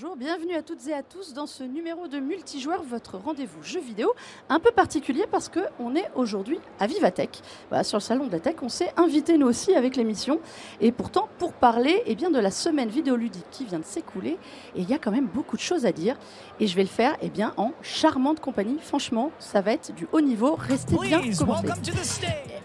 bonjour, 0.00 0.16
bienvenue 0.16 0.54
à 0.54 0.62
toutes 0.62 0.86
et 0.86 0.94
à 0.94 1.02
tous 1.02 1.34
dans 1.34 1.46
ce 1.46 1.62
numéro 1.62 2.08
de 2.08 2.20
multijoueur, 2.20 2.82
votre 2.82 3.18
rendez-vous 3.18 3.62
jeu 3.62 3.80
vidéo, 3.80 4.14
un 4.48 4.58
peu 4.58 4.70
particulier 4.70 5.26
parce 5.30 5.50
qu'on 5.50 5.94
est 5.94 6.10
aujourd'hui 6.14 6.58
à 6.78 6.86
Vivatech. 6.86 7.42
Voilà, 7.68 7.84
sur 7.84 7.98
le 7.98 8.02
salon 8.02 8.26
de 8.26 8.32
la 8.32 8.40
tech, 8.40 8.56
on 8.62 8.70
s'est 8.70 8.92
invité 8.96 9.36
nous 9.36 9.46
aussi 9.46 9.74
avec 9.74 9.96
l'émission. 9.96 10.40
Et 10.80 10.90
pourtant, 10.90 11.28
pour 11.38 11.52
parler 11.52 12.02
eh 12.06 12.14
bien, 12.14 12.30
de 12.30 12.38
la 12.38 12.50
semaine 12.50 12.88
vidéoludique 12.88 13.44
qui 13.50 13.66
vient 13.66 13.78
de 13.78 13.84
s'écouler, 13.84 14.38
et 14.74 14.80
il 14.80 14.88
y 14.88 14.94
a 14.94 14.98
quand 14.98 15.10
même 15.10 15.26
beaucoup 15.26 15.56
de 15.56 15.62
choses 15.62 15.84
à 15.84 15.92
dire. 15.92 16.16
Et 16.60 16.66
je 16.66 16.74
vais 16.76 16.82
le 16.82 16.88
faire 16.88 17.16
eh 17.20 17.28
bien, 17.28 17.52
en 17.58 17.72
charmante 17.82 18.40
compagnie. 18.40 18.78
Franchement, 18.80 19.32
ça 19.38 19.60
va 19.60 19.72
être 19.72 19.94
du 19.94 20.06
haut 20.12 20.22
niveau. 20.22 20.54
Restez 20.54 20.96
bien 20.96 21.20
commentés. 21.38 21.68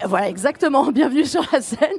Voilà, 0.06 0.30
exactement. 0.30 0.90
Bienvenue 0.92 1.26
sur 1.26 1.44
la 1.52 1.60
scène. 1.60 1.98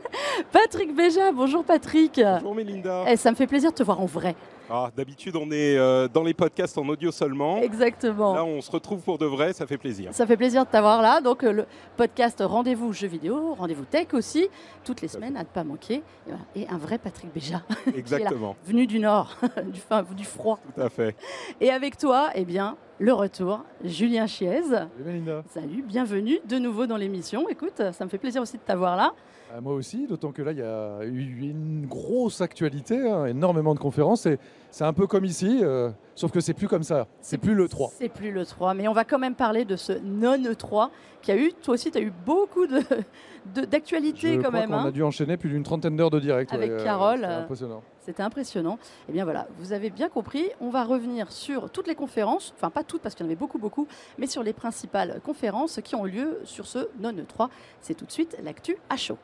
Patrick 0.51 0.95
Béja, 0.95 1.33
bonjour 1.33 1.63
Patrick. 1.63 2.21
Bonjour 2.23 2.55
Mélinda. 2.55 3.05
Eh, 3.09 3.17
ça 3.17 3.31
me 3.31 3.37
fait 3.37 3.47
plaisir 3.47 3.73
de 3.73 3.77
te 3.77 3.83
voir 3.83 4.01
en 4.01 4.07
vrai. 4.07 4.35
Ah, 4.69 4.91
D'habitude, 4.97 5.37
on 5.37 5.51
est 5.51 5.77
euh, 5.77 6.09
dans 6.09 6.23
les 6.23 6.35
podcasts 6.35 6.77
en 6.79 6.89
audio 6.89 7.13
seulement. 7.13 7.59
Exactement. 7.59 8.35
Là, 8.35 8.45
on 8.45 8.61
se 8.61 8.71
retrouve 8.71 9.01
pour 9.01 9.19
de 9.19 9.27
vrai, 9.27 9.53
ça 9.53 9.67
fait 9.67 9.79
plaisir. 9.79 10.11
Ça 10.13 10.27
fait 10.27 10.37
plaisir 10.37 10.65
de 10.65 10.71
t'avoir 10.71 11.03
là. 11.03 11.21
Donc, 11.21 11.45
euh, 11.45 11.53
le 11.53 11.67
podcast 11.97 12.43
Rendez-vous 12.45 12.93
jeux 12.93 13.07
vidéo, 13.07 13.55
Rendez-vous 13.55 13.85
tech 13.85 14.09
aussi, 14.13 14.49
toutes 14.85 15.01
les 15.03 15.09
semaines 15.09 15.37
à 15.37 15.41
ne 15.41 15.45
pas 15.45 15.65
manquer. 15.65 15.95
Et, 15.97 16.03
voilà. 16.27 16.41
Et 16.57 16.67
un 16.69 16.79
vrai 16.79 16.99
Patrick 16.99 17.33
Béja, 17.33 17.63
là, 17.69 17.93
Exactement, 17.97 18.57
venu 18.65 18.87
du 18.87 18.99
Nord, 18.99 19.37
du, 19.73 19.81
fin- 19.81 20.03
du 20.03 20.25
froid. 20.25 20.59
tout 20.75 20.81
à 20.81 20.89
fait. 20.89 21.15
Et 21.61 21.71
avec 21.71 21.97
toi, 21.97 22.31
eh 22.35 22.45
bien, 22.45 22.77
le 22.99 23.13
retour, 23.13 23.63
Julien 23.85 24.27
Chiez. 24.27 24.63
Salut. 24.63 25.23
Salut, 25.49 25.83
bienvenue 25.83 26.39
de 26.49 26.57
nouveau 26.59 26.87
dans 26.87 26.97
l'émission. 26.97 27.49
Écoute, 27.49 27.83
ça 27.93 28.05
me 28.05 28.09
fait 28.11 28.19
plaisir 28.19 28.41
aussi 28.41 28.57
de 28.57 28.63
t'avoir 28.63 28.97
là. 28.97 29.13
Ah, 29.55 29.61
moi 29.61 29.75
aussi, 29.75 30.07
d'autant 30.07 30.33
que 30.33 30.43
là, 30.43 30.53
il 30.53 30.59
y 30.59 30.63
a 30.63 31.05
eu 31.05 31.39
une 31.51 31.87
grosse 31.87 32.41
actualité, 32.41 33.09
hein, 33.09 33.27
énormément 33.27 33.75
de 33.75 33.79
conférences. 33.79 34.27
Et 34.27 34.39
c'est 34.71 34.85
un 34.85 34.93
peu 34.93 35.07
comme 35.07 35.25
ici, 35.25 35.61
euh, 35.63 35.91
sauf 36.15 36.33
que 36.33 36.41
c'est 36.41 36.55
plus 36.55 36.67
comme 36.69 36.83
ça. 36.83 37.07
C'est 37.21 37.39
plus 37.39 37.55
le 37.55 37.69
3. 37.69 37.91
C'est 37.97 38.09
plus 38.09 38.33
le 38.33 38.45
3, 38.45 38.75
mais 38.75 38.89
on 38.89 38.93
va 38.93 39.05
quand 39.05 39.19
même 39.21 39.35
parler 39.37 39.65
de 39.65 39.77
ce 39.77 39.93
non-E3 39.93 40.89
qui 41.23 41.31
a 41.33 41.37
eu, 41.37 41.53
toi 41.63 41.75
aussi, 41.75 41.91
tu 41.93 41.99
as 41.99 42.01
eu 42.01 42.13
beaucoup 42.25 42.67
de- 42.67 42.83
d'actualités 43.67 44.37
quand 44.39 44.49
crois 44.49 44.61
même. 44.61 44.73
hein. 44.73 44.87
a 44.87 44.91
dû 44.91 45.03
enchaîner 45.05 45.37
plus 45.37 45.51
d'une 45.51 45.63
trentaine 45.63 45.97
d'heures 45.97 46.11
de 46.11 46.19
direct. 46.21 46.53
Avec 46.53 46.71
ouais, 46.73 46.81
euh, 46.81 46.85
Carole, 46.85 47.25
euh, 47.25 47.43
impressionnant. 47.43 47.83
C'était 48.07 48.23
impressionnant. 48.23 48.79
Et 49.09 49.13
bien 49.13 49.25
voilà, 49.25 49.49
vous 49.59 49.73
avez 49.73 49.91
bien 49.91 50.09
compris, 50.09 50.49
on 50.61 50.71
va 50.71 50.85
revenir 50.85 51.33
sur 51.33 51.71
toutes 51.71 51.89
les 51.89 51.97
conférences, 51.97 52.55
enfin 52.55 52.71
pas 52.71 52.85
toutes 52.85 53.03
parce 53.03 53.17
qu'il 53.17 53.25
y 53.25 53.27
en 53.27 53.31
avait 53.31 53.35
beaucoup, 53.35 53.59
beaucoup, 53.59 53.89
mais 54.17 54.29
sur 54.29 54.45
les 54.45 54.53
principales 54.53 55.21
conférences 55.25 55.81
qui 55.83 55.97
ont 55.97 56.05
lieu 56.05 56.41
sur 56.45 56.69
ce 56.69 56.89
non-E3. 57.01 57.49
C'est 57.81 57.95
tout 57.95 58.07
de 58.07 58.13
suite 58.13 58.37
l'actu 58.45 58.77
à 58.89 58.97
chaud. 58.97 59.19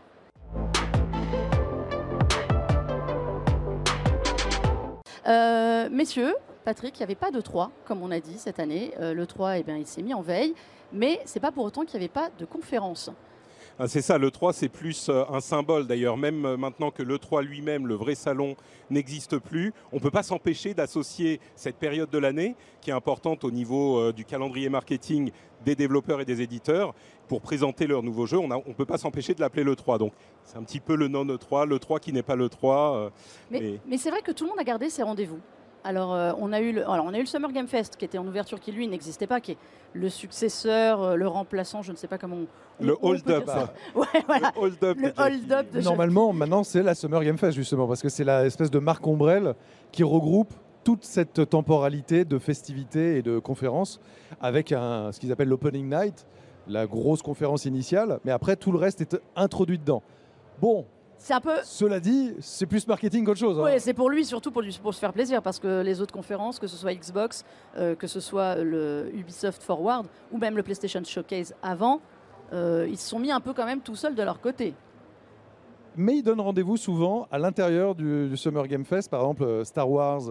Euh, 5.29 5.89
messieurs, 5.89 6.35
Patrick, 6.65 6.99
il 6.99 7.03
n'y 7.03 7.05
avait 7.05 7.15
pas 7.15 7.31
de 7.31 7.41
3, 7.41 7.71
comme 7.85 8.03
on 8.03 8.11
a 8.11 8.19
dit 8.19 8.37
cette 8.37 8.59
année. 8.59 8.95
Euh, 8.99 9.15
le 9.15 9.27
3, 9.29 9.59
eh 9.59 9.63
bien, 9.63 9.77
il 9.77 9.87
s'est 9.87 10.03
mis 10.03 10.13
en 10.13 10.23
veille, 10.23 10.57
mais 10.93 11.21
c'est 11.25 11.39
pas 11.39 11.53
pour 11.53 11.65
autant 11.65 11.85
qu'il 11.85 12.01
n'y 12.01 12.05
avait 12.05 12.13
pas 12.13 12.31
de 12.37 12.45
conférence. 12.45 13.13
Ah, 13.85 13.89
c'est 13.89 14.01
ça, 14.01 14.17
le 14.17 14.31
3, 14.31 14.53
c'est 14.53 14.69
plus 14.69 15.09
euh, 15.09 15.25
un 15.29 15.41
symbole 15.41 15.89
d'ailleurs. 15.89 16.17
Même 16.17 16.45
euh, 16.47 16.57
maintenant 16.57 16.93
que 16.93 17.03
le 17.03 17.19
3 17.19 17.43
lui-même, 17.43 17.89
le 17.89 17.97
vrai 17.97 18.15
salon, 18.15 18.55
n'existe 18.91 19.39
plus, 19.39 19.73
on 19.91 19.97
ne 19.97 20.01
peut 20.01 20.13
pas 20.13 20.23
s'empêcher 20.23 20.73
d'associer 20.73 21.41
cette 21.57 21.75
période 21.75 22.09
de 22.09 22.19
l'année, 22.19 22.55
qui 22.81 22.91
est 22.91 22.93
importante 22.93 23.43
au 23.43 23.51
niveau 23.51 23.99
euh, 23.99 24.13
du 24.13 24.25
calendrier 24.25 24.69
marketing 24.69 25.33
des 25.65 25.75
développeurs 25.75 26.21
et 26.21 26.25
des 26.25 26.43
éditeurs, 26.43 26.95
pour 27.27 27.41
présenter 27.41 27.89
leurs 27.89 28.05
nouveaux 28.05 28.27
jeux. 28.27 28.39
On 28.39 28.47
ne 28.47 28.73
peut 28.73 28.87
pas 28.87 28.99
s'empêcher 28.99 29.35
de 29.35 29.41
l'appeler 29.41 29.65
le 29.65 29.75
3. 29.75 29.99
Donc 29.99 30.13
c'est 30.45 30.59
un 30.59 30.63
petit 30.63 30.79
peu 30.79 30.95
le 30.95 31.09
non-E3, 31.09 31.67
le 31.67 31.81
3 31.81 31.99
qui 31.99 32.13
n'est 32.13 32.23
pas 32.23 32.37
le 32.37 32.49
3. 32.49 32.97
euh, 32.97 33.11
Mais, 33.51 33.59
Mais- 33.61 33.81
mais 33.89 33.99
c'est 33.99 34.11
vrai 34.11 34.23
que 34.23 34.31
tout 34.31 34.45
le 34.45 34.51
monde 34.51 34.61
a 34.61 34.65
gardé 34.65 34.91
ses 34.91 35.03
rendez-vous. 35.03 35.41
Alors, 35.85 36.15
euh, 36.15 36.33
on 36.39 36.53
a 36.53 36.61
eu 36.61 36.73
le, 36.73 36.89
alors, 36.89 37.05
on 37.07 37.13
a 37.13 37.19
eu 37.19 37.23
le 37.23 37.27
Summer 37.27 37.51
Game 37.53 37.67
Fest 37.67 37.97
qui 37.97 38.05
était 38.05 38.19
en 38.19 38.27
ouverture, 38.27 38.61
qui 38.61 38.73
lui 38.73 38.87
n'existait 38.87 39.27
pas, 39.27 39.41
qui 39.41 39.53
est 39.53 39.57
le 39.95 40.09
successeur, 40.09 41.03
euh, 41.03 41.17
le 41.17 41.27
remplaçant, 41.29 41.83
je 41.83 41.93
ne 41.93 41.97
sais 41.97 42.07
pas 42.07 42.19
comment 42.19 42.37
on. 42.37 42.85
Le 42.85 42.97
on- 43.03 43.09
hold-up. 43.11 43.51
Ouais, 43.95 44.07
voilà. 44.27 44.53
Le 44.57 45.13
hold-up. 45.19 45.73
De 45.73 45.81
Normalement, 45.81 46.33
maintenant, 46.33 46.63
c'est 46.65 46.83
la 46.83 46.95
Summer 46.95 47.23
Game 47.25 47.37
Fest, 47.39 47.55
justement, 47.57 47.87
parce 47.87 48.01
que 48.03 48.09
c'est 48.09 48.25
la 48.25 48.47
espèce 48.47 48.71
de 48.71 48.79
marque 48.79 49.07
ombrelle 49.07 49.55
qui 49.91 50.03
regroupe 50.03 50.53
toute 50.85 51.05
cette 51.05 51.49
temporalité 51.49 52.25
de 52.25 52.39
festivités 52.39 53.19
et 53.19 53.23
de 53.23 53.39
conférences 53.39 54.01
avec 54.41 54.73
un, 54.73 55.13
ce 55.13 55.21
qu'ils 55.21 55.31
appellent 55.31 55.49
l'Opening 55.49 55.89
Night, 55.89 56.27
la 56.67 56.87
grosse 56.87 57.23
conférence 57.23 57.65
initiale, 57.67 58.19
mais 58.25 58.33
après, 58.33 58.57
tout 58.57 58.73
le 58.73 58.79
reste 58.79 59.01
est 59.01 59.17
introduit 59.37 59.79
dedans. 59.79 60.03
Bon, 60.61 60.87
C'est 61.25 61.35
un 61.35 61.41
peu. 61.41 61.55
cela 61.63 62.01
dit, 62.01 62.35
c'est 62.41 62.67
plus 62.67 62.85
marketing 62.89 63.25
qu'autre 63.25 63.39
chose. 63.39 63.57
hein. 63.57 63.63
Ouais, 63.63 63.79
c'est 63.79 63.95
pour 63.95 64.11
lui 64.11 64.25
surtout 64.25 64.51
pour, 64.51 64.61
lui- 64.61 64.77
pour 64.83 64.93
se 64.93 64.99
faire 64.99 65.13
plaisir 65.13 65.41
parce 65.41 65.61
que 65.61 65.81
les 65.81 66.01
autres 66.01 66.13
conférences, 66.13 66.59
que 66.59 66.67
ce 66.67 66.77
soit 66.77 66.93
Xbox, 66.95 67.45
euh, 67.77 67.95
que 67.95 68.09
ce 68.09 68.19
soit 68.19 68.57
le 68.57 69.09
Ubisoft 69.15 69.63
Forward 69.63 70.07
ou 70.33 70.39
même 70.39 70.57
le 70.57 70.65
PlayStation 70.65 71.01
Showcase 71.05 71.55
avant, 71.63 72.01
euh, 72.53 72.89
ils 72.91 72.99
se 72.99 73.09
sont 73.09 73.21
mis 73.21 73.31
un 73.31 73.39
peu 73.41 73.53
quand 73.55 73.65
même 73.67 73.81
tout 73.83 73.95
seuls 73.95 74.17
de 74.17 74.23
leur 74.25 74.41
côté. 74.41 74.75
Mais 75.95 76.17
ils 76.17 76.23
donnent 76.23 76.41
rendez-vous 76.41 76.77
souvent 76.79 77.29
à 77.31 77.39
l'intérieur 77.39 77.95
du, 77.95 78.29
du 78.29 78.37
Summer 78.37 78.67
Game 78.67 78.85
Fest. 78.85 79.11
Par 79.11 79.21
exemple, 79.21 79.45
euh, 79.45 79.63
Star 79.63 79.89
Wars, 79.91 80.23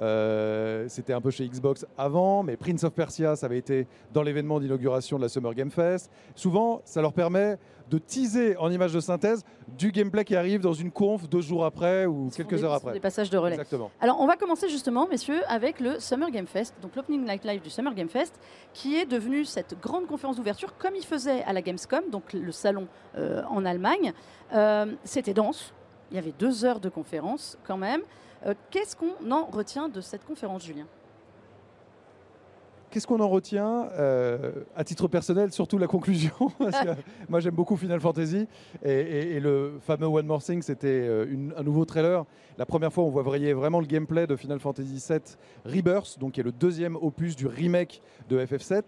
euh, 0.00 0.86
c'était 0.88 1.12
un 1.12 1.20
peu 1.20 1.30
chez 1.30 1.46
Xbox 1.46 1.84
avant, 1.98 2.42
mais 2.42 2.56
Prince 2.56 2.84
of 2.84 2.94
Persia, 2.94 3.36
ça 3.36 3.46
avait 3.46 3.58
été 3.58 3.86
dans 4.14 4.22
l'événement 4.22 4.58
d'inauguration 4.58 5.18
de 5.18 5.22
la 5.22 5.28
Summer 5.28 5.52
Game 5.54 5.70
Fest. 5.70 6.10
Souvent, 6.34 6.80
ça 6.86 7.02
leur 7.02 7.12
permet 7.12 7.58
de 7.90 7.98
teaser 7.98 8.56
en 8.56 8.70
image 8.70 8.92
de 8.92 9.00
synthèse 9.00 9.44
du 9.76 9.90
gameplay 9.90 10.24
qui 10.24 10.36
arrive 10.36 10.60
dans 10.60 10.72
une 10.72 10.90
conf 10.92 11.28
deux 11.28 11.40
jours 11.40 11.64
après 11.64 12.06
ou 12.06 12.30
quelques 12.34 12.50
des- 12.54 12.64
heures 12.64 12.72
après. 12.74 12.92
Des 12.92 13.00
passages 13.00 13.28
de 13.30 13.36
relais. 13.36 13.54
Exactement. 13.56 13.90
Alors, 14.00 14.20
on 14.20 14.26
va 14.26 14.36
commencer 14.36 14.68
justement, 14.68 15.06
messieurs, 15.08 15.42
avec 15.48 15.80
le 15.80 15.98
Summer 16.00 16.30
Game 16.30 16.46
Fest, 16.46 16.74
donc 16.80 16.94
l'Opening 16.96 17.24
Night 17.24 17.44
Live 17.44 17.60
du 17.62 17.68
Summer 17.70 17.92
Game 17.94 18.08
Fest, 18.08 18.38
qui 18.72 18.96
est 18.96 19.06
devenu 19.06 19.44
cette 19.44 19.78
grande 19.80 20.06
conférence 20.06 20.36
d'ouverture, 20.36 20.76
comme 20.78 20.94
il 20.96 21.04
faisait 21.04 21.42
à 21.42 21.52
la 21.52 21.62
Gamescom, 21.62 22.04
donc 22.10 22.32
le 22.32 22.52
salon 22.52 22.86
euh, 23.18 23.42
en 23.50 23.64
Allemagne. 23.64 24.12
Euh, 24.54 24.86
C'était 25.04 25.34
dense, 25.34 25.74
il 26.10 26.14
y 26.14 26.18
avait 26.18 26.34
deux 26.38 26.64
heures 26.64 26.80
de 26.80 26.88
conférence 26.88 27.58
quand 27.64 27.76
même. 27.76 28.02
Euh, 28.46 28.54
Qu'est-ce 28.70 28.96
qu'on 28.96 29.14
en 29.30 29.44
retient 29.46 29.88
de 29.88 30.00
cette 30.00 30.24
conférence, 30.24 30.64
Julien? 30.64 30.86
Qu'est-ce 32.90 33.06
qu'on 33.06 33.20
en 33.20 33.28
retient 33.28 33.88
Euh, 33.98 34.50
À 34.74 34.82
titre 34.82 35.06
personnel, 35.06 35.52
surtout 35.52 35.78
la 35.78 35.86
conclusion. 35.86 36.32
parce 36.58 36.84
que 36.84 36.90
moi, 37.28 37.38
j'aime 37.38 37.54
beaucoup 37.54 37.76
Final 37.76 38.00
Fantasy. 38.00 38.48
Et, 38.84 39.38
le 39.38 39.78
fameux 39.80 40.06
One 40.06 40.26
More 40.26 40.42
Thing, 40.42 40.60
c'était 40.60 40.88
euh, 40.88 41.50
un 41.56 41.62
nouveau 41.62 41.84
trailer. 41.84 42.24
La 42.58 42.66
première 42.66 42.92
fois, 42.92 43.04
on 43.04 43.10
voit 43.10 43.22
vraiment 43.22 43.80
le 43.80 43.86
gameplay 43.86 44.26
de 44.26 44.34
Final 44.34 44.58
Fantasy 44.58 45.02
VII 45.08 45.20
Rebirth, 45.64 46.18
donc 46.18 46.32
qui 46.32 46.40
est 46.40 46.42
le 46.42 46.52
deuxième 46.52 46.96
opus 46.96 47.36
du 47.36 47.46
remake 47.46 48.02
de 48.28 48.38
FF7. 48.44 48.82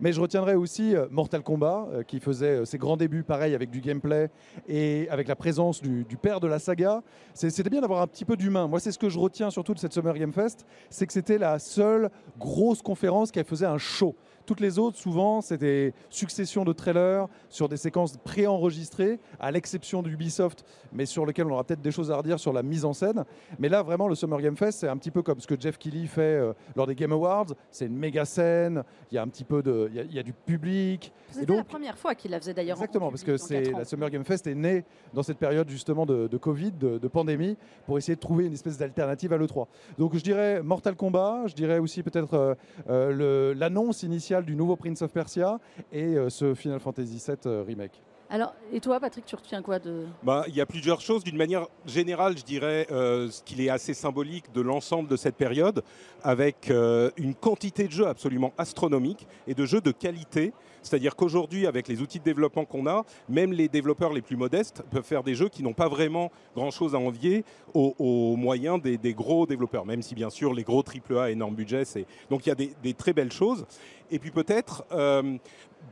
Mais 0.00 0.12
je 0.12 0.20
retiendrai 0.20 0.54
aussi 0.54 0.94
euh, 0.94 1.06
Mortal 1.10 1.42
Kombat, 1.42 1.88
euh, 1.90 2.02
qui 2.04 2.20
faisait 2.20 2.64
ses 2.64 2.78
grands 2.78 2.96
débuts, 2.96 3.24
pareil, 3.24 3.54
avec 3.56 3.70
du 3.70 3.80
gameplay 3.80 4.30
et 4.68 5.08
avec 5.10 5.26
la 5.26 5.36
présence 5.36 5.82
du, 5.82 6.04
du 6.04 6.16
père 6.16 6.38
de 6.38 6.46
la 6.46 6.60
saga. 6.60 7.02
C'était 7.34 7.70
bien 7.70 7.80
d'avoir 7.80 8.02
un 8.02 8.06
petit 8.06 8.24
peu 8.24 8.36
d'humain. 8.36 8.68
Moi, 8.68 8.78
c'est 8.78 8.92
ce 8.92 8.98
que 8.98 9.08
je 9.08 9.18
retiens 9.18 9.50
surtout 9.50 9.74
de 9.74 9.80
cette 9.80 9.92
Summer 9.92 10.14
Game 10.14 10.32
Fest, 10.32 10.64
c'est 10.90 11.06
que 11.06 11.12
c'était 11.12 11.38
la 11.38 11.58
seule 11.58 12.10
grosse 12.38 12.82
conférence 12.82 13.30
qui 13.32 13.40
faisait 13.48 13.66
un 13.66 13.78
show. 13.78 14.14
Toutes 14.48 14.60
les 14.60 14.78
autres, 14.78 14.96
souvent, 14.96 15.42
c'était 15.42 15.92
succession 16.08 16.64
de 16.64 16.72
trailers 16.72 17.26
sur 17.50 17.68
des 17.68 17.76
séquences 17.76 18.16
préenregistrées, 18.16 19.20
à 19.38 19.50
l'exception 19.50 20.02
d'Ubisoft, 20.02 20.64
mais 20.90 21.04
sur 21.04 21.26
lequel 21.26 21.44
on 21.48 21.50
aura 21.50 21.64
peut-être 21.64 21.82
des 21.82 21.90
choses 21.90 22.10
à 22.10 22.16
redire 22.16 22.40
sur 22.40 22.54
la 22.54 22.62
mise 22.62 22.86
en 22.86 22.94
scène. 22.94 23.26
Mais 23.58 23.68
là, 23.68 23.82
vraiment, 23.82 24.08
le 24.08 24.14
Summer 24.14 24.40
Game 24.40 24.56
Fest, 24.56 24.78
c'est 24.80 24.88
un 24.88 24.96
petit 24.96 25.10
peu 25.10 25.20
comme 25.20 25.38
ce 25.38 25.46
que 25.46 25.54
Jeff 25.60 25.76
Keighley 25.76 26.06
fait 26.06 26.22
euh, 26.22 26.54
lors 26.74 26.86
des 26.86 26.94
Game 26.94 27.12
Awards. 27.12 27.48
C'est 27.70 27.84
une 27.84 27.96
méga 27.98 28.24
scène, 28.24 28.82
il 29.12 29.16
y 29.16 29.18
a 29.18 29.22
un 29.22 29.28
petit 29.28 29.44
peu 29.44 29.62
de, 29.62 29.88
il 29.90 29.96
y 29.96 30.00
a- 30.00 30.04
il 30.04 30.14
y, 30.14 30.18
a 30.18 30.22
du 30.22 30.32
public. 30.32 31.12
C'était 31.30 31.54
la 31.54 31.62
première 31.62 31.98
fois 31.98 32.14
qu'il 32.14 32.30
la 32.30 32.40
faisait 32.40 32.54
d'ailleurs. 32.54 32.78
en 32.78 32.80
Exactement, 32.80 33.10
parce 33.10 33.24
que 33.24 33.36
c'est 33.36 33.70
la 33.72 33.84
Summer 33.84 34.08
Game 34.08 34.24
Fest 34.24 34.46
est 34.46 34.54
née 34.54 34.82
dans 35.12 35.22
cette 35.22 35.36
période 35.38 35.68
justement 35.68 36.06
de, 36.06 36.26
de 36.26 36.36
Covid, 36.38 36.72
de, 36.72 36.96
de 36.96 37.08
pandémie, 37.08 37.58
pour 37.84 37.98
essayer 37.98 38.14
de 38.16 38.20
trouver 38.20 38.46
une 38.46 38.54
espèce 38.54 38.78
d'alternative 38.78 39.30
à 39.34 39.36
l'E3. 39.36 39.66
Donc 39.98 40.14
je 40.16 40.22
dirais 40.22 40.62
Mortal 40.62 40.96
Kombat, 40.96 41.48
je 41.48 41.54
dirais 41.54 41.78
aussi 41.78 42.02
peut-être 42.02 42.32
euh, 42.32 42.54
euh, 42.88 43.54
l'annonce 43.54 44.02
initiale 44.04 44.37
du 44.44 44.54
nouveau 44.54 44.76
Prince 44.76 45.02
of 45.02 45.12
Persia 45.12 45.58
et 45.92 46.16
euh, 46.16 46.30
ce 46.30 46.54
Final 46.54 46.80
Fantasy 46.80 47.22
VII 47.26 47.36
euh, 47.46 47.64
remake. 47.66 48.00
Alors, 48.30 48.54
et 48.72 48.80
toi, 48.80 49.00
Patrick, 49.00 49.24
tu 49.24 49.34
retiens 49.36 49.62
quoi 49.62 49.78
de. 49.78 50.04
Bah, 50.22 50.44
il 50.48 50.54
y 50.54 50.60
a 50.60 50.66
plusieurs 50.66 51.00
choses. 51.00 51.24
D'une 51.24 51.36
manière 51.36 51.66
générale, 51.86 52.36
je 52.36 52.44
dirais 52.44 52.86
euh, 52.90 53.30
ce 53.30 53.42
qu'il 53.42 53.60
est 53.62 53.70
assez 53.70 53.94
symbolique 53.94 54.52
de 54.52 54.60
l'ensemble 54.60 55.08
de 55.08 55.16
cette 55.16 55.36
période, 55.36 55.82
avec 56.22 56.70
euh, 56.70 57.10
une 57.16 57.34
quantité 57.34 57.86
de 57.86 57.92
jeux 57.92 58.06
absolument 58.06 58.52
astronomique 58.58 59.26
et 59.46 59.54
de 59.54 59.64
jeux 59.64 59.80
de 59.80 59.92
qualité. 59.92 60.52
C'est-à-dire 60.82 61.16
qu'aujourd'hui, 61.16 61.66
avec 61.66 61.88
les 61.88 62.00
outils 62.00 62.18
de 62.18 62.24
développement 62.24 62.64
qu'on 62.64 62.86
a, 62.86 63.04
même 63.28 63.52
les 63.52 63.68
développeurs 63.68 64.12
les 64.12 64.22
plus 64.22 64.36
modestes 64.36 64.82
peuvent 64.90 65.04
faire 65.04 65.22
des 65.22 65.34
jeux 65.34 65.48
qui 65.48 65.62
n'ont 65.62 65.72
pas 65.72 65.88
vraiment 65.88 66.30
grand-chose 66.54 66.94
à 66.94 66.98
envier 66.98 67.44
aux, 67.74 68.36
moyens 68.36 68.80
des, 68.80 69.14
gros 69.14 69.46
développeurs, 69.46 69.84
même 69.84 70.02
si 70.02 70.14
bien 70.14 70.30
sûr 70.30 70.54
les 70.54 70.62
gros 70.62 70.82
AAA, 70.82 71.30
énorme 71.30 71.54
budget, 71.54 71.84
c'est... 71.84 72.06
Donc 72.30 72.46
il 72.46 72.48
y 72.48 72.52
a 72.52 72.54
des, 72.54 72.94
très 72.94 73.12
belles 73.12 73.32
choses. 73.32 73.66
Et 74.10 74.18
puis 74.18 74.30
peut-être 74.30 74.84
euh, 74.92 75.36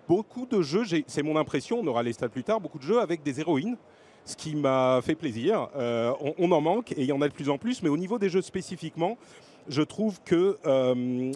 beaucoup 0.08 0.46
de 0.46 0.62
jeux, 0.62 0.84
c'est 1.06 1.22
mon 1.22 1.36
impression, 1.36 1.80
on 1.80 1.86
aura 1.86 2.02
les 2.02 2.12
stats 2.12 2.28
plus 2.28 2.44
tard, 2.44 2.60
beaucoup 2.60 2.78
de 2.78 2.84
jeux 2.84 3.00
avec 3.00 3.22
des 3.22 3.40
héroïnes 3.40 3.76
ce 4.24 4.34
qui 4.34 4.56
m'a 4.56 5.00
fait 5.02 5.14
plaisir. 5.14 5.68
Euh, 5.76 6.12
on, 6.20 6.34
on 6.38 6.50
en 6.50 6.60
manque 6.60 6.90
et 6.90 7.02
il 7.02 7.06
y 7.06 7.12
en 7.12 7.22
a 7.22 7.28
de 7.28 7.32
plus 7.32 7.48
en 7.48 7.58
plus, 7.58 7.80
mais 7.84 7.88
au 7.88 7.96
niveau 7.96 8.18
des 8.18 8.28
jeux 8.28 8.42
spécifiquement, 8.42 9.16
je 9.68 9.82
trouve 9.82 10.20
que 10.24 10.58
euh, 10.66 11.32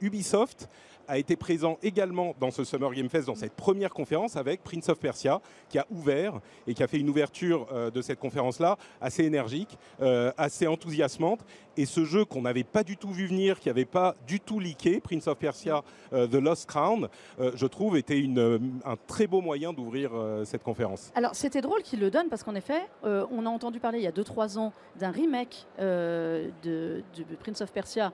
Ubisoft 0.00 0.68
a 1.10 1.18
été 1.18 1.34
présent 1.34 1.76
également 1.82 2.36
dans 2.38 2.52
ce 2.52 2.62
Summer 2.62 2.92
Game 2.92 3.08
Fest, 3.08 3.26
dans 3.26 3.34
cette 3.34 3.54
première 3.54 3.92
conférence 3.92 4.36
avec 4.36 4.62
Prince 4.62 4.88
of 4.88 5.00
Persia, 5.00 5.40
qui 5.68 5.76
a 5.76 5.86
ouvert 5.90 6.40
et 6.68 6.74
qui 6.74 6.84
a 6.84 6.86
fait 6.86 6.98
une 6.98 7.10
ouverture 7.10 7.66
euh, 7.72 7.90
de 7.90 8.00
cette 8.00 8.20
conférence-là 8.20 8.78
assez 9.00 9.24
énergique, 9.24 9.76
euh, 10.00 10.30
assez 10.38 10.68
enthousiasmante. 10.68 11.40
Et 11.76 11.84
ce 11.84 12.04
jeu 12.04 12.24
qu'on 12.24 12.42
n'avait 12.42 12.64
pas 12.64 12.84
du 12.84 12.96
tout 12.96 13.10
vu 13.10 13.26
venir, 13.26 13.58
qui 13.58 13.68
n'avait 13.68 13.84
pas 13.84 14.14
du 14.28 14.38
tout 14.38 14.60
leaké, 14.60 15.00
Prince 15.00 15.26
of 15.26 15.36
Persia 15.36 15.82
euh, 16.12 16.28
The 16.28 16.34
Lost 16.34 16.66
Crown, 16.66 17.08
je 17.38 17.66
trouve 17.66 17.96
était 17.96 18.18
une, 18.18 18.80
un 18.84 18.96
très 19.08 19.26
beau 19.26 19.40
moyen 19.40 19.72
d'ouvrir 19.72 20.12
cette 20.44 20.62
conférence. 20.62 21.10
Alors 21.14 21.34
c'était 21.34 21.60
drôle 21.60 21.82
qu'il 21.82 22.00
le 22.00 22.10
donne 22.10 22.28
parce 22.28 22.42
qu'en 22.44 22.54
effet, 22.54 22.82
on 23.02 23.46
a 23.46 23.48
entendu 23.48 23.80
parler 23.80 23.98
il 23.98 24.04
y 24.04 24.06
a 24.06 24.12
2-3 24.12 24.58
ans 24.58 24.72
d'un 24.98 25.10
remake 25.10 25.66
de, 25.78 26.50
de 26.62 27.02
Prince 27.40 27.60
of 27.62 27.72
Persia 27.72 28.12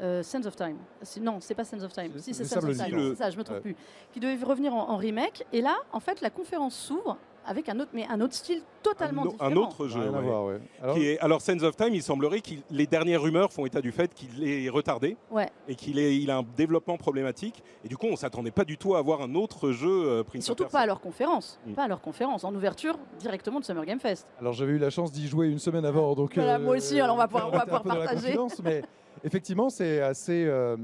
euh, 0.00 0.22
Sense 0.22 0.46
of 0.46 0.56
Time. 0.56 0.76
Non, 1.20 1.38
c'est 1.40 1.54
pas 1.54 1.64
Sense 1.64 1.82
of 1.82 1.92
Time. 1.92 2.12
Si, 2.18 2.34
c'est 2.34 2.44
Sense 2.44 2.64
of 2.64 2.76
Time. 2.76 3.10
C'est 3.10 3.16
ça, 3.16 3.30
je 3.30 3.36
me 3.36 3.42
trompe 3.42 3.60
plus. 3.60 3.76
Qui 4.12 4.20
devait 4.20 4.44
revenir 4.44 4.74
en, 4.74 4.96
remake. 4.96 5.44
Et 5.52 5.60
là, 5.60 5.76
en 5.92 6.00
fait, 6.00 6.20
la 6.20 6.30
conférence 6.30 6.74
s'ouvre 6.74 7.16
avec 7.46 7.68
un 7.70 7.80
autre, 7.80 7.90
mais 7.94 8.06
un 8.08 8.20
autre 8.20 8.34
style 8.34 8.62
totalement 8.82 9.24
différent. 9.24 9.50
Un 9.50 9.56
autre 9.56 9.88
jeu. 9.88 10.02
Alors, 10.02 10.94
qui 10.94 11.06
est, 11.06 11.18
alors, 11.20 11.40
Sense 11.40 11.62
of 11.62 11.76
Time, 11.76 11.94
il 11.94 12.02
semblerait 12.02 12.40
que 12.40 12.50
les 12.70 12.86
dernières 12.86 13.22
rumeurs 13.22 13.50
font 13.52 13.64
état 13.64 13.80
du 13.80 13.90
fait 13.90 14.12
qu'il 14.12 14.46
est 14.46 14.68
retardé 14.68 15.16
ouais. 15.30 15.48
et 15.66 15.74
qu'il 15.74 15.98
il 15.98 16.30
a 16.30 16.36
un 16.36 16.44
développement 16.56 16.98
problématique. 16.98 17.62
Et 17.84 17.88
du 17.88 17.96
coup, 17.96 18.06
on 18.06 18.16
s'attendait 18.16 18.50
pas 18.50 18.64
du 18.64 18.76
tout 18.76 18.94
à 18.94 18.98
avoir 18.98 19.22
un 19.22 19.34
autre 19.34 19.72
jeu 19.72 19.88
euh, 19.88 20.24
Prince 20.24 20.44
Surtout 20.44 20.66
pas 20.66 20.80
à 20.80 20.86
leur 20.86 21.00
conférence. 21.00 21.58
Mm. 21.66 21.72
Pas 21.72 21.84
à 21.84 21.88
leur 21.88 22.02
conférence, 22.02 22.44
en 22.44 22.54
ouverture 22.54 22.98
directement 23.18 23.60
de 23.60 23.64
Summer 23.64 23.86
Game 23.86 24.00
Fest. 24.00 24.26
Alors 24.38 24.52
j'avais 24.52 24.72
eu 24.72 24.78
la 24.78 24.90
chance 24.90 25.10
d'y 25.10 25.26
jouer 25.26 25.48
une 25.48 25.58
semaine 25.58 25.86
avant. 25.86 26.14
Donc, 26.14 26.34
voilà, 26.34 26.58
moi 26.58 26.76
aussi, 26.76 27.00
alors 27.00 27.14
on 27.14 27.18
va 27.18 27.28
pouvoir, 27.28 27.48
on 27.48 27.56
va 27.56 27.64
pouvoir 27.64 27.82
partager. 27.82 28.36
Effectivement, 29.24 29.70
c'est 29.70 30.00
assez 30.00 30.44
euh, 30.46 30.76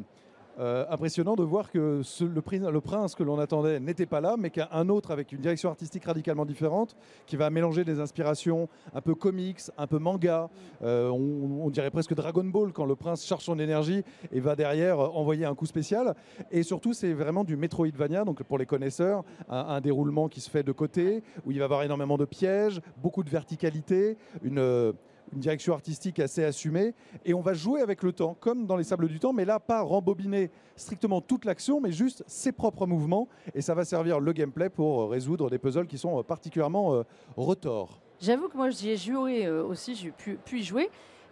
euh, 0.61 0.85
impressionnant 0.89 1.35
de 1.35 1.43
voir 1.43 1.71
que 1.71 2.03
le, 2.21 2.81
prince 2.81 3.15
que 3.17 3.25
l'on 3.25 3.39
attendait 3.41 3.81
n'était 3.81 4.07
pas 4.07 4.21
là, 4.21 4.37
mais 4.39 4.51
qu'un 4.51 4.89
autre 4.89 5.11
avec 5.11 5.33
une 5.33 5.41
direction 5.41 5.69
artistique 5.69 6.05
radicalement 6.05 6.45
différente, 6.45 6.97
qui 7.27 7.37
va 7.37 7.51
mélanger 7.51 7.85
des 7.85 7.99
inspirations 7.99 8.69
un 8.95 9.01
peu 9.01 9.17
comics, 9.17 9.61
un 9.77 9.87
peu 9.89 9.99
manga, 9.99 10.49
euh, 10.83 11.09
on, 11.09 11.71
dirait 11.71 11.91
presque 11.91 12.15
Dragon 12.15 12.45
Ball 12.45 12.73
quand 12.73 12.85
le 12.85 12.95
prince 12.95 13.27
charge 13.27 13.43
son 13.43 13.59
énergie 13.59 14.05
et 14.31 14.39
va 14.39 14.55
derrière 14.55 15.01
envoyer 15.01 15.45
un 15.45 15.57
coup 15.57 15.67
spécial. 15.67 16.15
Et 16.53 16.63
surtout, 16.63 16.93
c'est 16.93 17.15
vraiment 17.15 17.43
du 17.43 17.57
Metroidvania, 17.57 18.25
donc 18.25 18.43
pour 18.45 18.59
les 18.59 18.67
connaisseurs, 18.67 19.25
un, 19.49 19.59
un, 19.59 19.81
déroulement 19.81 20.29
qui 20.29 20.41
se 20.41 20.51
fait 20.51 20.63
de 20.63 20.73
côté, 20.73 21.25
où 21.45 21.51
il 21.51 21.59
va 21.59 21.63
y 21.63 21.65
avoir 21.65 21.83
énormément 21.83 22.17
de 22.17 22.27
pièges, 22.27 22.81
beaucoup 22.99 23.25
de 23.25 23.31
verticalité, 23.31 24.17
une 24.43 24.95
une 25.35 25.41
direction 25.41 25.75
artistique 25.75 26.21
assez 26.21 26.45
assumée. 26.45 26.95
Et 27.25 27.35
on 27.35 27.41
va 27.41 27.55
jouer 27.55 27.81
avec 27.81 28.03
le 28.03 28.13
temps, 28.13 28.37
comme 28.39 28.67
dans 28.67 28.77
les 28.77 28.85
Sables 28.85 29.09
du 29.09 29.19
Temps, 29.19 29.33
mais 29.33 29.45
là, 29.45 29.61
pas 29.61 29.83
rembobiner 29.83 30.51
strictement 30.77 31.21
toute 31.21 31.45
l'action, 31.45 31.81
mais 31.81 31.93
juste 31.93 32.25
ses 32.27 32.53
propres 32.53 32.87
mouvements. 32.87 33.29
Et 33.55 33.61
ça 33.61 33.75
va 33.75 33.85
servir 33.85 34.21
le 34.21 34.33
gameplay 34.33 34.71
pour 34.71 35.11
résoudre 35.11 35.51
des 35.51 35.59
puzzles 35.59 35.87
qui 35.87 35.99
sont 35.99 36.23
particulièrement 36.23 36.95
euh, 36.95 37.03
retors. 37.37 38.01
J'avoue 38.21 38.49
que 38.49 38.57
moi, 38.57 38.71
j'y 38.71 38.91
ai 38.91 38.97
joué 38.97 39.47
euh, 39.47 39.65
aussi, 39.65 39.95
j'ai 39.95 40.11
pu, 40.11 40.37
pu, 40.37 40.61
y 40.61 40.63
jouer. 40.63 40.89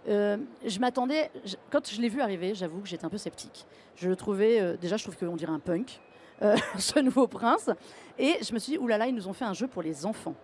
Euh, 0.09 0.37
je 0.67 0.79
m'attendais, 0.81 1.31
quand 1.71 1.89
je 1.89 2.01
l'ai 2.01 2.09
vu 2.09 2.21
arriver, 2.21 2.55
j'avoue 2.55 2.81
que 2.81 2.89
j'étais 2.89 3.05
un 3.05 3.11
peu 3.11 3.19
sceptique. 3.19 3.67
Je 3.95 4.09
le 4.09 4.17
trouvais, 4.17 4.77
déjà, 4.79 4.97
je 4.97 5.05
trouve 5.05 5.17
qu'on 5.17 5.37
dirait 5.37 5.53
un 5.53 5.61
punk, 5.61 6.01
ce 6.79 6.99
nouveau 6.99 7.29
prince. 7.29 7.71
Et 8.19 8.35
je 8.43 8.53
me 8.53 8.59
suis 8.59 8.73
dit, 8.73 8.79
oulala, 8.79 9.07
ils 9.07 9.15
nous 9.15 9.29
ont 9.29 9.33
fait 9.33 9.45
un 9.45 9.55
jeu 9.55 9.69
pour 9.69 9.83
les 9.83 10.05
enfants. 10.05 10.35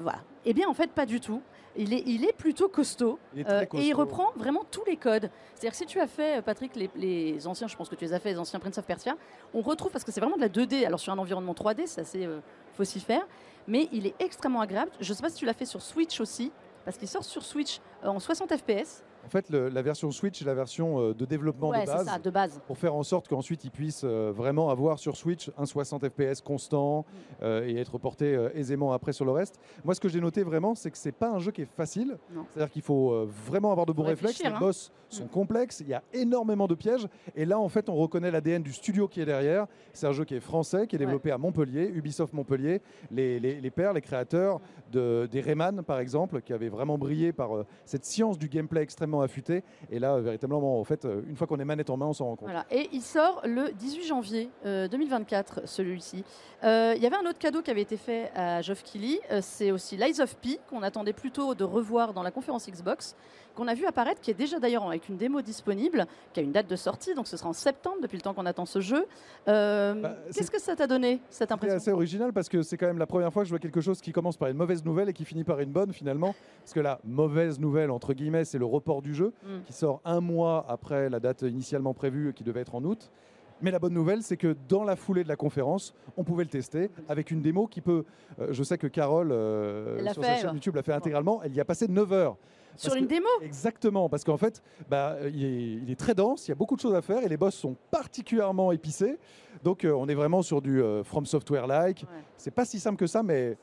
Voilà. 0.00 0.20
Eh 0.44 0.52
bien, 0.52 0.68
en 0.68 0.74
fait, 0.74 0.90
pas 0.92 1.06
du 1.06 1.20
tout. 1.20 1.42
Il 1.78 1.92
est, 1.92 2.02
il 2.06 2.24
est 2.24 2.32
plutôt 2.32 2.68
costaud, 2.68 3.18
euh, 3.36 3.66
et 3.74 3.88
il 3.88 3.92
reprend 3.92 4.30
vraiment 4.36 4.64
tous 4.70 4.84
les 4.86 4.96
codes. 4.96 5.30
C'est-à-dire 5.54 5.72
que 5.72 5.76
si 5.76 5.84
tu 5.84 6.00
as 6.00 6.06
fait, 6.06 6.38
euh, 6.38 6.42
Patrick, 6.42 6.74
les, 6.74 7.46
anciens, 7.46 7.66
je 7.66 7.76
pense 7.76 7.90
que 7.90 7.94
tu 7.94 8.04
les 8.04 8.14
as 8.14 8.18
fait, 8.18 8.30
les 8.30 8.38
anciens 8.38 8.58
Prince 8.58 8.78
of 8.78 8.86
Persia, 8.86 9.14
on 9.52 9.60
retrouve, 9.60 9.92
parce 9.92 10.02
que 10.02 10.10
c'est 10.10 10.20
vraiment 10.20 10.36
de 10.36 10.40
la 10.40 10.48
2D, 10.48 10.86
alors 10.86 10.98
sur 10.98 11.12
un 11.12 11.18
environnement 11.18 11.52
3D, 11.52 11.82
c'est 11.84 12.00
assez 12.00 12.24
euh, 12.24 12.40
faire, 12.82 13.26
mais 13.68 13.88
il 13.92 14.06
est 14.06 14.14
extrêmement 14.20 14.62
agréable. 14.62 14.90
Je 15.00 15.10
ne 15.10 15.16
sais 15.16 15.22
pas 15.22 15.28
si 15.28 15.36
tu 15.36 15.44
l'as 15.44 15.52
fait 15.52 15.66
sur 15.66 15.82
Switch 15.82 16.18
aussi, 16.18 16.50
parce 16.86 16.96
qu'il 16.96 17.08
sort 17.08 17.24
sur 17.24 17.42
Switch 17.42 17.80
en 18.02 18.20
60 18.20 18.56
FPS. 18.56 19.04
En 19.26 19.30
fait, 19.30 19.50
la 19.50 19.82
version 19.82 20.12
Switch 20.12 20.40
est 20.40 20.44
la 20.44 20.54
version 20.54 21.00
euh, 21.00 21.14
de 21.14 21.24
développement 21.24 21.72
de, 21.72 22.30
base, 22.30 22.60
pour 22.68 22.78
faire 22.78 22.94
en 22.94 23.02
sorte 23.02 23.26
qu'ensuite 23.26 23.64
ils 23.64 23.72
puissent 23.72 24.04
euh, 24.04 24.32
vraiment 24.32 24.70
avoir 24.70 25.00
sur 25.00 25.16
Switch 25.16 25.50
un 25.58 25.66
60 25.66 26.08
FPS 26.08 26.40
constant 26.40 27.00
mm. 27.00 27.04
euh, 27.42 27.66
et 27.66 27.76
être 27.76 27.98
porté 27.98 28.38
aisément 28.54 28.92
après 28.92 29.12
sur 29.12 29.24
le 29.24 29.32
reste. 29.32 29.58
Moi, 29.84 29.96
ce 29.96 30.00
que 30.00 30.08
j'ai 30.08 30.20
noté 30.20 30.44
vraiment, 30.44 30.76
c'est 30.76 30.92
que 30.92 30.98
c'est 30.98 31.10
pas 31.10 31.30
un 31.30 31.40
jeu 31.40 31.50
qui 31.50 31.62
est 31.62 31.70
facile. 31.76 32.18
C'est-à-dire 32.50 32.70
qu'il 32.70 32.82
faut 32.82 33.26
vraiment 33.26 33.72
avoir 33.72 33.86
de 33.86 33.92
bons 33.92 34.04
réflexes. 34.04 34.40
Les 34.42 34.48
hein. 34.48 34.58
boss 34.60 34.92
sont 35.08 35.24
mm. 35.24 35.28
complexes, 35.28 35.80
il 35.80 35.88
y 35.88 35.94
a 35.94 36.02
énormément 36.12 36.68
de 36.68 36.76
pièges. 36.76 37.08
Et 37.34 37.44
là, 37.44 37.58
en 37.58 37.68
fait, 37.68 37.88
on 37.88 37.96
reconnaît 37.96 38.30
l'ADN 38.30 38.62
du 38.62 38.72
studio 38.72 39.08
qui 39.08 39.20
est 39.20 39.24
derrière. 39.26 39.66
C'est 39.92 40.06
un 40.06 40.12
jeu 40.12 40.24
qui 40.24 40.36
est 40.36 40.40
français, 40.40 40.86
qui 40.86 40.94
est 40.94 41.00
développé 41.00 41.32
à 41.32 41.38
Montpellier, 41.38 41.90
Ubisoft 41.92 42.32
Montpellier. 42.32 42.80
Les, 43.10 43.40
les, 43.40 43.70
pères, 43.70 43.92
les 43.92 44.00
créateurs 44.00 44.60
de, 44.92 45.28
des 45.30 45.40
Rayman, 45.40 45.82
par 45.82 45.98
exemple, 45.98 46.40
qui 46.42 46.52
avaient 46.52 46.68
vraiment 46.68 46.98
brillé 46.98 47.32
par 47.32 47.50
cette 47.84 48.04
science 48.04 48.38
du 48.38 48.48
gameplay 48.48 48.82
extrêmement 48.82 49.15
affûté. 49.20 49.62
Et 49.90 49.98
là, 49.98 50.18
véritablement, 50.18 50.80
en 50.80 50.84
fait, 50.84 51.04
euh, 51.04 51.22
une 51.28 51.36
fois 51.36 51.46
qu'on 51.46 51.58
est 51.58 51.64
manette 51.64 51.90
en 51.90 51.96
main, 51.96 52.06
on 52.06 52.12
s'en 52.12 52.26
rend 52.26 52.36
compte. 52.36 52.50
Et 52.70 52.88
il 52.92 53.02
sort 53.02 53.40
le 53.44 53.72
18 53.72 54.06
janvier 54.06 54.50
2024, 54.64 55.58
euh, 55.58 55.62
celui-ci. 55.66 56.24
Euh, 56.64 56.94
il 56.96 57.02
y 57.02 57.06
avait 57.06 57.16
un 57.16 57.28
autre 57.28 57.38
cadeau 57.38 57.62
qui 57.62 57.70
avait 57.70 57.82
été 57.82 57.96
fait 57.96 58.30
à 58.34 58.62
Geoff 58.62 58.82
Keighley. 58.82 59.20
c'est 59.42 59.70
aussi 59.70 59.96
Lies 59.96 60.20
of 60.20 60.36
P, 60.36 60.58
qu'on 60.68 60.82
attendait 60.82 61.12
plutôt 61.12 61.54
de 61.54 61.64
revoir 61.64 62.12
dans 62.12 62.22
la 62.22 62.30
conférence 62.30 62.66
Xbox 62.68 63.16
qu'on 63.56 63.66
a 63.68 63.74
vu 63.74 63.86
apparaître, 63.86 64.20
qui 64.20 64.30
est 64.30 64.34
déjà 64.34 64.58
d'ailleurs 64.60 64.86
avec 64.86 65.08
une 65.08 65.16
démo 65.16 65.42
disponible, 65.42 66.06
qui 66.32 66.40
a 66.40 66.42
une 66.42 66.52
date 66.52 66.68
de 66.68 66.76
sortie, 66.76 67.14
donc 67.14 67.26
ce 67.26 67.36
sera 67.36 67.48
en 67.48 67.52
septembre 67.52 67.96
depuis 68.02 68.16
le 68.16 68.22
temps 68.22 68.34
qu'on 68.34 68.46
attend 68.46 68.66
ce 68.66 68.80
jeu. 68.80 69.06
Bah, 69.46 69.94
qu'est-ce 70.34 70.50
que 70.50 70.60
ça 70.60 70.76
t'a 70.76 70.86
donné 70.86 71.20
cette 71.30 71.50
impression 71.50 71.78
C'est 71.78 71.82
assez 71.82 71.92
original 71.92 72.32
parce 72.32 72.48
que 72.48 72.62
c'est 72.62 72.76
quand 72.76 72.86
même 72.86 72.98
la 72.98 73.06
première 73.06 73.32
fois 73.32 73.42
que 73.42 73.48
je 73.48 73.52
vois 73.52 73.58
quelque 73.58 73.80
chose 73.80 74.00
qui 74.00 74.12
commence 74.12 74.36
par 74.36 74.48
une 74.48 74.56
mauvaise 74.56 74.84
nouvelle 74.84 75.08
et 75.08 75.12
qui 75.12 75.24
finit 75.24 75.44
par 75.44 75.60
une 75.60 75.72
bonne 75.72 75.92
finalement. 75.92 76.34
Parce 76.62 76.74
que 76.74 76.80
la 76.80 77.00
mauvaise 77.04 77.58
nouvelle, 77.58 77.90
entre 77.90 78.12
guillemets, 78.12 78.44
c'est 78.44 78.58
le 78.58 78.66
report 78.66 79.02
du 79.02 79.14
jeu. 79.14 79.32
Mm. 79.44 79.62
qui 79.66 79.72
sort 79.72 80.00
un 80.04 80.20
mois 80.20 80.64
après 80.68 81.08
la 81.08 81.20
date 81.20 81.42
initialement 81.42 81.94
prévue 81.94 82.32
qui 82.32 82.44
devait 82.44 82.60
être 82.60 82.74
en 82.74 82.84
août. 82.84 83.10
Mais 83.62 83.70
la 83.70 83.78
bonne 83.78 83.94
nouvelle, 83.94 84.22
c'est 84.22 84.36
que 84.36 84.54
dans 84.68 84.84
la 84.84 84.96
foulée 84.96 85.24
de 85.24 85.28
la 85.28 85.36
conférence, 85.36 85.94
on 86.16 86.24
pouvait 86.24 86.44
le 86.44 86.50
tester 86.50 86.90
avec 87.08 87.30
une 87.30 87.40
démo 87.40 87.66
qui 87.66 87.80
peut. 87.80 88.04
Euh, 88.38 88.48
je 88.50 88.62
sais 88.62 88.76
que 88.76 88.86
Carole, 88.86 89.32
euh, 89.32 89.98
sur 90.12 90.22
sa 90.22 90.36
chaîne 90.36 90.52
YouTube, 90.52 90.74
l'a 90.74 90.82
fait 90.82 90.92
intégralement. 90.92 91.40
Elle 91.42 91.54
y 91.54 91.60
a 91.60 91.64
passé 91.64 91.88
9 91.88 92.12
heures. 92.12 92.36
Sur 92.76 92.94
une 92.94 93.06
démo 93.06 93.28
Exactement, 93.42 94.08
parce 94.08 94.24
qu'en 94.24 94.36
fait, 94.36 94.62
bah, 94.88 95.16
il, 95.32 95.90
est, 95.90 95.98
très 95.98 96.14
dense, 96.14 96.46
il 96.46 96.50
y 96.50 96.52
a 96.52 96.54
beaucoup 96.54 96.76
de 96.76 96.80
choses 96.80 96.94
à 96.94 97.02
faire 97.02 97.22
et 97.22 97.28
les 97.28 97.36
boss 97.36 97.54
sont 97.54 97.76
particulièrement 97.90 98.72
épicés. 98.72 99.18
Donc, 99.64 99.84
euh, 99.84 99.92
on 99.92 100.08
est 100.08 100.14
vraiment 100.14 100.42
sur 100.42 100.60
du 100.62 100.82
From 101.04 101.26
Software-like. 101.26 102.04
C'est 102.36 102.50
pas 102.50 102.64
si 102.64 102.78
simple 102.80 102.98
que 102.98 103.06
ça, 103.06 103.22
mais 103.22 103.56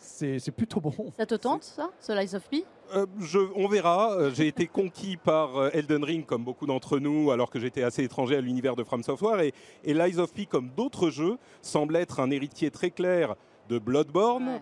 c'est 0.00 0.50
plutôt 0.50 0.80
bon. 0.80 0.92
Ça 1.16 1.26
te 1.26 1.34
tente, 1.34 1.64
ça, 1.64 1.90
ce 2.00 2.12
Lies 2.12 2.34
of 2.34 2.48
P? 2.48 2.64
Euh, 2.94 3.06
on 3.54 3.68
verra. 3.68 4.12
Euh, 4.12 4.30
j'ai 4.32 4.48
été 4.48 4.66
conquis 4.66 5.16
par 5.16 5.56
euh, 5.56 5.70
Elden 5.72 6.02
Ring, 6.02 6.26
comme 6.26 6.44
beaucoup 6.44 6.66
d'entre 6.66 6.98
nous, 6.98 7.30
alors 7.30 7.50
que 7.50 7.60
j'étais 7.60 7.82
assez 7.82 8.02
étranger 8.02 8.36
à 8.36 8.40
l'univers 8.40 8.76
de 8.76 8.82
From 8.82 9.02
Software. 9.02 9.40
Et, 9.40 9.52
et 9.84 9.94
Lies 9.94 10.18
of 10.18 10.32
P, 10.32 10.46
comme 10.46 10.70
d'autres 10.70 11.10
jeux, 11.10 11.38
semble 11.62 11.96
être 11.96 12.20
un 12.20 12.30
héritier 12.30 12.70
très 12.70 12.90
clair 12.90 13.36
de 13.70 13.78
Bloodborne, 13.78 14.60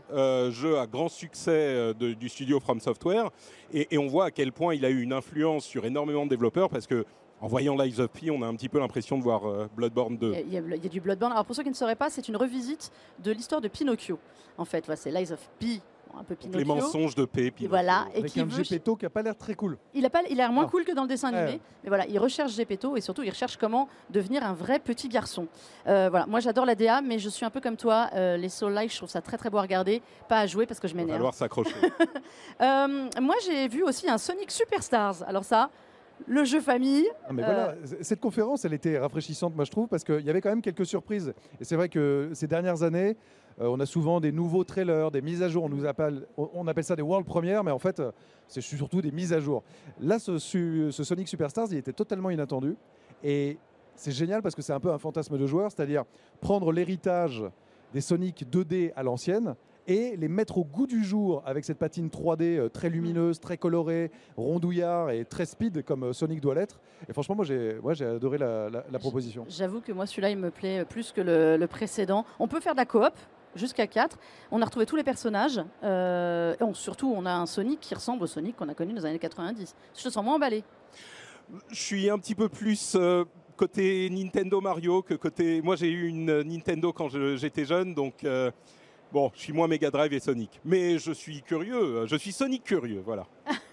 jeu 0.50 0.78
à 0.78 0.86
grand 0.86 1.08
succès 1.08 1.94
du 1.94 2.28
studio 2.28 2.60
From 2.60 2.78
Software. 2.78 3.30
Et, 3.72 3.88
et, 3.90 3.98
on 3.98 4.06
voit 4.06 4.26
à 4.26 4.30
quel 4.30 4.52
point 4.52 4.74
il 4.74 4.84
a 4.84 4.90
eu 4.90 5.00
une 5.02 5.12
influence 5.12 5.64
sur 5.64 5.84
énormément 5.84 6.24
de 6.24 6.30
développeurs, 6.30 6.68
parce 6.68 6.86
que 6.86 7.04
en 7.40 7.46
voyant 7.46 7.76
Lies 7.76 8.00
of 8.00 8.08
P, 8.08 8.30
on 8.30 8.42
a 8.42 8.46
un 8.46 8.54
petit 8.54 8.68
peu 8.68 8.78
l'impression 8.78 9.16
de 9.18 9.22
voir 9.22 9.46
euh, 9.46 9.68
Bloodborne 9.76 10.16
2. 10.16 10.34
Il 10.46 10.52
y, 10.52 10.56
a, 10.56 10.88
du 10.88 11.00
Bloodborne. 11.00 11.32
Alors 11.32 11.44
pour 11.44 11.54
ceux 11.54 11.62
qui 11.62 11.68
ne 11.68 11.74
sauraient 11.74 11.96
pas, 11.96 12.10
c'est 12.10 12.28
une 12.28 12.36
revisite 12.36 12.90
de 13.22 13.30
l'histoire 13.30 13.60
de 13.60 13.68
Pinocchio. 13.68 14.18
En 14.56 14.64
fait, 14.64 14.90
c'est 14.96 15.10
Lies 15.10 15.32
of 15.32 15.48
P 15.58 15.80
un 16.18 16.24
peu 16.24 16.34
Pinocchio. 16.34 16.58
Les 16.58 16.64
mensonges 16.64 17.14
de 17.14 17.24
P. 17.24 17.52
Et 17.60 17.66
voilà. 17.66 18.06
Et 18.14 18.18
Avec 18.18 18.32
qui 18.32 18.40
un 18.40 18.48
Gepetto 18.48 18.96
qui 18.96 19.04
n'a 19.04 19.10
pas 19.10 19.22
l'air 19.22 19.36
très 19.36 19.54
cool. 19.54 19.78
Il 19.94 20.04
a, 20.04 20.10
pas, 20.10 20.22
il 20.28 20.40
a 20.40 20.44
l'air 20.44 20.52
moins 20.52 20.66
cool 20.66 20.84
que 20.84 20.92
dans 20.92 21.02
le 21.02 21.08
dessin 21.08 21.32
animé. 21.32 21.60
Mais 21.82 21.88
voilà, 21.88 22.06
il 22.06 22.18
recherche 22.18 22.52
Gepetto 22.52 22.96
et 22.96 23.00
surtout 23.00 23.22
il 23.22 23.30
recherche 23.30 23.56
comment 23.56 23.88
devenir 24.10 24.44
un 24.44 24.52
vrai 24.54 24.78
petit 24.78 25.08
garçon. 25.08 25.48
Euh, 25.86 26.08
voilà, 26.10 26.26
moi 26.26 26.40
j'adore 26.40 26.64
la 26.64 26.74
DA, 26.74 27.00
mais 27.00 27.18
je 27.18 27.28
suis 27.28 27.44
un 27.44 27.50
peu 27.50 27.60
comme 27.60 27.76
toi. 27.76 28.10
Euh, 28.14 28.36
les 28.36 28.48
Soul 28.48 28.72
Like, 28.72 28.92
je 28.92 28.96
trouve 28.96 29.08
ça 29.08 29.20
très 29.20 29.36
très 29.36 29.50
beau 29.50 29.58
à 29.58 29.62
regarder, 29.62 30.02
pas 30.28 30.40
à 30.40 30.46
jouer 30.46 30.66
parce 30.66 30.80
que 30.80 30.88
je 30.88 30.94
m'énerve. 30.94 31.20
Il 31.20 31.24
va 31.24 31.32
falloir 31.32 31.34
s'accrocher. 31.34 31.74
moi 33.20 33.34
j'ai 33.46 33.68
vu 33.68 33.82
aussi 33.82 34.08
un 34.08 34.18
Sonic 34.18 34.50
Superstars. 34.50 35.22
Alors 35.26 35.44
ça, 35.44 35.70
le 36.26 36.44
jeu 36.44 36.60
famille. 36.60 37.08
mais 37.30 37.42
voilà, 37.42 37.70
euh, 37.70 37.86
cette 38.00 38.20
conférence, 38.20 38.64
elle 38.64 38.74
était 38.74 38.98
rafraîchissante, 38.98 39.54
moi 39.54 39.64
je 39.64 39.70
trouve, 39.70 39.88
parce 39.88 40.04
qu'il 40.04 40.20
y 40.20 40.30
avait 40.30 40.40
quand 40.40 40.50
même 40.50 40.62
quelques 40.62 40.86
surprises. 40.86 41.32
Et 41.60 41.64
c'est 41.64 41.76
vrai 41.76 41.88
que 41.88 42.30
ces 42.34 42.46
dernières 42.46 42.82
années, 42.82 43.10
euh, 43.10 43.47
on 43.60 43.80
a 43.80 43.86
souvent 43.86 44.20
des 44.20 44.32
nouveaux 44.32 44.64
trailers, 44.64 45.10
des 45.10 45.20
mises 45.22 45.42
à 45.42 45.48
jour. 45.48 45.64
On, 45.64 45.68
nous 45.68 45.84
appelle, 45.86 46.26
on 46.36 46.66
appelle 46.66 46.84
ça 46.84 46.96
des 46.96 47.02
world 47.02 47.26
premières, 47.26 47.64
mais 47.64 47.70
en 47.70 47.78
fait, 47.78 48.00
euh, 48.00 48.12
c'est 48.46 48.60
surtout 48.60 49.00
des 49.02 49.10
mises 49.12 49.32
à 49.32 49.40
jour. 49.40 49.62
Là, 50.00 50.18
ce, 50.18 50.38
ce 50.38 50.90
Sonic 51.04 51.28
Superstars, 51.28 51.68
il 51.70 51.78
était 51.78 51.92
totalement 51.92 52.30
inattendu. 52.30 52.76
Et 53.24 53.58
c'est 53.94 54.12
génial 54.12 54.42
parce 54.42 54.54
que 54.54 54.62
c'est 54.62 54.72
un 54.72 54.80
peu 54.80 54.92
un 54.92 54.98
fantasme 54.98 55.36
de 55.38 55.46
joueur, 55.46 55.70
c'est-à-dire 55.72 56.04
prendre 56.40 56.70
l'héritage 56.72 57.42
des 57.92 58.00
Sonic 58.00 58.44
2D 58.50 58.92
à 58.94 59.02
l'ancienne 59.02 59.54
et 59.86 60.14
les 60.18 60.28
mettre 60.28 60.58
au 60.58 60.64
goût 60.64 60.86
du 60.86 61.02
jour 61.02 61.42
avec 61.46 61.64
cette 61.64 61.78
patine 61.78 62.08
3D 62.08 62.42
euh, 62.58 62.68
très 62.68 62.90
lumineuse, 62.90 63.40
très 63.40 63.56
colorée, 63.56 64.10
rondouillard 64.36 65.10
et 65.10 65.24
très 65.24 65.46
speed 65.46 65.82
comme 65.82 66.04
euh, 66.04 66.12
Sonic 66.12 66.40
doit 66.42 66.54
l'être. 66.54 66.78
Et 67.08 67.12
franchement, 67.14 67.34
moi 67.34 67.46
j'ai 67.46 67.78
ouais, 67.78 68.00
adoré 68.02 68.36
la, 68.36 68.68
la- 68.68 68.84
la 68.92 68.98
proposition. 68.98 69.46
J'avoue 69.48 69.80
que 69.80 69.90
moi, 69.92 70.04
celui-là, 70.06 70.28
il 70.30 70.36
me 70.36 70.50
plaît 70.50 70.84
plus 70.84 71.10
que 71.10 71.22
le, 71.22 71.56
le 71.56 71.66
précédent. 71.66 72.26
On 72.38 72.46
peut 72.46 72.60
faire 72.60 72.74
de 72.74 72.78
la 72.80 72.84
coop? 72.86 73.14
Jusqu'à 73.54 73.86
4. 73.86 74.18
On 74.50 74.60
a 74.62 74.64
retrouvé 74.64 74.86
tous 74.86 74.96
les 74.96 75.04
personnages. 75.04 75.60
euh, 75.82 76.54
et 76.60 76.62
on- 76.62 76.74
surtout, 76.74 77.12
on 77.14 77.26
a 77.26 77.32
un 77.32 77.46
Sonic 77.46 77.80
qui 77.80 77.94
ressemble 77.94 78.22
au 78.22 78.26
Sonic 78.26 78.56
qu'on 78.56 78.68
a 78.68 78.74
connu 78.74 78.92
dans 78.92 79.00
les 79.00 79.06
années 79.06 79.18
90. 79.18 79.74
Je 79.96 80.02
te 80.02 80.08
sens 80.10 80.24
moins 80.24 80.34
emballé. 80.36 80.64
Je 81.70 81.80
suis 81.82 82.10
un 82.10 82.18
petit 82.18 82.34
peu 82.34 82.48
plus 82.48 82.94
euh, 82.94 83.24
côté 83.56 84.08
Nintendo 84.10 84.60
Mario 84.60 85.02
que 85.02 85.14
côté. 85.14 85.62
Moi, 85.62 85.76
j'ai 85.76 85.90
eu 85.90 86.06
une 86.08 86.42
Nintendo 86.42 86.92
quand 86.92 87.08
je- 87.08 87.36
j'étais 87.36 87.64
jeune, 87.64 87.94
donc 87.94 88.22
euh, 88.24 88.50
bon, 89.12 89.30
je 89.34 89.40
suis 89.40 89.52
moins 89.52 89.66
Mega 89.66 89.90
Drive 89.90 90.12
et 90.12 90.20
Sonic. 90.20 90.60
Mais 90.64 90.98
je 90.98 91.12
suis 91.12 91.42
curieux. 91.42 92.06
Je 92.06 92.16
suis 92.16 92.32
Sonic 92.32 92.64
curieux, 92.64 93.02
voilà. 93.04 93.26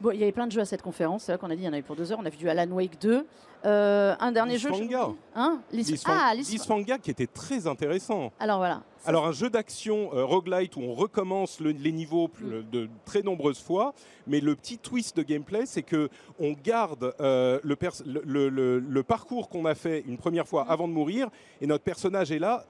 Bon, 0.00 0.12
il 0.12 0.20
y 0.20 0.22
avait 0.22 0.32
plein 0.32 0.46
de 0.46 0.52
jeux 0.52 0.60
à 0.60 0.64
cette 0.64 0.82
conférence. 0.82 1.24
C'est 1.24 1.32
vrai 1.32 1.38
qu'on 1.40 1.50
a 1.50 1.56
dit, 1.56 1.62
il 1.62 1.66
y 1.66 1.68
en 1.68 1.72
avait 1.72 1.82
pour 1.82 1.96
deux 1.96 2.12
heures. 2.12 2.18
On 2.22 2.24
a 2.26 2.30
vu 2.30 2.36
du 2.36 2.48
Alan 2.48 2.70
Wake 2.70 3.00
2. 3.00 3.26
Euh, 3.64 4.14
un 4.20 4.30
dernier 4.30 4.56
jeu. 4.56 4.68
je- 4.72 4.74
Lisfanga. 4.80 5.08
Hein 5.34 5.60
Lis- 5.72 5.82
Lisfang- 5.90 6.12
Ah, 6.12 6.32
Lis- 6.36 6.48
Lisfanga 6.52 6.98
qui 6.98 7.10
était 7.10 7.26
très 7.26 7.66
intéressant. 7.66 8.30
Alors 8.38 8.58
voilà. 8.58 8.82
Alors 9.04 9.26
un 9.26 9.32
jeu 9.32 9.50
d'action 9.50 10.10
euh, 10.14 10.24
roguelite 10.24 10.76
où 10.76 10.80
on 10.82 10.94
recommence 10.94 11.58
le- 11.58 11.72
les 11.72 11.90
niveaux 11.90 12.30
Mm. 12.40 12.62
de 12.70 12.88
très 13.04 13.22
nombreuses 13.22 13.60
fois, 13.60 13.94
mais 14.28 14.38
le 14.38 14.54
petit 14.54 14.78
twist 14.78 15.16
de 15.16 15.24
gameplay, 15.24 15.66
c'est 15.66 15.82
que 15.82 16.08
on 16.38 16.52
garde 16.52 17.12
euh, 17.20 17.58
le 17.64 19.02
parcours 19.02 19.48
qu'on 19.48 19.64
a 19.64 19.74
fait 19.74 20.04
une 20.06 20.18
première 20.18 20.46
fois 20.46 20.64
Mm. 20.66 20.70
avant 20.70 20.86
de 20.86 20.92
mourir, 20.92 21.28
et 21.60 21.66
notre 21.66 21.82
personnage 21.82 22.30
est 22.30 22.38
là 22.38 22.64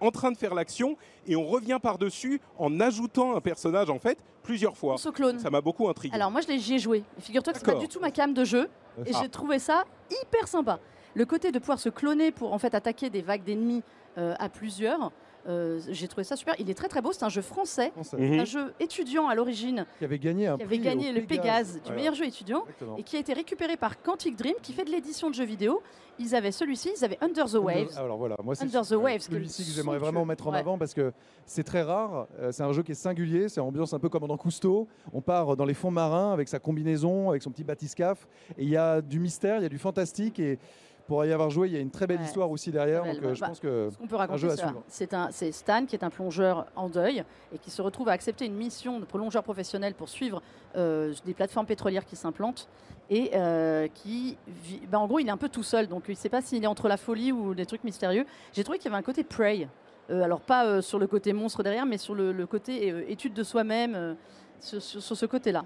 en 0.00 0.10
train 0.10 0.30
de 0.32 0.36
faire 0.36 0.54
l'action, 0.54 0.96
et 1.26 1.36
on 1.36 1.46
revient 1.46 1.78
par-dessus 1.82 2.40
en 2.58 2.80
ajoutant 2.80 3.36
un 3.36 3.40
personnage 3.40 3.90
en 3.90 3.98
fait 3.98 4.18
plusieurs 4.42 4.76
fois. 4.76 4.94
on 4.94 4.98
se 4.98 5.08
clone. 5.08 5.38
Ça 5.38 5.50
m'a 5.50 5.60
beaucoup 5.60 5.88
intrigué. 5.88 6.14
Alors 6.14 6.30
moi, 6.30 6.40
je 6.42 6.48
l'ai- 6.48 6.58
j'y 6.58 6.74
ai 6.74 6.78
joué. 6.78 7.02
Et 7.18 7.20
Figure-toi 7.20 7.52
que 7.54 7.58
c'est 7.58 7.64
pas 7.64 7.74
du 7.74 7.88
tout 7.88 8.00
ma 8.00 8.10
cam 8.10 8.34
de 8.34 8.44
jeu. 8.44 8.68
Et 9.06 9.10
Ah. 9.14 9.18
j'ai 9.22 9.28
trouvé 9.28 9.58
ça 9.58 9.84
hyper 10.22 10.46
sympa. 10.48 10.78
Le 11.14 11.24
côté 11.24 11.50
de 11.52 11.58
pouvoir 11.58 11.78
se 11.78 11.88
cloner 11.88 12.30
pour 12.32 12.52
en 12.52 12.58
fait 12.58 12.74
attaquer 12.74 13.08
des 13.10 13.22
vagues 13.22 13.44
d'ennemis 13.44 13.82
euh, 14.18 14.34
à 14.38 14.48
plusieurs, 14.48 15.10
euh, 15.48 15.80
j'ai 15.90 16.08
trouvé 16.08 16.24
ça 16.24 16.36
super. 16.36 16.54
Il 16.58 16.70
est 16.70 16.74
très 16.74 16.88
très 16.88 17.02
beau. 17.02 17.12
C'est 17.12 17.24
un 17.24 17.28
jeu 17.28 17.42
français. 17.42 17.90
Français, 17.90 18.16
Mhm. 18.16 18.40
Un 18.40 18.44
jeu 18.44 18.74
étudiant 18.80 19.28
à 19.28 19.34
l'origine 19.34 19.86
Qui 19.98 20.04
avait 20.04 20.18
gagné 20.18 20.46
un 20.46 20.56
qui 20.56 20.62
avait 20.62 20.76
prix 20.76 20.84
gagné 20.84 21.12
le 21.12 21.22
Pégase 21.22 21.80
du 21.82 21.90
Ouais, 21.90 21.96
meilleur 21.96 22.14
jeu 22.14 22.26
étudiant 22.26 22.62
exactement. 22.62 22.96
et 22.96 23.02
qui 23.02 23.16
a 23.16 23.18
été 23.20 23.32
récupéré 23.32 23.76
par 23.76 24.00
Quantic 24.02 24.36
Dream 24.36 24.54
qui 24.62 24.72
fait 24.72 24.84
de 24.84 24.90
l'édition 24.90 25.28
de 25.30 25.34
jeux 25.34 25.44
vidéo. 25.44 25.82
Ils 26.20 26.34
avaient 26.36 26.52
celui-ci, 26.52 26.90
ils 26.96 27.04
avaient 27.04 27.18
Under 27.20 27.46
the 27.46 27.54
Waves. 27.54 27.98
Alors 27.98 28.16
voilà, 28.18 28.36
moi 28.44 28.54
c'est 28.54 28.62
Under 28.64 28.82
the 28.86 28.92
euh, 28.92 28.96
Waves, 28.96 29.18
qui 29.18 29.24
est 29.24 29.30
celui-ci 29.34 29.64
que 29.64 29.70
j'aimerais 29.72 29.98
vraiment 29.98 30.24
mettre 30.24 30.46
en 30.46 30.52
Ouais. 30.52 30.58
avant 30.60 30.78
parce 30.78 30.94
que 30.94 31.12
c'est 31.44 31.64
très 31.64 31.82
rare. 31.82 32.28
euh, 32.38 32.52
c'est 32.52 32.62
un 32.62 32.72
jeu 32.72 32.84
qui 32.84 32.92
est 32.92 32.94
singulier, 32.94 33.48
c'est 33.48 33.60
ambiance 33.60 33.92
un 33.94 33.98
peu 33.98 34.08
comme 34.08 34.26
dans 34.28 34.36
Cousteau. 34.36 34.86
On 35.12 35.20
part 35.20 35.56
dans 35.56 35.64
les 35.64 35.74
fonds 35.74 35.90
marins 35.90 36.32
avec 36.32 36.46
sa 36.48 36.60
combinaison, 36.60 37.30
avec 37.30 37.42
son 37.42 37.50
petit 37.50 37.64
bathyscaphe, 37.64 38.28
et 38.56 38.62
il 38.62 38.68
y 38.68 38.76
a 38.76 39.00
du 39.02 39.18
mystère, 39.18 39.56
il 39.58 39.62
y 39.64 39.66
a 39.66 39.68
du 39.68 39.78
fantastique 39.78 40.38
et 40.38 40.58
pour 41.06 41.24
y 41.24 41.32
avoir 41.32 41.50
joué, 41.50 41.68
il 41.68 41.74
y 41.74 41.76
a 41.76 41.80
une 41.80 41.90
très 41.90 42.06
belle 42.06 42.18
Ouais, 42.20 42.24
histoire 42.24 42.50
aussi 42.50 42.70
derrière. 42.70 43.04
Donc 43.04 43.22
euh, 43.22 43.34
je 43.34 43.40
Bah, 43.40 43.48
pense 43.48 43.60
que 43.60 43.88
Ce 43.92 43.98
qu'on 43.98 44.06
peut 44.06 44.16
raconter, 44.16 44.48
c'est 44.88 45.12
un- 45.14 45.30
Stan 45.52 45.84
qui 45.86 45.94
est 45.96 46.02
un 46.04 46.10
plongeur 46.10 46.66
en 46.76 46.88
deuil 46.88 47.24
et 47.54 47.58
qui 47.58 47.70
se 47.70 47.82
retrouve 47.82 48.08
à 48.08 48.12
accepter 48.12 48.46
une 48.46 48.54
mission 48.54 49.00
de 49.00 49.04
plongeur 49.04 49.42
professionnel 49.42 49.94
pour 49.94 50.08
suivre 50.08 50.40
euh, 50.76 51.12
des 51.26 51.34
plateformes 51.34 51.66
pétrolières 51.66 52.06
qui 52.06 52.16
s'implantent 52.16 52.68
et 53.10 53.32
euh, 53.34 53.86
qui, 53.92 54.38
vit- 54.64 54.80
ben, 54.90 54.98
en 54.98 55.06
gros, 55.06 55.18
il 55.18 55.26
est 55.28 55.30
un 55.30 55.36
peu 55.36 55.50
tout 55.50 55.62
seul, 55.62 55.88
donc 55.88 56.04
il 56.08 56.12
ne 56.12 56.16
sait 56.16 56.30
pas 56.30 56.40
s'il 56.40 56.64
est 56.64 56.66
entre 56.66 56.88
la 56.88 56.96
folie 56.96 57.32
ou 57.32 57.54
des 57.54 57.66
trucs 57.66 57.84
mystérieux. 57.84 58.24
J'ai 58.54 58.64
trouvé 58.64 58.78
qu'il 58.78 58.86
y 58.90 58.94
avait 58.94 58.98
un 59.00 59.02
côté 59.04 59.24
Prey, 59.24 59.68
alors 60.08 60.40
pas 60.40 60.80
sur 60.80 60.98
le 60.98 61.06
côté 61.06 61.34
monstre 61.34 61.62
derrière, 61.62 61.84
mais 61.84 61.98
sur 61.98 62.14
le, 62.14 62.32
le 62.32 62.46
côté 62.46 63.10
étude 63.10 63.34
de 63.34 63.42
soi-même, 63.42 64.16
sur, 64.60 64.80
sur- 64.80 65.02
sur 65.02 65.16
ce 65.16 65.26
côté-là. 65.26 65.64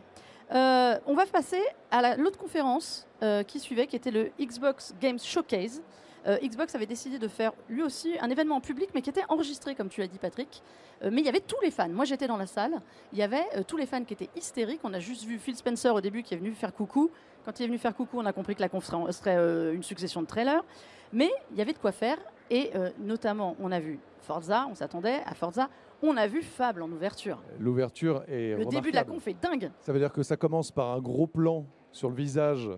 Euh, 0.55 0.99
on 1.07 1.14
va 1.14 1.26
passer 1.26 1.61
à 1.90 2.00
la- 2.00 2.17
l'autre 2.17 2.38
conférence 2.38 3.07
euh, 3.23 3.43
qui 3.43 3.61
suivait, 3.61 3.87
qui 3.87 3.97
était 3.97 4.11
le 4.11 4.31
Xbox 4.40 4.95
Games 5.00 5.19
Showcase. 5.19 5.83
Euh, 6.26 6.37
Xbox 6.43 6.75
avait 6.75 6.87
décidé 6.87 7.19
de 7.19 7.28
faire 7.28 7.52
lui 7.69 7.83
aussi 7.83 8.14
un 8.21 8.28
événement 8.31 8.57
en 8.57 8.61
public, 8.61 8.90
mais 8.95 9.02
qui 9.02 9.11
était 9.11 9.25
enregistré, 9.28 9.75
comme 9.75 9.88
tu 9.88 10.00
l'as 10.00 10.07
dit, 10.09 10.19
Patrick. 10.19 10.62
Mais 11.00 11.21
il 11.21 11.25
y 11.25 11.28
avait 11.28 11.38
tous 11.40 11.61
les 11.62 11.71
fans. 11.71 11.88
Moi, 11.88 12.05
j'étais 12.07 12.26
dans 12.26 12.37
la 12.37 12.49
salle. 12.49 12.73
Il 13.12 13.19
y 13.21 13.23
avait 13.23 13.45
tous 13.69 13.76
les 13.76 13.87
fans 13.87 14.02
qui 14.02 14.14
étaient 14.14 14.31
hystériques. 14.35 14.81
On 14.83 14.93
a 14.95 14.99
juste 14.99 15.23
vu 15.25 15.38
Phil 15.38 15.55
Spencer 15.55 15.95
au 15.95 16.00
début 16.00 16.25
qui 16.25 16.35
est 16.35 16.37
venu 16.38 16.52
faire 16.55 16.75
coucou. 16.75 17.11
Quand 17.45 17.61
il 17.61 17.62
est 17.62 17.67
venu 17.69 17.78
faire 17.78 17.95
coucou, 17.95 18.19
on 18.19 18.26
a 18.26 18.33
compris 18.33 18.57
que 18.57 18.61
la 18.61 18.69
conf 18.69 18.85
serait, 18.85 19.73
une 19.73 19.85
succession 19.85 20.21
de 20.23 20.26
trailers. 20.26 20.64
Mais 21.12 21.31
il 21.52 21.57
y 21.57 21.61
avait 21.62 21.73
de 21.73 21.78
quoi 21.78 21.93
faire. 21.93 22.19
Et 22.50 22.73
notamment, 22.99 23.55
on 23.61 23.71
a 23.71 23.78
vu 23.78 24.00
Forza, 24.23 24.67
on 24.69 24.75
s'attendait 24.75 25.23
à 25.25 25.35
Forza. 25.35 25.69
On 26.02 26.17
a 26.17 26.26
vu 26.28 26.43
Fable 26.43 26.83
en 26.83 26.90
ouverture. 26.93 27.43
l'ouverture 27.59 28.23
est 28.28 28.57
Le 28.57 28.64
début 28.67 28.90
de 28.90 28.97
la 28.97 29.05
conf 29.05 29.26
est 29.26 29.40
dingue. 29.43 29.71
Ça 29.81 29.93
veut 29.93 29.99
dire 29.99 30.12
que 30.12 30.23
ça 30.23 30.37
commence 30.37 30.71
par 30.71 30.93
un 30.93 31.00
gros 31.00 31.26
plan 31.26 31.67
sur 31.90 32.09
le 32.09 32.14
visage 32.14 32.71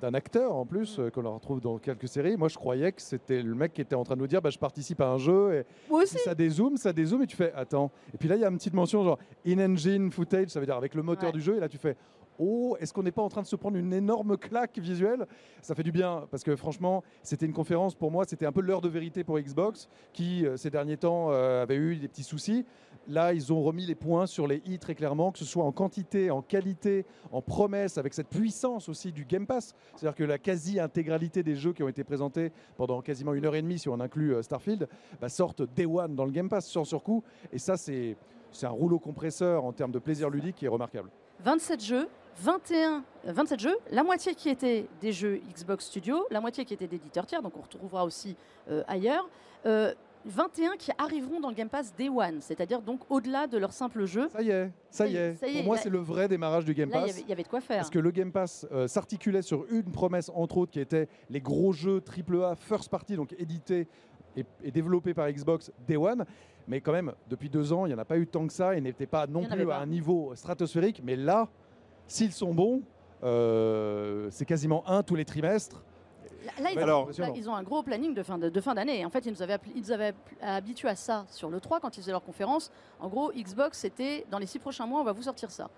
d'un 0.00 0.14
acteur 0.14 0.54
en 0.54 0.64
plus, 0.64 0.98
Mm. 0.98 1.02
euh, 1.02 1.10
qu'on 1.10 1.34
retrouve 1.34 1.60
dans 1.60 1.76
quelques 1.78 2.08
séries. 2.08 2.36
Moi, 2.36 2.48
je 2.48 2.56
croyais 2.56 2.90
que 2.92 3.02
c'était 3.02 3.42
le 3.42 3.54
mec 3.54 3.74
qui 3.74 3.82
était 3.82 3.94
en 3.96 4.02
train 4.04 4.14
de 4.14 4.20
nous 4.20 4.26
dire 4.26 4.40
bah, 4.40 4.48
je 4.50 4.58
participe 4.58 5.00
à 5.02 5.08
un 5.10 5.18
jeu 5.18 5.52
et 5.54 5.64
Moi 5.90 6.04
aussi. 6.04 6.16
Ça 6.18 6.34
dézoome, 6.34 6.76
ça 6.78 6.92
dézoome 6.92 7.22
et 7.22 7.26
tu 7.26 7.36
fais 7.36 7.52
attends. 7.54 7.90
Et 8.14 8.16
puis 8.16 8.26
là, 8.28 8.36
il 8.36 8.40
y 8.40 8.44
a 8.44 8.48
une 8.48 8.56
petite 8.56 8.72
mention 8.72 9.02
genre 9.04 9.18
in-engine 9.46 10.10
footage, 10.10 10.48
ça 10.48 10.58
veut 10.60 10.64
dire 10.66 10.76
avec 10.76 10.94
le 10.94 11.02
moteur 11.02 11.30
Ouais. 11.30 11.32
du 11.32 11.40
jeu. 11.42 11.56
Et 11.56 11.60
là, 11.60 11.68
tu 11.68 11.76
fais 11.76 11.96
oh, 12.40 12.76
est-ce 12.80 12.92
qu'on 12.92 13.02
n'est 13.02 13.12
pas 13.12 13.22
en 13.22 13.28
train 13.28 13.42
de 13.42 13.46
se 13.46 13.56
prendre 13.56 13.76
une 13.76 13.92
énorme 13.92 14.36
claque 14.36 14.78
visuelle? 14.78 15.26
Ça 15.62 15.74
fait 15.74 15.82
du 15.82 15.92
bien 15.92 16.26
parce 16.30 16.42
que 16.42 16.56
franchement, 16.56 17.02
c'était 17.22 17.46
une 17.46 17.52
conférence 17.52 17.94
pour 17.94 18.10
moi, 18.10 18.24
c'était 18.26 18.46
un 18.46 18.52
peu 18.52 18.60
l'heure 18.60 18.80
de 18.80 18.88
vérité 18.88 19.22
pour 19.24 19.38
Xbox 19.38 19.88
qui 20.12 20.46
euh, 20.46 20.56
ces 20.56 20.70
derniers 20.70 20.96
temps 20.96 21.28
euh, 21.30 21.62
avait 21.62 21.76
eu 21.76 21.96
des 21.96 22.08
petits 22.08 22.22
soucis. 22.22 22.64
Là, 23.08 23.32
ils 23.32 23.52
ont 23.52 23.62
remis 23.62 23.86
les 23.86 23.94
points 23.94 24.26
sur 24.26 24.46
les 24.46 24.62
i 24.66 24.78
très 24.78 24.94
clairement, 24.94 25.32
que 25.32 25.38
ce 25.38 25.44
soit 25.44 25.64
en 25.64 25.72
quantité, 25.72 26.30
en 26.30 26.42
qualité, 26.42 27.06
en 27.32 27.42
promesse, 27.42 27.98
avec 27.98 28.14
cette 28.14 28.28
puissance 28.28 28.88
aussi 28.88 29.10
du 29.10 29.24
Game 29.24 29.46
Pass. 29.46 29.74
C'est-à-dire 29.96 30.16
que 30.16 30.24
la 30.24 30.38
quasi-intégralité 30.38 31.42
des 31.42 31.56
jeux 31.56 31.72
qui 31.72 31.82
ont 31.82 31.88
été 31.88 32.04
présentés 32.04 32.52
pendant 32.76 33.00
quasiment 33.00 33.34
une 33.34 33.46
heure 33.46 33.54
et 33.54 33.62
demie, 33.62 33.78
si 33.78 33.88
on 33.88 34.00
inclut 34.00 34.34
euh, 34.34 34.42
Starfield, 34.42 34.88
bah, 35.20 35.28
sortent 35.28 35.62
Day 35.74 35.86
One 35.86 36.14
dans 36.14 36.24
le 36.24 36.30
Game 36.30 36.48
Pass, 36.48 36.68
sans 36.68 36.84
surcoût. 36.84 37.22
Et 37.52 37.58
ça, 37.58 37.76
c'est 37.76 38.16
c'est 38.52 38.66
un 38.66 38.70
rouleau 38.70 38.98
compresseur 38.98 39.64
en 39.64 39.72
termes 39.72 39.92
de 39.92 39.98
plaisir 39.98 40.30
ludique 40.30 40.56
qui 40.56 40.64
est 40.64 40.68
remarquable. 40.68 41.10
27 41.44 41.84
jeux, 41.84 42.08
21, 42.38 43.04
euh, 43.26 43.32
27 43.32 43.60
jeux, 43.60 43.76
la 43.90 44.02
moitié 44.02 44.34
qui 44.34 44.48
étaient 44.48 44.86
des 45.00 45.12
jeux 45.12 45.40
Xbox 45.52 45.86
Studio, 45.86 46.26
la 46.30 46.40
moitié 46.40 46.64
qui 46.64 46.74
étaient 46.74 46.86
d'éditeurs 46.86 47.26
tiers, 47.26 47.42
donc 47.42 47.56
on 47.56 47.62
retrouvera 47.62 48.04
aussi 48.04 48.36
euh, 48.70 48.82
ailleurs. 48.86 49.28
Euh, 49.66 49.94
21 50.26 50.76
qui 50.76 50.90
arriveront 50.98 51.40
dans 51.40 51.48
le 51.48 51.54
Game 51.54 51.68
Pass 51.68 51.94
Day 51.96 52.08
One, 52.08 52.40
c'est-à-dire 52.40 52.82
donc 52.82 53.00
au-delà 53.08 53.46
de 53.46 53.56
leur 53.56 53.72
simple 53.72 54.04
jeu. 54.04 54.28
Ça 54.28 54.42
y 54.42 54.50
est, 54.50 54.70
ça 54.90 55.06
y 55.06 55.16
est. 55.16 55.34
Ça 55.36 55.46
y 55.46 55.52
est, 55.52 55.58
Pour 55.58 55.66
moi, 55.66 55.78
c'est 55.78 55.88
le 55.88 55.98
vrai 55.98 56.28
démarrage 56.28 56.64
du 56.64 56.74
Game 56.74 56.90
Pass. 56.90 57.20
il 57.20 57.28
y 57.28 57.32
avait 57.32 57.42
de 57.42 57.48
quoi 57.48 57.60
faire. 57.60 57.78
Parce 57.78 57.90
que 57.90 57.98
le 57.98 58.10
Game 58.10 58.30
Pass 58.30 58.66
euh, 58.70 58.86
s'articulait 58.86 59.42
sur 59.42 59.64
une 59.70 59.90
promesse, 59.90 60.30
entre 60.34 60.58
autres, 60.58 60.72
qui 60.72 60.80
était 60.80 61.08
les 61.30 61.40
gros 61.40 61.72
jeux 61.72 62.02
AAA 62.02 62.54
first 62.56 62.90
party, 62.90 63.16
donc 63.16 63.34
édités 63.38 63.88
et, 64.36 64.44
et 64.62 64.70
développés 64.70 65.14
par 65.14 65.30
Xbox 65.30 65.70
Day 65.86 65.96
One. 65.96 66.24
Mais 66.68 66.80
quand 66.80 66.92
même, 66.92 67.12
depuis 67.28 67.48
deux 67.48 67.72
ans, 67.72 67.86
il 67.86 67.88
n'y 67.88 67.94
en 67.94 67.98
a 67.98 68.04
pas 68.04 68.16
eu 68.18 68.26
tant 68.26 68.46
que 68.46 68.52
ça 68.52 68.76
et 68.76 68.80
n'était 68.80 69.06
pas 69.06 69.26
non 69.26 69.44
plus 69.44 69.70
à 69.70 69.78
un 69.78 69.86
niveau 69.86 70.32
stratosphérique. 70.34 71.00
Mais 71.02 71.16
là, 71.16 71.48
s'ils 72.06 72.32
sont 72.32 72.54
bons, 72.54 72.82
euh, 73.24 74.28
c'est 74.30 74.44
quasiment 74.44 74.86
un 74.88 75.02
tous 75.02 75.14
les 75.14 75.24
trimestres. 75.24 75.82
Là, 76.44 76.52
là, 76.62 76.70
ils, 76.72 76.78
ont, 76.78 76.82
alors- 76.82 77.10
là, 77.18 77.28
ils 77.34 77.50
ont 77.50 77.54
un 77.54 77.62
gros 77.62 77.82
planning 77.82 78.14
de 78.14 78.22
fin 78.22 78.38
de, 78.38 78.48
de 78.48 78.60
fin 78.60 78.74
d'année. 78.74 79.04
En 79.04 79.10
fait, 79.10 79.26
ils 79.26 79.32
nous 79.32 79.42
avaient, 79.42 79.58
ils 79.74 79.82
nous 79.82 79.92
avaient 79.92 80.14
habitués 80.40 80.88
à 80.88 80.96
ça 80.96 81.26
sur 81.28 81.50
le 81.50 81.60
3 81.60 81.80
quand 81.80 81.96
ils 81.96 82.00
faisaient 82.00 82.12
leur 82.12 82.22
conférence. 82.24 82.70
En 82.98 83.08
gros, 83.08 83.30
Xbox, 83.32 83.78
c'était 83.78 84.24
dans 84.30 84.38
les 84.38 84.46
six 84.46 84.58
prochains 84.58 84.86
mois, 84.86 85.00
on 85.00 85.04
va 85.04 85.12
vous 85.12 85.22
sortir 85.24 85.50
ça. 85.50 85.68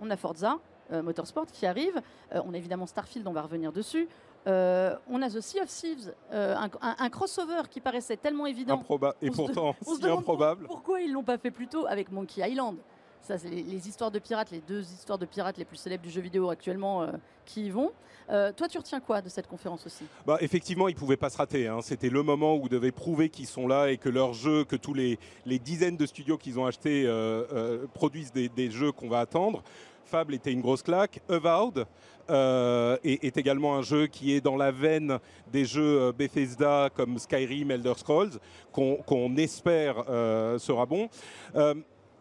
On 0.00 0.08
a 0.10 0.16
Forza, 0.16 0.58
euh, 0.92 1.02
Motorsport 1.02 1.46
qui 1.46 1.66
arrive. 1.66 2.00
Euh, 2.34 2.40
on 2.46 2.54
a 2.54 2.56
évidemment 2.56 2.86
Starfield, 2.86 3.26
on 3.26 3.32
va 3.32 3.42
revenir 3.42 3.72
dessus. 3.72 4.08
Euh, 4.46 4.94
on 5.10 5.20
a 5.22 5.28
The 5.28 5.40
Sea 5.40 5.60
of 5.60 5.68
Thieves, 5.68 6.14
euh, 6.32 6.54
un, 6.80 7.10
crossover 7.10 7.62
qui 7.68 7.80
paraissait 7.80 8.16
tellement 8.16 8.46
évident. 8.46 8.80
Improba- 8.80 9.14
Et 9.20 9.30
pourtant, 9.30 9.74
se 9.84 9.94
si 9.96 10.06
improbable. 10.06 10.66
pour- 10.66 10.76
pourquoi 10.76 11.00
ils 11.00 11.12
l'ont 11.12 11.24
pas 11.24 11.36
fait 11.38 11.50
plus 11.50 11.66
tôt 11.66 11.86
avec 11.86 12.12
Monkey 12.12 12.48
Island. 12.48 12.76
Ça, 13.22 13.38
c'est 13.38 13.48
les, 13.48 13.62
les 13.64 13.88
histoires 13.88 14.12
de 14.12 14.20
pirates, 14.20 14.52
les 14.52 14.60
deux 14.60 14.82
histoires 14.92 15.18
de 15.18 15.26
pirates 15.26 15.58
les 15.58 15.64
plus 15.64 15.76
célèbres 15.78 16.04
du 16.04 16.10
jeu 16.10 16.20
vidéo 16.20 16.48
actuellement 16.48 17.02
euh, 17.02 17.10
qui 17.44 17.66
y 17.66 17.70
vont. 17.70 17.90
Euh, 18.30 18.52
toi, 18.52 18.68
tu 18.68 18.78
retiens 18.78 19.00
quoi 19.00 19.20
de 19.20 19.28
cette 19.28 19.48
conférence 19.48 19.84
aussi? 19.86 20.04
Bah, 20.24 20.36
effectivement, 20.40 20.86
ils 20.86 20.94
ne 20.94 20.98
pouvaient 20.98 21.16
pas 21.16 21.30
se 21.30 21.36
rater. 21.36 21.66
hein. 21.66 21.78
C'était 21.82 22.08
le 22.08 22.22
moment 22.22 22.54
où 22.56 22.62
ils 22.66 22.68
devaient 22.68 22.92
prouver 22.92 23.28
qu'ils 23.28 23.46
sont 23.48 23.66
là 23.66 23.88
et 23.90 23.98
que 23.98 24.08
leurs 24.08 24.32
jeux, 24.32 24.64
que 24.64 24.76
tous 24.76 24.94
les, 24.94 25.18
les 25.44 25.58
dizaines 25.58 25.96
de 25.96 26.06
studios 26.06 26.38
qu'ils 26.38 26.58
ont 26.60 26.66
achetés 26.66 27.04
euh, 27.06 27.86
produisent 27.94 28.32
des, 28.32 28.48
des 28.48 28.70
jeux 28.70 28.92
qu'on 28.92 29.08
va 29.08 29.18
attendre. 29.20 29.64
Fable 30.06 30.34
était 30.34 30.52
une 30.52 30.60
grosse 30.60 30.82
claque. 30.82 31.20
Avowed 31.28 31.84
euh, 32.30 32.96
est, 33.04 33.24
est 33.24 33.36
également 33.36 33.76
un 33.76 33.82
jeu 33.82 34.06
qui 34.06 34.32
est 34.34 34.40
dans 34.40 34.56
la 34.56 34.70
veine 34.72 35.18
des 35.52 35.64
jeux 35.64 36.00
euh, 36.00 36.12
Bethesda 36.12 36.90
comme 36.94 37.18
Skyrim, 37.18 37.70
Elder 37.70 37.94
Scrolls, 37.96 38.32
qu'on 38.72 39.36
espère 39.36 40.04
euh, 40.08 40.58
sera 40.58 40.86
bon. 40.86 41.08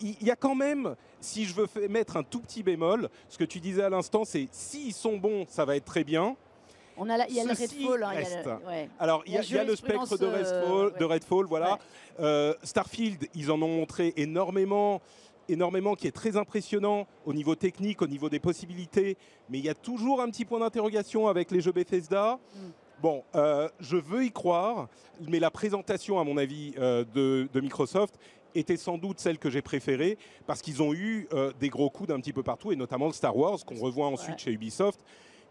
Il 0.02 0.22
y 0.24 0.30
a 0.30 0.36
quand 0.36 0.56
même, 0.56 0.96
si 1.22 1.46
je 1.46 1.56
veux 1.56 1.68
mettre 1.88 2.18
un 2.18 2.24
tout 2.24 2.42
petit 2.42 2.64
bémol, 2.64 3.08
ce 3.30 3.38
que 3.38 3.46
tu 3.46 3.62
disais 3.62 3.82
à 3.84 3.90
l'instant, 3.90 4.26
c'est 4.26 4.48
s'ils 4.52 4.94
sont 4.94 5.16
bons, 5.16 5.46
ça 5.48 5.64
va 5.64 5.78
être 5.78 5.86
très 5.86 6.04
bien. 6.04 6.36
On 6.98 7.10
a 7.10 7.16
la- 7.18 7.28
il 7.30 7.36
y 7.36 7.40
a 7.40 7.46
le 7.46 7.56
Ceci 7.56 7.86
Redfall. 7.88 8.04
hein, 8.04 8.10
il 8.14 8.16
y 8.16 8.26
a 8.26 8.30
le- 8.30 8.36
reste. 8.36 8.50
ouais. 8.68 8.90
Alors, 9.00 9.24
il 9.26 9.32
y, 9.34 9.36
a- 9.38 9.40
La 9.40 9.46
il 9.46 9.56
y 9.56 9.58
a 9.58 9.64
le 9.64 9.76
spectre 9.76 10.18
de 10.18 10.26
Redfall, 10.26 10.54
euh, 10.54 10.90
de 11.00 11.06
ouais. 11.06 11.14
Redfall, 11.14 11.46
voilà. 11.46 11.72
Ouais. 11.74 11.80
Euh, 12.20 12.54
Starfield, 12.64 13.26
ils 13.36 13.50
en 13.52 13.62
ont 13.62 13.68
montré 13.70 14.14
énormément, 14.18 15.02
énormément, 15.50 15.96
qui 15.96 16.08
est 16.08 16.12
très 16.12 16.38
impressionnant 16.38 17.08
au 17.26 17.34
niveau 17.34 17.56
technique, 17.56 18.02
au 18.02 18.08
niveau 18.08 18.30
des 18.30 18.40
possibilités. 18.40 19.18
Mais 19.50 19.60
il 19.60 19.66
y 19.66 19.70
a 19.70 19.74
toujours 19.76 20.22
un 20.22 20.30
petit 20.30 20.46
point 20.46 20.60
d'interrogation 20.60 21.28
avec 21.28 21.52
les 21.52 21.62
jeux 21.62 21.72
Bethesda. 21.72 22.40
Mm. 22.56 22.60
Bon, 23.02 23.24
euh, 23.36 23.68
je 23.80 23.98
veux 23.98 24.24
y 24.24 24.32
croire, 24.32 24.88
mais 25.28 25.40
la 25.40 25.52
présentation, 25.52 26.20
à 26.20 26.24
mon 26.24 26.38
avis, 26.38 26.74
euh, 26.80 27.04
de, 27.14 27.48
de 27.52 27.60
Microsoft 27.60 28.18
était 28.56 28.78
sans 28.78 28.98
doute 28.98 29.20
celle 29.20 29.38
que 29.38 29.50
j'ai 29.50 29.62
préférée 29.62 30.18
parce 30.48 30.62
qu'ils 30.62 30.82
ont 30.82 30.94
eu 30.94 31.28
euh, 31.34 31.52
des 31.60 31.68
gros 31.68 31.90
coups 31.90 32.08
d'un 32.08 32.22
petit 32.22 32.32
peu 32.32 32.42
partout 32.42 32.72
et 32.72 32.78
notamment 32.78 33.08
le 33.08 33.12
Star 33.12 33.36
Wars 33.36 33.60
qu'on 33.66 33.76
revoit 33.76 34.08
ensuite 34.08 34.36
Ouais. 34.36 34.44
chez 34.46 34.52
Ubisoft 34.54 35.02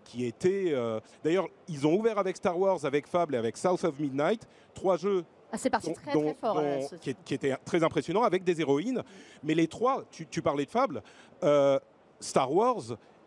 qui 0.04 0.24
était 0.24 0.74
d'ailleurs 1.22 1.48
ils 1.68 1.86
ont 1.86 1.94
ouvert 1.94 2.18
avec 2.18 2.36
Star 2.38 2.58
Wars 2.58 2.82
avec 2.84 3.06
Fable 3.06 3.34
et 3.34 3.38
avec 3.38 3.58
South 3.58 3.84
of 3.84 3.98
Midnight 3.98 4.46
trois 4.72 4.96
jeux 4.96 5.24
Ah, 5.54 5.58
c'est 5.58 5.70
parti 5.70 5.88
dont- 5.88 5.94
très 5.94 6.12
dont- 6.12 6.22
très 6.22 6.34
fort. 6.34 6.54
dont- 6.56 6.60
là, 6.62 6.82
ce- 6.82 6.96
qui, 6.96 7.14
qui 7.24 7.34
étaient 7.34 7.56
très 7.64 7.82
impressionnants 7.84 8.22
avec 8.24 8.42
des 8.44 8.60
héroïnes 8.60 9.02
mais 9.42 9.54
les 9.54 9.68
trois 9.68 10.04
tu, 10.10 10.26
tu 10.26 10.42
parlais 10.42 10.64
de 10.64 10.70
Fable 10.70 11.02
euh, 11.42 11.78
Star 12.20 12.52
Wars 12.52 12.82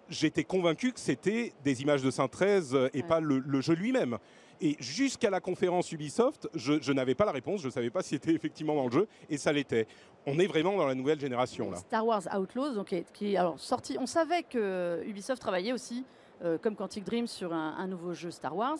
j'étais 0.10 0.44
convaincu 0.44 0.92
que 0.94 1.00
c'était 1.00 1.54
des 1.64 1.82
images 1.82 2.02
de 2.04 2.12
synthèse 2.12 2.74
euh, 2.76 2.90
et 2.94 3.02
Ouais. 3.02 3.08
pas 3.08 3.20
le, 3.20 3.40
le 3.40 3.62
jeu 3.62 3.74
lui-même 3.74 4.18
et 4.60 4.76
jusqu'à 4.80 5.30
la 5.30 5.40
conférence 5.40 5.92
Ubisoft, 5.92 6.50
je, 6.56 6.82
je 6.82 6.92
n'avais 6.92 7.14
pas 7.14 7.26
la 7.26 7.32
réponse, 7.32 7.62
je 7.62 7.68
ne 7.68 7.72
savais 7.72 7.92
pas 7.92 8.02
si 8.02 8.10
c'était 8.16 8.32
effectivement 8.34 8.74
dans 8.74 8.86
le 8.88 8.92
jeu, 8.92 9.08
et 9.30 9.38
ça 9.38 9.54
l'était. 9.54 9.86
On 10.26 10.40
est 10.40 10.48
vraiment 10.48 10.76
dans 10.76 10.88
la 10.88 10.96
nouvelle 10.96 11.20
génération 11.20 11.70
là. 11.70 11.78
Star 11.78 12.04
Wars 12.04 12.24
Outlaws, 12.36 12.74
donc, 12.74 12.88
qui 12.88 12.96
est, 12.96 13.12
qui 13.14 13.38
alors, 13.38 13.60
sorti. 13.60 13.98
On 14.00 14.08
savait 14.08 14.42
que 14.42 15.04
Ubisoft 15.06 15.40
travaillait 15.40 15.74
aussi, 15.74 16.04
euh, 16.44 16.58
comme 16.58 16.76
Quantic 16.76 17.04
Dream, 17.04 17.28
sur 17.28 17.54
un, 17.54 17.76
un 17.78 17.86
nouveau 17.86 18.16
jeu 18.16 18.32
Star 18.32 18.56
Wars. 18.58 18.80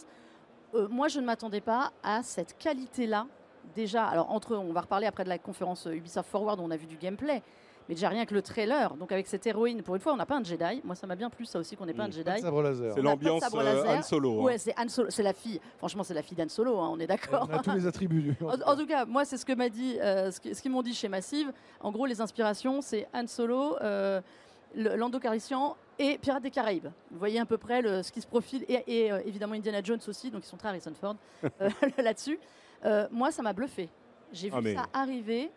Euh, 0.74 0.88
moi, 0.90 1.10
je 1.10 1.20
ne 1.20 1.26
m'attendais 1.28 1.62
pas 1.62 1.92
à 2.02 2.24
cette 2.24 2.58
qualité-là. 2.58 3.28
Déjà, 3.76 4.06
alors 4.06 4.32
entre, 4.32 4.56
on 4.56 4.72
va 4.74 4.82
reparler 4.82 5.08
après 5.08 5.24
de 5.24 5.30
la 5.30 5.38
conférence 5.38 5.88
Ubisoft 5.92 6.30
Forward 6.30 6.60
où 6.60 6.64
on 6.64 6.72
a 6.72 6.78
vu 6.78 6.86
du 6.88 6.98
gameplay, 6.98 7.42
mais 7.88 7.96
déjà 7.96 8.10
rien 8.10 8.26
que 8.26 8.34
le 8.34 8.42
trailer. 8.42 8.96
Donc 8.96 9.12
avec 9.12 9.28
cette 9.28 9.46
héroïne, 9.48 9.82
pour 9.84 9.96
une 9.96 10.02
fois, 10.02 10.14
on 10.14 10.18
n'a 10.18 10.26
pas 10.26 10.36
un 10.38 10.44
Jedi. 10.44 10.82
Moi, 10.84 10.96
ça 10.96 11.06
m'a 11.08 11.16
bien 11.16 11.30
plu 11.30 11.46
ça 11.46 11.60
aussi 11.60 11.76
qu'on 11.76 11.86
n'ait 11.86 11.94
pas 11.94 12.04
un. 12.04 12.08
Jedi. 12.12 12.42
C'est 12.96 13.02
l'ambiance 13.02 13.42
euh. 13.44 13.98
Han 13.98 14.02
Solo. 14.04 14.40
hein. 14.40 14.44
Ouais, 14.44 14.58
c'est 14.58 14.74
Han 14.80 14.90
Solo, 14.90 15.10
c'est 15.10 15.24
la 15.24 15.34
fille. 15.34 15.60
Franchement, 15.78 16.04
c'est 16.04 16.14
la 16.14 16.22
fille 16.24 16.38
d'Han 16.38 16.50
Solo, 16.50 16.78
hein, 16.80 16.90
on 16.92 17.00
est 17.00 17.08
d'accord. 17.08 17.48
On 17.50 17.54
a 17.54 17.60
tous 17.60 17.70
les 17.76 17.88
attributs. 17.88 18.36
En, 18.42 18.72
en 18.72 18.76
tout 18.76 18.88
cas, 18.88 19.06
moi, 19.06 19.26
c'est 19.26 19.38
ce 19.38 19.46
que 19.46 19.54
m'a 19.54 19.70
dit, 19.70 19.98
euh, 20.02 20.32
ce 20.32 20.40
qui- 20.40 20.54
ce 20.56 20.62
qu'ils 20.62 20.72
m'ont 20.72 20.82
dit 20.82 20.94
chez 20.94 21.08
Massive. 21.08 21.52
En 21.82 21.92
gros, 21.92 22.06
les 22.06 22.20
inspirations, 22.20 22.82
c'est 22.82 23.08
Han 23.14 23.28
Solo, 23.28 23.78
euh, 23.82 24.20
Lando 24.76 25.18
Calrissian 25.20 25.76
et 25.98 26.18
Pirates 26.18 26.44
des 26.44 26.52
Caraïbes. 26.52 26.88
Vous 27.12 27.18
voyez 27.20 27.40
à 27.40 27.46
peu 27.46 27.58
près 27.58 27.82
le- 27.82 28.04
ce 28.04 28.12
qui 28.12 28.22
se 28.22 28.28
profile 28.28 28.66
et, 28.68 28.84
et, 29.06 29.12
euh, 29.12 29.20
évidemment 29.26 29.54
Indiana 29.56 29.80
Jones 29.82 30.00
aussi, 30.08 30.30
donc 30.30 30.44
ils 30.44 30.48
sont 30.48 30.58
très 30.58 30.68
Harrison 30.70 30.92
Ford 31.00 31.16
euh, 31.62 31.70
là-dessus. 31.98 32.38
Euh, 32.86 33.08
moi, 33.12 33.32
ça 33.32 33.42
m'a 33.42 33.54
bluffé. 33.54 33.90
J'ai 34.32 34.50
vu 34.50 34.56
Ah, 34.58 34.62
mais- 34.62 34.76
ça 34.76 34.86
arriver. 34.94 35.50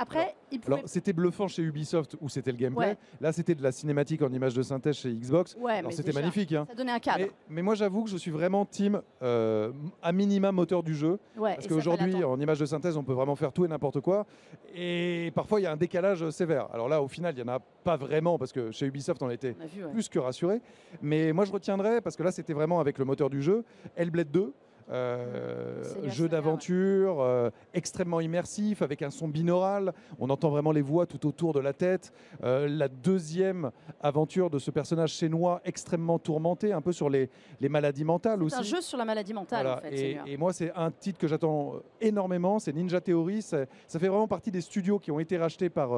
Après, 0.00 0.36
il 0.52 0.60
pouvait. 0.60 0.76
Alors, 0.76 0.88
c'était 0.88 1.12
bluffant 1.12 1.48
chez 1.48 1.60
Ubisoft 1.60 2.14
où 2.20 2.28
c'était 2.28 2.52
le 2.52 2.56
gameplay. 2.56 2.90
Ouais. 2.90 2.96
Là, 3.20 3.32
c'était 3.32 3.56
de 3.56 3.62
la 3.64 3.72
cinématique 3.72 4.22
en 4.22 4.32
image 4.32 4.54
de 4.54 4.62
synthèse 4.62 4.94
chez 4.94 5.12
Xbox. 5.12 5.56
ouais, 5.58 5.72
Alors, 5.78 5.90
mais 5.90 5.96
c'était 5.96 6.10
déjà, 6.10 6.20
magnifique. 6.20 6.52
hein. 6.52 6.66
Ça 6.68 6.74
donnait 6.76 6.92
un 6.92 7.00
cadre. 7.00 7.18
Mais, 7.24 7.30
mais 7.50 7.62
moi, 7.62 7.74
j'avoue 7.74 8.04
que 8.04 8.10
je 8.10 8.16
suis 8.16 8.30
vraiment 8.30 8.64
team 8.64 9.02
euh, 9.22 9.72
à 10.00 10.12
minima 10.12 10.52
moteur 10.52 10.84
du 10.84 10.94
jeu. 10.94 11.18
Ouais, 11.36 11.56
Parce 11.56 11.66
qu'aujourd'hui, 11.66 12.22
en 12.22 12.38
image 12.38 12.60
de 12.60 12.66
synthèse, 12.66 12.96
on 12.96 13.02
peut 13.02 13.12
vraiment 13.12 13.34
faire 13.34 13.52
tout 13.52 13.64
et 13.64 13.68
n'importe 13.68 14.00
quoi. 14.00 14.24
Et 14.72 15.32
parfois, 15.34 15.58
il 15.58 15.64
y 15.64 15.66
a 15.66 15.72
un 15.72 15.76
décalage 15.76 16.30
sévère. 16.30 16.68
Alors 16.72 16.88
là, 16.88 17.02
au 17.02 17.08
final, 17.08 17.34
il 17.36 17.42
n'y 17.42 17.50
en 17.50 17.54
a 17.54 17.58
pas 17.58 17.96
vraiment, 17.96 18.38
parce 18.38 18.52
que 18.52 18.70
chez 18.70 18.86
Ubisoft, 18.86 19.20
on 19.24 19.28
vu, 19.66 19.84
ouais. 19.84 19.90
plus 19.90 20.08
que 20.08 20.20
rassuré. 20.20 20.60
Mais 21.02 21.32
moi, 21.32 21.44
je 21.44 21.50
retiendrai, 21.50 22.00
parce 22.02 22.14
que 22.14 22.22
là, 22.22 22.30
c'était 22.30 22.52
vraiment 22.52 22.78
avec 22.78 22.98
le 22.98 23.04
moteur 23.04 23.30
du 23.30 23.42
jeu, 23.42 23.64
Hellblade 23.96 24.30
2. 24.30 24.52
Euh, 24.90 26.08
jeu 26.08 26.28
d'aventure 26.28 27.20
euh, 27.20 27.50
extrêmement 27.74 28.20
immersif 28.20 28.82
avec 28.82 29.02
un 29.02 29.10
son 29.10 29.28
binaural 29.28 29.92
on 30.18 30.30
entend 30.30 30.48
vraiment 30.48 30.72
les 30.72 30.80
voix 30.80 31.06
tout 31.06 31.26
autour 31.26 31.52
de 31.52 31.60
la 31.60 31.72
tête 31.72 32.12
Euh, 32.44 32.68
la 32.68 32.88
deuxième 32.88 33.70
aventure 34.00 34.48
de 34.48 34.58
ce 34.58 34.70
personnage 34.70 35.12
chinois 35.12 35.60
extrêmement 35.64 36.18
tourmenté 36.18 36.72
un 36.72 36.80
peu 36.80 36.92
sur 36.92 37.10
les, 37.10 37.30
les 37.60 37.68
maladies 37.68 38.04
mentales 38.04 38.42
aussi 38.42 38.54
C'est 38.54 38.60
un 38.60 38.76
jeu 38.76 38.80
sur 38.80 38.96
la 38.96 39.04
maladie 39.04 39.34
mentale, 39.34 39.66
voilà. 39.66 39.78
en 39.78 39.80
fait. 39.80 40.16
et, 40.26 40.36
moi, 40.36 40.52
c'est 40.52 40.72
un 40.74 40.90
titre 40.90 41.18
que 41.18 41.26
j'attends 41.26 41.74
énormément. 42.00 42.58
C'est 42.58 42.72
Ninja 42.72 43.00
Theory. 43.00 43.42
Ça 43.42 43.66
fait 43.86 44.08
vraiment 44.08 44.28
partie 44.28 44.50
des 44.50 44.60
studios 44.60 44.98
qui 44.98 45.10
ont 45.10 45.18
été 45.18 45.36
rachetés 45.36 45.68
par 45.68 45.90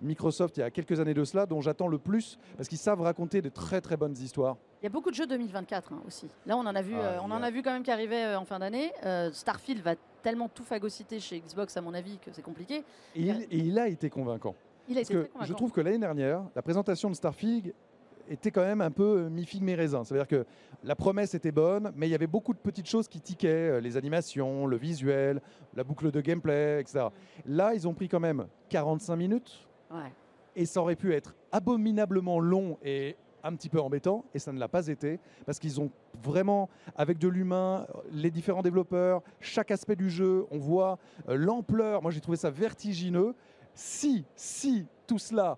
Microsoft 0.00 0.56
il 0.56 0.60
y 0.60 0.62
a 0.62 0.70
quelques 0.70 0.98
années 0.98 1.14
de 1.14 1.24
cela, 1.24 1.46
dont 1.46 1.60
j'attends 1.60 1.88
le 1.88 1.98
plus 1.98 2.38
parce 2.56 2.68
qu'ils 2.68 2.78
savent 2.78 3.00
raconter 3.00 3.42
de 3.42 3.48
très 3.48 3.80
très 3.80 3.96
bonnes 3.96 4.16
histoires. 4.16 4.56
Il 4.82 4.86
y 4.86 4.88
a 4.88 4.90
beaucoup 4.90 5.10
de 5.10 5.14
jeux 5.14 5.28
2024 5.28 5.92
hein, 5.92 6.02
aussi. 6.06 6.26
Là, 6.44 6.56
on 6.56 6.60
en 6.66 6.74
a 6.74 6.82
vu, 6.82 6.94
Ah, 6.96 7.04
euh, 7.04 7.18
on 7.22 7.30
en 7.30 7.40
a- 7.42 7.50
vu 7.52 7.62
quand 7.62 7.72
même 7.72 7.84
qui 7.84 7.90
arrivaient 7.92 8.24
euh, 8.24 8.38
en 8.38 8.44
fin 8.44 8.58
d'année. 8.58 8.90
Euh, 9.06 9.30
Starfield 9.32 9.80
va 9.80 9.94
tellement 10.22 10.48
tout 10.48 10.64
phagocyter 10.64 11.20
chez 11.20 11.38
Xbox, 11.40 11.76
à 11.76 11.80
mon 11.80 11.94
avis, 11.94 12.18
que 12.18 12.32
c'est 12.32 12.42
compliqué. 12.42 12.78
Et 13.14 13.22
il, 13.22 13.42
et 13.50 13.58
il 13.58 13.78
a 13.78 13.86
été 13.86 14.10
convaincant. 14.10 14.56
Il 14.88 14.96
a 14.96 15.00
Parce 15.02 15.10
été 15.10 15.14
très 15.14 15.22
que 15.22 15.28
je 15.28 15.32
convaincant. 15.38 15.54
trouve 15.54 15.70
que 15.72 15.80
l'année 15.80 15.98
dernière, 15.98 16.42
la 16.56 16.62
présentation 16.62 17.08
de 17.10 17.14
Starfield 17.14 17.72
était 18.28 18.50
quand 18.50 18.62
même 18.64 18.80
un 18.80 18.90
peu 18.90 19.28
mi-figue 19.28 19.62
mi-raisin. 19.62 20.02
C'est-à-dire 20.02 20.26
que 20.26 20.44
la 20.82 20.96
promesse 20.96 21.34
était 21.34 21.52
bonne, 21.52 21.92
mais 21.94 22.08
il 22.08 22.10
y 22.10 22.14
avait 22.16 22.26
beaucoup 22.26 22.52
de 22.52 22.58
petites 22.58 22.86
choses 22.88 23.06
qui 23.06 23.20
tiquaient, 23.20 23.80
les 23.80 23.96
animations, 23.96 24.66
le 24.66 24.76
visuel, 24.76 25.40
la 25.76 25.84
boucle 25.84 26.10
de 26.10 26.20
gameplay, 26.20 26.80
etc. 26.80 27.06
Là, 27.46 27.72
ils 27.74 27.86
ont 27.86 27.94
pris 27.94 28.08
quand 28.08 28.20
même 28.20 28.46
45 28.68 29.14
minutes 29.14 29.64
Ouais. 29.92 30.12
et 30.56 30.66
ça 30.66 30.80
aurait 30.80 30.96
pu 30.96 31.12
être 31.14 31.34
abominablement 31.52 32.40
long 32.40 32.78
et 32.82 33.14
un 33.44 33.54
petit 33.54 33.68
peu 33.68 33.80
embêtant, 33.80 34.24
et 34.34 34.38
ça 34.38 34.52
ne 34.52 34.58
l'a 34.58 34.68
pas 34.68 34.86
été, 34.88 35.18
parce 35.46 35.58
qu'ils 35.58 35.80
ont 35.80 35.90
vraiment, 36.22 36.68
avec 36.96 37.18
de 37.18 37.28
l'humain, 37.28 37.86
les 38.10 38.30
différents 38.30 38.62
développeurs, 38.62 39.22
chaque 39.40 39.70
aspect 39.70 39.96
du 39.96 40.10
jeu, 40.10 40.46
on 40.50 40.58
voit 40.58 40.98
euh, 41.28 41.36
l'ampleur, 41.36 42.02
moi 42.02 42.10
j'ai 42.10 42.20
trouvé 42.20 42.36
ça 42.36 42.50
vertigineux. 42.50 43.34
Si, 43.74 44.24
si, 44.34 44.86
tout 45.06 45.18
cela, 45.18 45.56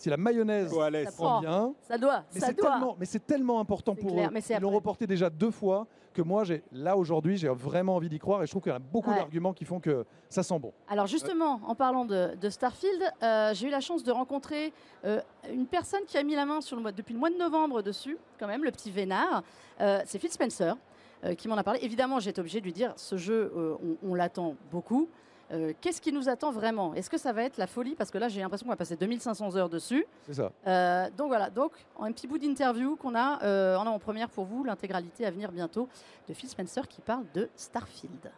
si 0.00 0.08
la 0.10 0.16
mayonnaise. 0.16 0.70
Ça 0.70 1.12
prend 1.12 1.26
prend. 1.26 1.40
bien, 1.40 1.74
Ça 1.82 1.98
doit, 1.98 2.24
mais 2.34 2.40
ça 2.40 2.46
c'est 2.48 2.58
doit. 2.58 2.70
tellement, 2.70 2.96
mais 2.98 3.06
c'est 3.06 3.26
tellement 3.26 3.60
important 3.60 3.94
pour 3.94 4.12
clair, 4.12 4.28
eux. 4.28 4.32
mais 4.32 4.40
Ils 4.40 4.58
l'ont 4.60 4.70
reporté 4.70 5.06
déjà 5.06 5.28
deux 5.30 5.50
fois 5.50 5.86
que 6.12 6.22
moi, 6.22 6.42
j'ai 6.44 6.62
là 6.72 6.96
aujourd'hui, 6.96 7.36
j'ai 7.36 7.48
vraiment 7.48 7.94
envie 7.96 8.08
d'y 8.08 8.18
croire 8.18 8.42
et 8.42 8.46
je 8.46 8.50
trouve 8.50 8.62
qu'il 8.62 8.72
y 8.72 8.74
a 8.74 8.78
beaucoup 8.80 9.10
Ouais. 9.10 9.16
d'arguments 9.16 9.52
qui 9.52 9.64
font 9.64 9.78
que 9.78 10.04
ça 10.28 10.42
sent 10.42 10.58
bon. 10.58 10.72
Alors 10.88 11.06
justement, 11.06 11.60
en 11.66 11.74
parlant 11.74 12.04
de, 12.04 12.34
de 12.40 12.48
Starfield, 12.50 13.02
euh, 13.22 13.54
j'ai 13.54 13.68
eu 13.68 13.70
la 13.70 13.80
chance 13.80 14.02
de 14.02 14.10
rencontrer 14.10 14.72
euh, 15.04 15.20
une 15.52 15.66
personne 15.66 16.00
qui 16.06 16.18
a 16.18 16.22
mis 16.24 16.34
la 16.34 16.46
main 16.46 16.60
sur 16.60 16.76
le 16.76 16.82
mois, 16.82 16.92
depuis 16.92 17.12
le 17.14 17.20
mois 17.20 17.30
de 17.30 17.36
novembre 17.36 17.82
dessus, 17.82 18.16
quand 18.38 18.46
même, 18.48 18.64
le 18.64 18.70
petit 18.72 18.90
Vénard. 18.90 19.42
Euh, 19.80 20.00
c'est 20.04 20.18
Phil 20.18 20.30
Spencer 20.32 20.76
euh, 21.24 21.34
qui 21.34 21.46
m'en 21.46 21.56
a 21.56 21.62
parlé. 21.62 21.78
Évidemment, 21.82 22.18
j'ai 22.18 22.30
été 22.30 22.40
obligée 22.40 22.60
de 22.60 22.64
lui 22.64 22.72
dire, 22.72 22.92
ce 22.96 23.16
jeu, 23.16 23.52
euh, 23.56 23.76
on, 24.02 24.10
on 24.10 24.14
l'attend 24.14 24.56
beaucoup. 24.72 25.08
Euh, 25.52 25.72
Qu'est-ce 25.80 26.00
qui 26.00 26.12
nous 26.12 26.28
attend 26.28 26.52
vraiment? 26.52 26.94
Est-ce 26.94 27.10
que 27.10 27.18
ça 27.18 27.32
va 27.32 27.42
être 27.42 27.56
la 27.56 27.66
folie? 27.66 27.94
Parce 27.94 28.10
que 28.10 28.18
là, 28.18 28.28
j'ai 28.28 28.40
l'impression 28.40 28.64
qu'on 28.64 28.72
va 28.72 28.76
passer 28.76 28.96
2500 28.96 29.56
heures 29.56 29.68
dessus. 29.68 30.06
C'est 30.26 30.34
ça. 30.34 30.52
Euh, 30.66 31.08
donc 31.16 31.28
voilà, 31.28 31.50
donc 31.50 31.72
un 31.98 32.12
petit 32.12 32.26
bout 32.26 32.38
d'interview 32.38 32.96
qu'on 32.96 33.14
a 33.14 33.42
euh, 33.42 33.76
en 33.76 33.86
avant-première 33.86 34.30
pour 34.30 34.44
vous, 34.44 34.62
l'intégralité 34.64 35.26
à 35.26 35.30
venir 35.30 35.50
bientôt 35.50 35.88
de 36.28 36.34
Phil 36.34 36.48
Spencer 36.48 36.86
qui 36.86 37.00
parle 37.00 37.24
de 37.34 37.48
Starfield. 37.56 38.30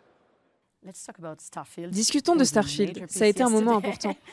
Discutons 1.91 2.35
de 2.35 2.45
Starfield. 2.45 3.09
Ça 3.09 3.25
a 3.25 3.29
été 3.29 3.43
un 3.43 3.51
moment 3.51 3.77
important. 3.77 4.17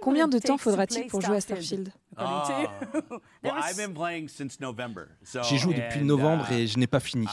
Combien 0.00 0.28
de 0.28 0.38
temps 0.38 0.56
faudra-t-il 0.56 1.08
pour 1.08 1.20
jouer 1.20 1.36
à 1.36 1.40
Starfield? 1.40 1.92
Ah. 2.16 2.70
well, 3.42 3.52
I've 3.58 3.76
been 3.76 3.92
playing 3.92 4.28
since 4.28 4.60
November. 4.60 5.08
So, 5.24 5.42
J'y 5.42 5.58
joue 5.58 5.74
depuis 5.74 6.00
and, 6.00 6.04
novembre 6.04 6.46
uh, 6.50 6.54
et 6.54 6.66
je 6.66 6.78
n'ai 6.78 6.86
pas 6.86 7.00
fini. 7.00 7.26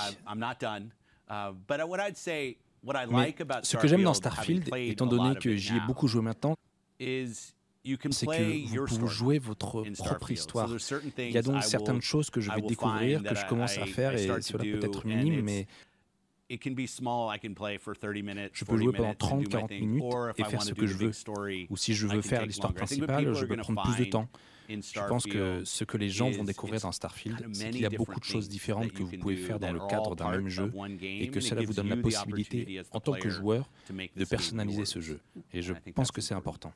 Mais 3.09 3.35
ce 3.63 3.77
que 3.77 3.87
j'aime 3.87 4.03
dans 4.03 4.13
Starfield, 4.13 4.69
étant 4.75 5.05
donné 5.05 5.35
que 5.35 5.49
it 5.49 5.57
j'y 5.57 5.75
ai 5.77 5.79
beaucoup 5.81 6.07
joué 6.07 6.21
maintenant, 6.21 6.55
c'est 6.99 8.25
que 8.25 8.77
vous 8.79 8.85
pouvez 8.85 9.07
jouer 9.07 9.39
votre 9.39 9.83
propre 9.97 10.31
histoire. 10.31 10.69
Il 11.17 11.31
y 11.31 11.37
a 11.37 11.41
donc 11.41 11.63
certaines 11.63 12.01
choses 12.01 12.29
que 12.29 12.41
je 12.41 12.51
vais 12.51 12.61
découvrir, 12.61 13.23
que 13.23 13.35
je 13.35 13.45
commence 13.45 13.77
à 13.77 13.85
faire 13.85 14.13
et 14.13 14.41
cela 14.41 14.63
peut 14.63 14.85
être 14.85 15.05
minime, 15.05 15.41
mais 15.41 15.67
It 16.49 16.61
can 16.61 16.71
be 16.71 16.85
small. 16.85 17.33
I 17.33 17.39
can 17.39 17.53
play 17.53 17.79
for 17.79 17.95
30 17.97 18.21
minutes, 18.21 18.51
Je 18.53 18.65
peux 18.65 18.77
40 18.77 18.83
jouer 18.83 18.91
pendant 18.91 19.07
minutes 19.07 19.23
and 19.23 19.27
30, 19.27 19.43
do 19.43 19.47
my 19.47 19.61
40 19.61 19.67
thing. 19.69 19.87
minutes 19.87 20.03
Or 20.13 20.29
if 20.29 20.39
et 20.39 20.43
faire 20.43 20.61
ce 20.61 20.73
que 20.73 20.85
je 20.85 20.97
veux. 20.97 21.11
ou 21.69 21.77
si 21.77 21.93
je 21.95 22.05
veux 22.05 22.21
faire 22.21 22.45
l'histoire 22.45 22.73
principale, 22.73 23.33
je 23.33 23.45
peux 23.45 23.55
prendre 23.57 23.81
plus 23.83 24.05
de 24.05 24.09
temps. 24.11 24.27
Je 24.69 25.07
pense 25.07 25.25
que 25.25 25.63
ce 25.63 25.83
que 25.83 25.97
les 25.97 26.09
gens 26.09 26.29
vont 26.31 26.43
découvrir 26.43 26.81
dans 26.81 26.91
Starfield, 26.91 27.47
c'est 27.53 27.69
qu'il 27.69 27.81
y 27.81 27.85
a 27.85 27.89
beaucoup 27.89 28.19
de 28.19 28.25
choses 28.25 28.49
différentes 28.49 28.91
que 28.91 29.03
vous 29.03 29.17
pouvez 29.17 29.35
faire 29.35 29.59
dans 29.59 29.71
le 29.71 29.79
cadre 29.89 30.15
d'un 30.15 30.31
même 30.31 30.49
jeu 30.49 30.71
et 31.01 31.29
que 31.29 31.39
cela 31.39 31.61
vous 31.63 31.73
donne 31.73 31.89
la 31.89 31.97
possibilité, 31.97 32.81
en 32.91 32.99
tant 32.99 33.13
que 33.13 33.29
joueur, 33.29 33.69
de 33.89 34.25
personnaliser 34.25 34.85
ce 34.85 34.99
jeu. 34.99 35.19
Et 35.53 35.61
je 35.61 35.73
pense 35.93 36.11
que 36.11 36.21
c'est 36.21 36.33
important. 36.33 36.73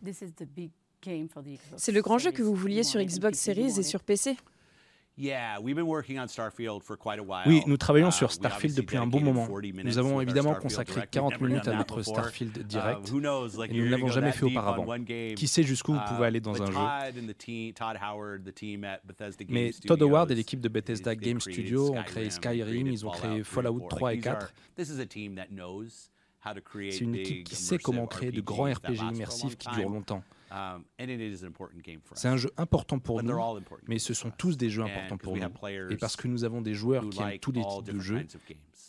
C'est 1.76 1.92
le 1.92 2.02
grand 2.02 2.18
jeu 2.18 2.32
que 2.32 2.42
vous 2.42 2.56
vouliez 2.56 2.84
sur 2.84 3.02
Xbox 3.02 3.40
Series 3.40 3.80
et 3.80 3.84
sur 3.84 4.02
PC 4.02 4.36
Oui, 7.48 7.64
nous 7.66 7.78
travaillons 7.78 8.10
uh, 8.10 8.12
sur 8.12 8.32
Starfield 8.32 8.76
depuis 8.76 8.98
un 8.98 9.08
bon 9.08 9.20
moment. 9.20 9.48
Nous 9.84 9.98
avons 9.98 10.22
évidemment 10.22 10.54
consacré 10.56 11.02
40 11.10 11.42
minutes 11.42 11.68
à 11.68 11.76
notre 11.76 12.04
Starfield 12.04 12.56
uh, 12.58 12.64
direct 12.64 13.08
et 13.08 13.74
nous 13.74 13.86
ne 13.86 13.90
l'avons 13.90 14.10
jamais 14.10 14.32
fait 14.32 14.46
auparavant. 14.46 14.86
Qui 15.36 15.48
sait 15.48 15.64
jusqu'où 15.64 15.94
vous 15.94 16.00
pouvez 16.08 16.22
uh, 16.22 16.28
aller 16.28 16.40
dans 16.40 16.62
un 16.62 16.68
jeu 16.68 16.78
Mais 19.50 19.72
Todd 19.86 20.02
Howard 20.04 20.32
et 20.32 20.36
l'équipe 20.36 20.62
de 20.62 20.70
Bethesda 20.70 21.16
Game 21.16 21.42
Studio 21.42 21.96
ont 21.96 22.04
créé 22.04 22.30
Skyrim, 22.30 22.88
ils 22.88 23.06
ont 23.06 23.12
créé 23.12 23.44
Fallout 23.44 23.88
3 23.90 24.14
et 24.14 24.20
4. 24.20 24.54
C'est 26.92 27.00
une 27.02 27.16
équipe 27.16 27.44
qui 27.44 27.56
sait 27.56 27.78
comment 27.78 28.06
créer 28.06 28.32
de 28.32 28.42
grands 28.42 28.72
RPG 28.72 29.14
immersifs 29.14 29.58
qui 29.58 29.70
durent 29.72 29.90
longtemps. 29.90 30.24
Um, 30.50 30.86
C'est 32.14 32.28
un 32.30 32.38
jeu 32.38 32.50
important 32.56 33.00
pour 33.00 33.22
nous, 33.22 33.38
mais 33.88 34.00
ce 34.00 34.14
sont 34.14 34.32
tous 34.32 34.56
des 34.56 34.70
jeux 34.70 34.84
importants 34.84 35.18
pour 35.18 35.36
nous. 35.36 35.44
Et 35.90 35.98
parce 35.98 36.16
que 36.16 36.28
nous 36.28 36.46
avons 36.46 36.62
des 36.62 36.74
joueurs 36.74 37.10
qui 37.10 37.22
aiment 37.22 37.40
tous 37.40 37.52
les 37.52 37.66
types 37.66 37.94
de 37.94 38.00
jeux, 38.00 38.26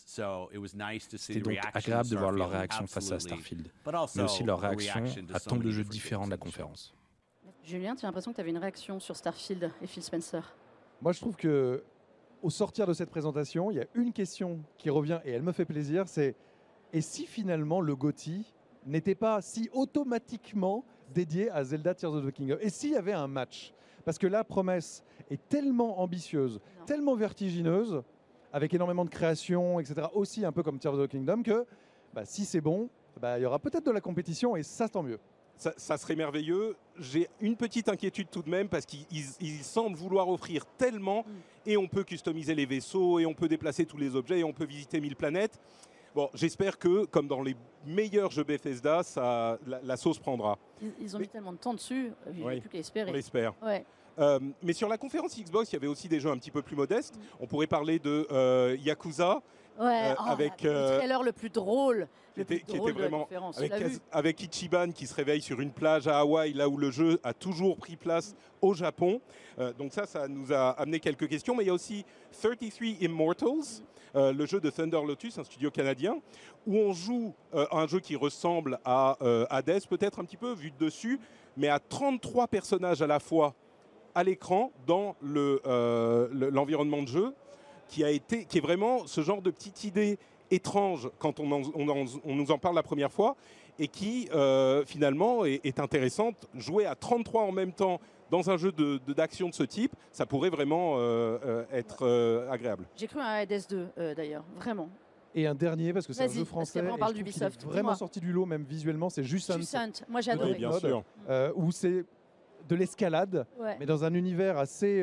c'était 0.06 1.40
donc 1.40 1.58
agréable 1.74 2.08
de 2.08 2.16
voir 2.16 2.32
leur 2.32 2.50
réaction 2.50 2.86
face 2.86 3.10
à 3.10 3.18
Starfield, 3.18 3.70
mais 4.14 4.22
aussi 4.22 4.44
leur 4.44 4.60
réaction 4.60 5.04
à 5.34 5.40
tant 5.40 5.56
de 5.56 5.70
jeux 5.70 5.84
différents 5.84 6.26
de 6.26 6.30
la 6.30 6.36
conférence. 6.36 6.94
Julien, 7.64 7.94
tu 7.96 8.04
as 8.06 8.08
l'impression 8.08 8.30
que 8.30 8.36
tu 8.36 8.40
avais 8.40 8.50
une 8.50 8.58
réaction 8.58 8.98
sur 8.98 9.14
Starfield 9.14 9.70
et 9.82 9.86
Phil 9.86 10.02
Spencer? 10.02 10.54
Moi, 11.02 11.12
je 11.12 11.20
trouve 11.20 11.36
que 11.36 11.82
au 12.40 12.50
sortir 12.50 12.86
de 12.86 12.92
cette 12.92 13.10
présentation, 13.10 13.70
il 13.70 13.76
y 13.76 13.80
a 13.80 13.86
une 13.94 14.12
question 14.12 14.60
qui 14.78 14.90
revient 14.90 15.20
et 15.24 15.32
elle 15.32 15.42
me 15.42 15.52
fait 15.52 15.64
plaisir, 15.64 16.08
c'est 16.08 16.34
et 16.92 17.00
si 17.00 17.26
finalement 17.26 17.80
le 17.80 17.94
GOTY 17.94 18.54
n'était 18.86 19.14
pas 19.14 19.42
si 19.42 19.68
automatiquement 19.72 20.84
dédié 21.14 21.50
à 21.50 21.64
Zelda 21.64 21.94
Tears 21.94 22.14
of 22.14 22.26
the 22.26 22.32
Kingdom. 22.32 22.56
Et 22.60 22.70
s'il 22.70 22.90
y 22.90 22.96
avait 22.96 23.12
un 23.12 23.26
match 23.26 23.72
Parce 24.04 24.18
que 24.18 24.26
la 24.26 24.44
promesse 24.44 25.02
est 25.30 25.40
tellement 25.48 26.00
ambitieuse, 26.00 26.60
tellement 26.86 27.14
vertigineuse, 27.14 28.02
avec 28.52 28.72
énormément 28.74 29.04
de 29.04 29.10
création, 29.10 29.78
etc., 29.80 30.06
aussi 30.14 30.44
un 30.44 30.52
peu 30.52 30.62
comme 30.62 30.78
Tears 30.78 30.94
of 30.94 31.06
the 31.06 31.10
Kingdom, 31.10 31.42
que 31.42 31.66
bah, 32.14 32.24
si 32.24 32.44
c'est 32.44 32.60
bon, 32.60 32.88
bah, 33.20 33.38
il 33.38 33.42
y 33.42 33.46
aura 33.46 33.58
peut-être 33.58 33.84
de 33.84 33.90
la 33.90 34.00
compétition 34.00 34.56
et 34.56 34.62
ça, 34.62 34.88
tant 34.88 35.02
mieux. 35.02 35.18
Ça, 35.56 35.98
serait 35.98 36.14
merveilleux. 36.14 36.76
J'ai 37.00 37.28
une 37.40 37.56
petite 37.56 37.88
inquiétude 37.88 38.28
tout 38.30 38.42
de 38.42 38.48
même 38.48 38.68
parce 38.68 38.86
qu'ils 38.86 39.64
semblent 39.64 39.96
vouloir 39.96 40.28
offrir 40.28 40.64
tellement 40.78 41.24
mm. 41.26 41.70
et 41.70 41.76
on 41.76 41.88
peut 41.88 42.04
customiser 42.04 42.54
les 42.54 42.64
vaisseaux 42.64 43.18
et 43.18 43.26
on 43.26 43.34
peut 43.34 43.48
déplacer 43.48 43.84
tous 43.84 43.96
les 43.96 44.14
objets 44.14 44.38
et 44.38 44.44
on 44.44 44.52
peut 44.52 44.66
visiter 44.66 45.00
mille 45.00 45.16
planètes. 45.16 45.58
Bon, 46.14 46.30
j'espère 46.34 46.78
que, 46.78 47.04
comme 47.06 47.28
dans 47.28 47.42
les 47.42 47.56
meilleurs 47.86 48.30
jeux 48.30 48.44
Bethesda, 48.44 49.02
ça, 49.02 49.58
la, 49.66 49.96
sauce 49.96 50.18
prendra. 50.18 50.58
Ils, 51.00 51.14
ont 51.16 51.18
mis 51.18 51.28
tellement 51.28 51.52
de 51.52 51.58
temps 51.58 51.74
dessus, 51.74 52.12
il 52.32 52.44
n'y 52.44 52.56
a 52.56 52.60
plus 52.60 52.68
qu'à 52.68 52.78
espérer. 52.78 53.10
On 53.10 53.14
l'espère. 53.14 53.54
Euh, 54.18 54.40
mais 54.62 54.72
sur 54.72 54.88
la 54.88 54.98
conférence 54.98 55.38
Xbox, 55.38 55.70
il 55.70 55.74
y 55.74 55.76
avait 55.76 55.86
aussi 55.86 56.08
des 56.08 56.18
jeux 56.18 56.30
un 56.30 56.38
petit 56.38 56.50
peu 56.50 56.62
plus 56.62 56.74
modestes. 56.74 57.16
Mm. 57.16 57.20
On 57.40 57.46
pourrait 57.46 57.66
parler 57.66 57.98
de 57.98 58.26
euh, 58.32 58.76
Yakuza. 58.80 59.42
Ouais, 59.78 60.10
euh, 60.10 60.14
oh, 60.18 60.22
avec 60.26 60.62
le 60.62 60.96
trailer 60.96 61.22
le 61.22 61.32
plus 61.32 61.50
drôle, 61.50 62.08
le 62.36 62.44
qui 62.44 62.54
était, 62.54 62.78
vraiment 62.78 63.28
avec, 63.56 63.72
avec, 64.10 64.42
Ichiban 64.42 64.90
qui 64.90 65.06
se 65.06 65.14
réveille 65.14 65.40
sur 65.40 65.60
une 65.60 65.70
plage 65.70 66.08
à 66.08 66.18
Hawaï, 66.18 66.52
là 66.52 66.68
où 66.68 66.76
le 66.76 66.90
jeu 66.90 67.20
a 67.22 67.32
toujours 67.32 67.76
pris 67.76 67.96
place 67.96 68.34
au 68.60 68.74
Japon. 68.74 69.20
donc 69.78 69.92
ça, 69.92 70.06
ça 70.06 70.26
nous 70.26 70.52
a 70.52 70.70
amené 70.70 71.00
quelques 71.00 71.28
questions. 71.28 71.54
Mais 71.54 71.64
il 71.64 71.68
y 71.68 71.70
a 71.70 71.74
aussi 71.74 72.04
33 72.32 72.86
Immortals. 73.00 73.82
Euh, 74.16 74.32
le 74.32 74.46
jeu 74.46 74.60
de 74.60 74.70
Thunder 74.70 75.00
Lotus, 75.06 75.38
un 75.38 75.44
studio 75.44 75.70
canadien, 75.70 76.18
où 76.66 76.76
on 76.76 76.92
joue 76.92 77.34
euh, 77.54 77.66
un 77.70 77.86
jeu 77.86 78.00
qui 78.00 78.16
ressemble 78.16 78.78
à 78.84 79.16
euh, 79.22 79.46
Hades, 79.50 79.86
peut-être 79.86 80.18
un 80.18 80.24
petit 80.24 80.36
peu 80.36 80.52
vu 80.52 80.70
de 80.70 80.84
dessus, 80.84 81.20
mais 81.56 81.68
à 81.68 81.78
33 81.78 82.48
personnages 82.48 83.02
à 83.02 83.06
la 83.06 83.20
fois 83.20 83.54
à 84.14 84.24
l'écran 84.24 84.72
dans 84.86 85.14
l'environnement 85.22 87.02
de 87.02 87.08
jeu, 87.08 87.34
qui, 87.88 88.04
a 88.04 88.10
été, 88.10 88.44
qui 88.44 88.58
est 88.58 88.62
vraiment 88.62 89.06
ce 89.06 89.20
genre 89.20 89.42
de 89.42 89.50
petite 89.50 89.84
idée 89.84 90.18
étrange 90.50 91.10
quand 91.18 91.40
on, 91.40 91.50
on, 91.52 92.34
nous 92.34 92.50
en 92.50 92.58
parle 92.58 92.74
la 92.74 92.82
première 92.82 93.12
fois 93.12 93.36
et 93.78 93.88
qui 93.88 94.28
finalement 94.86 95.44
est, 95.44 95.60
est, 95.64 95.78
intéressante. 95.78 96.48
Jouer 96.54 96.86
à 96.86 96.94
33 96.94 97.42
en 97.42 97.52
même 97.52 97.72
temps 97.72 98.00
dans 98.30 98.50
un 98.50 98.56
jeu 98.56 98.72
d'action 99.06 99.46
de, 99.46 99.50
de, 99.52 99.56
ce 99.56 99.62
type, 99.62 99.92
ça 100.12 100.26
pourrait 100.26 100.50
vraiment 100.50 100.96
euh, 100.96 101.38
euh, 101.44 101.64
être 101.72 101.98
euh, 102.02 102.50
agréable. 102.50 102.84
J'ai 102.96 103.06
cru 103.06 103.20
à 103.20 103.40
Hades 103.40 103.62
2 103.68 104.14
d'ailleurs, 104.14 104.44
vraiment. 104.56 104.88
Et 105.34 105.46
un 105.46 105.54
dernier, 105.54 105.92
parce 105.92 106.06
que 106.06 106.12
c'est 106.12 106.24
un 106.24 106.28
jeu 106.28 106.44
français. 106.44 106.82
on 106.90 106.96
parle 106.96 107.14
d'Ubisoft. 107.14 107.64
Vraiment 107.64 107.94
sorti 107.94 108.20
du 108.20 108.32
lot, 108.32 108.46
même 108.46 108.64
visuellement, 108.64 109.10
c'est 109.10 109.24
juste 109.24 109.50
un. 109.50 109.58
Moi 110.08 110.20
j'ai 110.20 110.32
adoré. 110.32 110.54
bien 110.54 110.72
sûr. 110.72 111.04
où 111.56 111.70
c'est 111.70 112.04
de 112.68 112.74
l'escalade, 112.74 113.46
mais 113.78 113.86
dans 113.86 114.04
un 114.04 114.14
univers 114.14 114.58
assez 114.58 115.02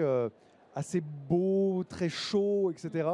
assez 0.75 1.01
beau, 1.01 1.83
très 1.87 2.09
chaud, 2.09 2.69
etc. 2.69 3.09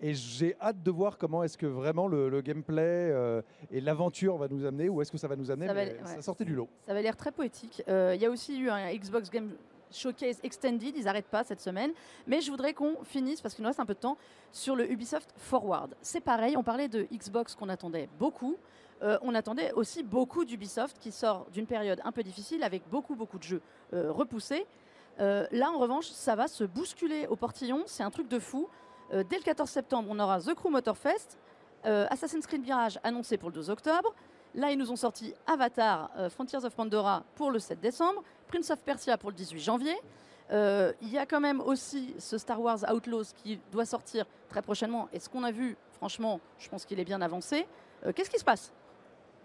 Et 0.00 0.14
j'ai 0.14 0.56
hâte 0.60 0.82
de 0.82 0.90
voir 0.90 1.16
comment 1.16 1.44
est-ce 1.44 1.56
que 1.56 1.66
vraiment 1.66 2.08
le, 2.08 2.40
gameplay 2.42 2.82
euh, 2.82 3.40
et 3.70 3.80
l'aventure 3.80 4.36
va 4.36 4.48
nous 4.48 4.66
amener, 4.66 4.88
ou 4.88 5.00
est-ce 5.00 5.12
que 5.12 5.18
ça 5.18 5.28
va 5.28 5.36
nous 5.36 5.50
amener, 5.50 5.68
ça, 6.04 6.20
sortait 6.20 6.44
du 6.44 6.54
lot. 6.54 6.68
Ça 6.86 6.92
va 6.92 7.00
l'air 7.00 7.16
très 7.16 7.30
poétique. 7.30 7.82
Euh, 7.88 8.12
il 8.14 8.20
y 8.20 8.26
a 8.26 8.30
aussi 8.30 8.58
eu 8.58 8.68
un 8.68 8.92
Xbox 8.92 9.30
Game 9.30 9.52
Showcase 9.92 10.40
Extended, 10.42 10.94
ils 10.96 11.04
n'arrêtent 11.04 11.28
pas 11.28 11.44
cette 11.44 11.60
semaine. 11.60 11.92
Mais 12.26 12.40
je 12.40 12.50
voudrais 12.50 12.74
qu'on 12.74 12.96
finisse, 13.04 13.40
parce 13.40 13.54
qu'il 13.54 13.62
nous 13.62 13.68
reste 13.68 13.80
un 13.80 13.86
peu 13.86 13.94
de 13.94 14.00
temps, 14.00 14.18
sur 14.50 14.74
le 14.74 14.90
Ubisoft 14.90 15.32
Forward. 15.36 15.94
C'est 16.02 16.20
pareil, 16.20 16.56
on 16.56 16.64
parlait 16.64 16.88
de 16.88 17.06
Xbox 17.12 17.54
qu'on 17.54 17.68
attendait 17.68 18.08
beaucoup. 18.18 18.56
Euh, 19.02 19.18
on 19.22 19.34
attendait 19.34 19.72
aussi 19.72 20.02
beaucoup 20.02 20.44
d'Ubisoft 20.44 20.98
qui 20.98 21.12
sort 21.12 21.46
d'une 21.52 21.66
période 21.66 22.00
un 22.04 22.12
peu 22.12 22.22
difficile 22.24 22.64
avec 22.64 22.82
beaucoup 22.90 23.14
beaucoup 23.14 23.38
de 23.38 23.44
jeux 23.44 23.62
repoussés. 23.92 24.66
Euh, 25.20 25.46
là, 25.52 25.70
en 25.70 25.78
revanche, 25.78 26.06
ça 26.06 26.34
va 26.34 26.48
se 26.48 26.64
bousculer 26.64 27.26
au 27.28 27.36
portillon. 27.36 27.84
C'est 27.86 28.02
un 28.02 28.10
truc 28.10 28.28
de 28.28 28.38
fou. 28.38 28.68
Euh, 29.12 29.22
dès 29.28 29.36
le 29.36 29.42
14 29.42 29.68
septembre, 29.68 30.08
on 30.10 30.18
aura 30.18 30.40
The 30.40 30.54
Crew 30.54 30.70
Motorfest, 30.70 31.38
euh, 31.86 32.06
Assassin's 32.10 32.46
Creed 32.46 32.62
Mirage 32.62 32.98
annoncé 33.02 33.36
pour 33.36 33.50
le 33.50 33.54
2 33.54 33.70
octobre. 33.70 34.14
Là, 34.54 34.70
ils 34.70 34.78
nous 34.78 34.90
ont 34.90 34.96
sorti 34.96 35.34
Avatar, 35.46 36.10
Frontiers 36.30 36.64
of 36.64 36.76
Pandora 36.76 37.24
pour 37.34 37.50
le 37.50 37.58
7 37.58 37.80
décembre, 37.80 38.22
Prince 38.46 38.70
of 38.70 38.80
Persia 38.84 39.18
pour 39.18 39.30
le 39.30 39.36
18 39.36 39.58
janvier. 39.58 39.96
Il 40.52 41.10
y 41.10 41.18
a 41.18 41.26
quand 41.26 41.40
même 41.40 41.60
aussi 41.60 42.14
ce 42.20 42.38
Star 42.38 42.60
Wars 42.60 42.78
Outlaws 42.88 43.34
qui 43.42 43.58
doit 43.72 43.84
sortir 43.84 44.26
très 44.48 44.62
prochainement. 44.62 45.08
Et 45.12 45.18
ce 45.18 45.28
qu'on 45.28 45.42
a 45.42 45.50
vu, 45.50 45.76
franchement, 45.90 46.38
je 46.58 46.68
pense 46.68 46.84
qu'il 46.84 47.00
est 47.00 47.04
bien 47.04 47.20
avancé. 47.20 47.66
Qu'est-ce 48.14 48.30
qui 48.30 48.38
se 48.38 48.44
passe? 48.44 48.72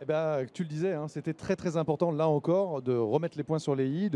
Eh 0.01 0.05
ben, 0.05 0.45
tu 0.53 0.63
le 0.63 0.69
disais, 0.69 0.93
hein, 0.93 1.07
c'était 1.07 1.33
très 1.33 1.55
très 1.55 1.75
important 1.75 2.12
là 2.12 2.27
encore 2.27 2.81
de 2.81 2.95
remettre 2.95 3.38
les 3.38 3.43
points 3.43 3.59
sur 3.59 3.75
les 3.75 3.88
i, 3.88 4.09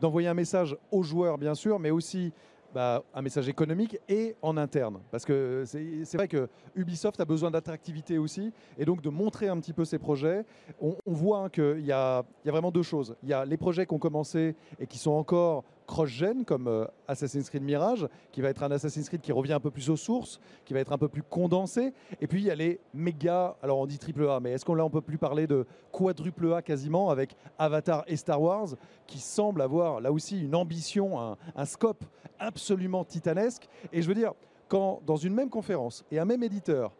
d'envoyer 0.00 0.28
un 0.28 0.34
message 0.34 0.76
aux 0.90 1.02
joueurs 1.02 1.38
bien 1.38 1.54
sûr, 1.54 1.78
mais 1.78 1.90
aussi 1.90 2.32
bah, 2.74 3.02
un 3.14 3.22
message 3.22 3.48
économique 3.48 3.98
et 4.08 4.36
en 4.42 4.56
interne. 4.56 5.00
Parce 5.10 5.24
que 5.24 5.64
c'est 5.66 6.16
vrai 6.16 6.28
que 6.28 6.48
Ubisoft 6.74 7.20
a 7.20 7.24
besoin 7.24 7.50
d'attractivité 7.50 8.18
aussi, 8.18 8.52
et 8.78 8.84
donc 8.84 9.02
de 9.02 9.08
montrer 9.08 9.48
un 9.48 9.58
petit 9.58 9.72
peu 9.72 9.84
ses 9.84 9.98
projets. 9.98 10.44
On, 10.80 10.94
voit 11.06 11.44
hein, 11.44 11.48
qu'il 11.48 11.80
y, 11.80 11.86
y 11.86 11.92
a 11.92 12.24
vraiment 12.44 12.70
deux 12.70 12.82
choses. 12.82 13.16
Il 13.22 13.28
y 13.28 13.32
a 13.32 13.44
les 13.44 13.56
projets 13.56 13.86
qui 13.86 13.94
ont 13.94 13.98
commencé 13.98 14.54
et 14.78 14.86
qui 14.86 14.98
sont 14.98 15.12
encore 15.12 15.64
cross-gen 15.90 16.44
comme 16.44 16.68
euh, 16.68 16.86
Assassin's 17.08 17.50
Creed 17.50 17.64
Mirage, 17.64 18.06
qui 18.30 18.40
va 18.40 18.48
être 18.48 18.62
un 18.62 18.70
Assassin's 18.70 19.08
Creed 19.08 19.20
qui 19.20 19.32
revient 19.32 19.54
un 19.54 19.60
peu 19.60 19.72
plus 19.72 19.90
aux 19.90 19.96
sources, 19.96 20.40
qui 20.64 20.72
va 20.72 20.78
être 20.78 20.92
un 20.92 20.98
peu 20.98 21.08
plus 21.08 21.24
condensé. 21.24 21.92
Et 22.20 22.28
puis 22.28 22.40
il 22.40 22.46
y 22.46 22.50
a 22.50 22.54
les 22.54 22.78
méga, 22.94 23.56
alors 23.60 23.80
on 23.80 23.86
dit 23.86 23.98
triple 23.98 24.28
A, 24.28 24.38
mais 24.38 24.52
est-ce 24.52 24.64
qu'on 24.64 24.76
là 24.76 24.84
on 24.84 24.90
peut 24.90 25.00
plus 25.00 25.18
parler 25.18 25.48
de 25.48 25.66
quadruple 25.90 26.52
A 26.54 26.62
quasiment 26.62 27.10
avec 27.10 27.34
Avatar 27.58 28.04
et 28.06 28.14
Star 28.14 28.40
Wars, 28.40 28.68
qui 29.08 29.18
semblent 29.18 29.62
avoir 29.62 30.00
là 30.00 30.12
aussi 30.12 30.40
une 30.40 30.54
ambition, 30.54 31.20
un, 31.20 31.36
un 31.56 31.64
scope 31.64 32.04
absolument 32.38 33.04
titanesque. 33.04 33.68
Et 33.92 34.00
je 34.00 34.06
veux 34.06 34.14
dire, 34.14 34.32
quand 34.68 35.00
dans 35.04 35.16
une 35.16 35.34
même 35.34 35.50
conférence 35.50 36.04
et 36.12 36.20
un 36.20 36.24
même 36.24 36.44
éditeur 36.44 36.92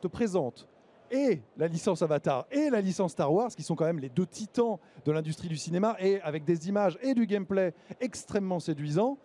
te 0.00 0.08
présente 0.08 0.66
et 1.12 1.42
la 1.56 1.68
licence 1.68 2.02
Avatar 2.02 2.46
et 2.50 2.70
la 2.70 2.80
licence 2.80 3.12
Star 3.12 3.32
Wars, 3.32 3.50
qui 3.50 3.62
sont 3.62 3.76
quand 3.76 3.84
même 3.84 4.00
les 4.00 4.08
deux 4.08 4.26
titans 4.26 4.78
de 5.04 5.12
l'industrie 5.12 5.48
du 5.48 5.56
cinéma, 5.56 5.96
et 6.00 6.20
avec 6.22 6.44
des 6.44 6.68
images 6.68 6.98
et 7.02 7.14
du 7.14 7.26
gameplay 7.26 7.74
extrêmement 8.00 8.58
séduisants, 8.58 9.18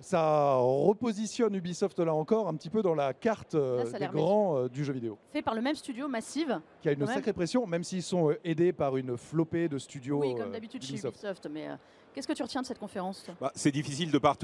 ça 0.00 0.56
repositionne 0.56 1.54
Ubisoft 1.54 1.98
là 2.00 2.12
encore 2.12 2.48
un 2.48 2.54
petit 2.54 2.68
peu 2.68 2.82
dans 2.82 2.94
la 2.94 3.14
carte 3.14 3.54
euh, 3.54 3.84
des 3.98 4.06
grands 4.08 4.58
euh, 4.58 4.68
du 4.68 4.84
jeu 4.84 4.92
vidéo. 4.92 5.16
Fait 5.32 5.40
par 5.40 5.54
le 5.54 5.62
même 5.62 5.76
studio, 5.76 6.08
Massive. 6.08 6.60
Qui 6.82 6.88
a 6.88 6.92
une 6.92 7.06
sacrée 7.06 7.32
pression, 7.32 7.66
même 7.66 7.84
s'ils 7.84 8.02
sont 8.02 8.30
euh, 8.30 8.38
aidés 8.44 8.72
par 8.72 8.96
une 8.96 9.16
flopée 9.16 9.68
de 9.68 9.78
studios. 9.78 10.20
Oui, 10.20 10.34
comme 10.34 10.52
d'habitude 10.52 10.82
chez 10.82 10.94
Ubisoft. 10.94 11.48
Mais 11.50 11.68
qu'est-ce 12.14 12.28
que 12.28 12.32
tu 12.32 12.42
retiens 12.42 12.62
de 12.62 12.66
cette 12.66 12.78
conférence 12.78 13.26
bah, 13.40 13.52
C'est 13.54 13.70
difficile 13.70 14.10
de 14.10 14.18
pas 14.18 14.34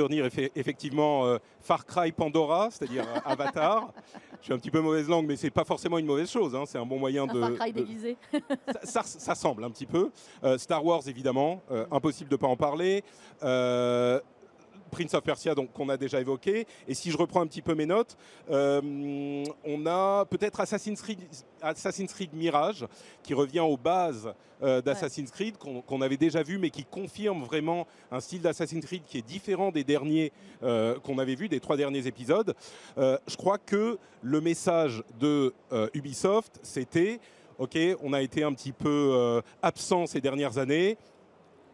effectivement 0.56 1.36
Far 1.60 1.86
Cry 1.86 2.12
Pandora, 2.12 2.68
c'est-à-dire 2.70 3.04
Avatar. 3.24 3.92
Je 4.40 4.46
suis 4.46 4.52
un 4.52 4.58
petit 4.58 4.70
peu 4.70 4.80
mauvaise 4.80 5.08
langue, 5.08 5.26
mais 5.26 5.36
c'est 5.36 5.50
pas 5.50 5.64
forcément 5.64 5.98
une 5.98 6.06
mauvaise 6.06 6.30
chose. 6.30 6.54
Hein. 6.54 6.64
C'est 6.66 6.78
un 6.78 6.86
bon 6.86 6.98
moyen 6.98 7.26
de. 7.26 7.40
Far 7.40 7.54
Cry 7.54 7.72
déguisé. 7.72 8.16
ça, 8.84 9.02
ça, 9.02 9.34
semble 9.34 9.64
un 9.64 9.70
petit 9.70 9.86
peu. 9.86 10.10
Star 10.56 10.84
Wars, 10.84 11.02
évidemment, 11.06 11.62
impossible 11.90 12.30
de 12.30 12.36
pas 12.36 12.46
en 12.46 12.56
parler 12.56 13.04
Prince 14.90 15.14
of 15.14 15.22
Persia, 15.22 15.54
donc 15.54 15.72
qu'on 15.72 15.88
a 15.88 15.96
déjà 15.96 16.20
évoqué. 16.20 16.66
Et 16.86 16.94
si 16.94 17.10
je 17.10 17.16
reprends 17.16 17.40
un 17.40 17.46
petit 17.46 17.62
peu 17.62 17.74
mes 17.74 17.86
notes, 17.86 18.16
euh, 18.50 19.44
on 19.64 19.86
a 19.86 20.24
peut-être 20.26 20.60
Assassin's 20.60 21.00
Creed, 21.00 21.20
Assassin's 21.62 22.12
Creed 22.12 22.34
Mirage, 22.34 22.86
qui 23.22 23.34
revient 23.34 23.60
aux 23.60 23.76
bases 23.76 24.32
euh, 24.62 24.82
d'Assassin's 24.82 25.30
Creed, 25.30 25.56
qu'on 25.56 26.02
avait 26.02 26.16
déjà 26.16 26.42
vu, 26.42 26.58
mais 26.58 26.70
qui 26.70 26.84
confirme 26.84 27.42
vraiment 27.44 27.86
un 28.10 28.20
style 28.20 28.42
d'Assassin's 28.42 28.84
Creed 28.84 29.02
qui 29.06 29.18
est 29.18 29.26
différent 29.26 29.70
des 29.70 29.84
derniers 29.84 30.32
euh, 30.62 30.98
qu'on 31.00 31.18
avait 31.18 31.34
vus, 31.34 31.48
des 31.48 31.60
trois 31.60 31.76
derniers 31.76 32.06
épisodes. 32.06 32.54
je 32.96 33.36
crois 33.36 33.58
que 33.58 33.98
le 34.22 34.40
message 34.40 35.02
de 35.18 35.54
Ubisoft, 35.94 36.58
c'était 36.62 37.20
OK, 37.58 37.78
on 38.02 38.12
a 38.12 38.22
été 38.22 38.42
un 38.42 38.52
petit 38.52 38.72
peu 38.72 39.42
absent 39.62 40.06
ces 40.06 40.20
dernières 40.20 40.58
années 40.58 40.96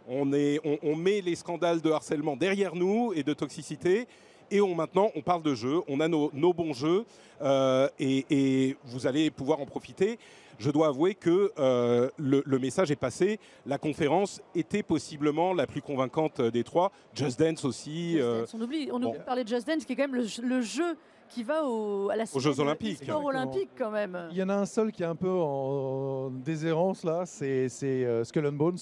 on, 0.09 0.33
est, 0.33 0.61
on, 0.83 0.97
met 0.97 1.21
les 1.21 1.35
scandales 1.35 1.81
de 1.81 1.91
harcèlement 1.91 2.37
derrière 2.37 2.75
nous 2.75 3.13
et 3.15 3.23
de 3.23 3.33
toxicité. 3.33 4.07
Et 4.51 4.61
on, 4.61 4.75
maintenant, 4.75 5.11
on 5.17 5.23
parle 5.23 5.43
de 5.43 5.55
jeux, 5.55 5.81
on 5.89 5.99
a 6.01 6.09
nos, 6.09 6.31
bons 6.53 6.73
jeux 6.73 7.05
euh, 7.43 7.89
et, 7.99 8.77
vous 8.85 9.07
allez 9.07 9.31
pouvoir 9.31 9.61
en 9.61 9.67
profiter. 9.67 10.19
Je 10.59 10.71
dois 10.71 10.89
avouer 10.89 11.15
que 11.15 11.53
euh, 11.59 12.09
le, 12.17 12.59
message 12.59 12.91
est 12.91 12.97
passé. 12.97 13.39
La 13.67 13.77
conférence 13.77 14.41
était 14.55 14.83
possiblement 14.83 15.53
la 15.53 15.67
plus 15.67 15.83
convaincante 15.83 16.41
des 16.41 16.65
trois. 16.65 16.93
Just 17.15 17.39
Dance 17.39 17.65
aussi. 17.65 18.19
Euh, 18.19 18.47
on 18.55 18.61
oublie, 18.61 18.89
on 18.93 19.03
oublie 19.03 19.19
de 19.19 19.25
parler 19.25 19.45
de 19.45 19.49
Just 19.49 19.67
Dance, 19.67 19.85
qui 19.85 19.93
est 19.93 19.97
quand 19.97 20.09
même 20.09 20.25
le, 20.43 20.61
jeu 20.63 20.97
qui 21.29 21.43
va 21.43 21.65
au, 21.65 22.09
à 22.09 22.17
la 22.17 22.25
aux 22.33 22.41
Jeux 22.41 22.59
Olympiques. 22.61 23.03
Sport 23.03 23.25
olympique 23.25 23.71
quand 23.77 23.91
même. 23.91 24.29
Il 24.31 24.37
y 24.37 24.43
en 24.43 24.49
a 24.49 24.55
un 24.55 24.67
seul 24.67 24.93
qui 24.93 25.03
est 25.03 25.07
un 25.07 25.17
peu 25.17 25.29
en, 25.29 26.31
déshérence 26.31 27.03
là, 27.03 27.27
c'est 27.27 27.69
Skull 27.69 28.47
and 28.47 28.53
Bones 28.53 28.79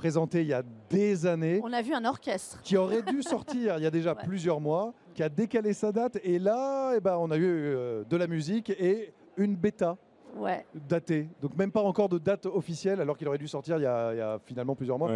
présenté 0.00 0.40
il 0.40 0.46
y 0.46 0.54
a 0.54 0.62
des 0.88 1.26
années. 1.26 1.60
On 1.62 1.74
a 1.74 1.82
vu 1.82 1.92
un 1.92 2.06
orchestre. 2.06 2.58
Qui 2.62 2.78
aurait 2.78 3.02
dû 3.02 3.22
sortir 3.22 3.76
il 3.76 3.82
y 3.82 3.86
a 3.86 3.90
déjà 3.90 4.14
plusieurs 4.28 4.58
mois, 4.58 4.94
qui 5.12 5.22
a 5.22 5.28
décalé 5.28 5.74
sa 5.74 5.92
date. 5.92 6.18
Et 6.24 6.38
là, 6.38 6.94
eh 6.96 7.00
ben, 7.00 7.18
on 7.18 7.30
a 7.30 7.36
eu 7.36 7.44
euh, 7.44 8.02
de 8.08 8.16
la 8.16 8.26
musique 8.26 8.70
et 8.70 9.12
une 9.36 9.56
bêta 9.56 9.98
ouais. 10.36 10.64
daté. 10.88 11.28
Donc 11.40 11.56
même 11.56 11.70
pas 11.70 11.82
encore 11.82 12.08
de 12.08 12.18
date 12.18 12.46
officielle, 12.46 13.00
alors 13.00 13.16
qu'il 13.16 13.28
aurait 13.28 13.38
dû 13.38 13.48
sortir 13.48 13.76
il 13.78 13.82
y 13.82 13.86
a, 13.86 14.38
finalement 14.44 14.74
plusieurs 14.74 14.98
mois. 14.98 15.10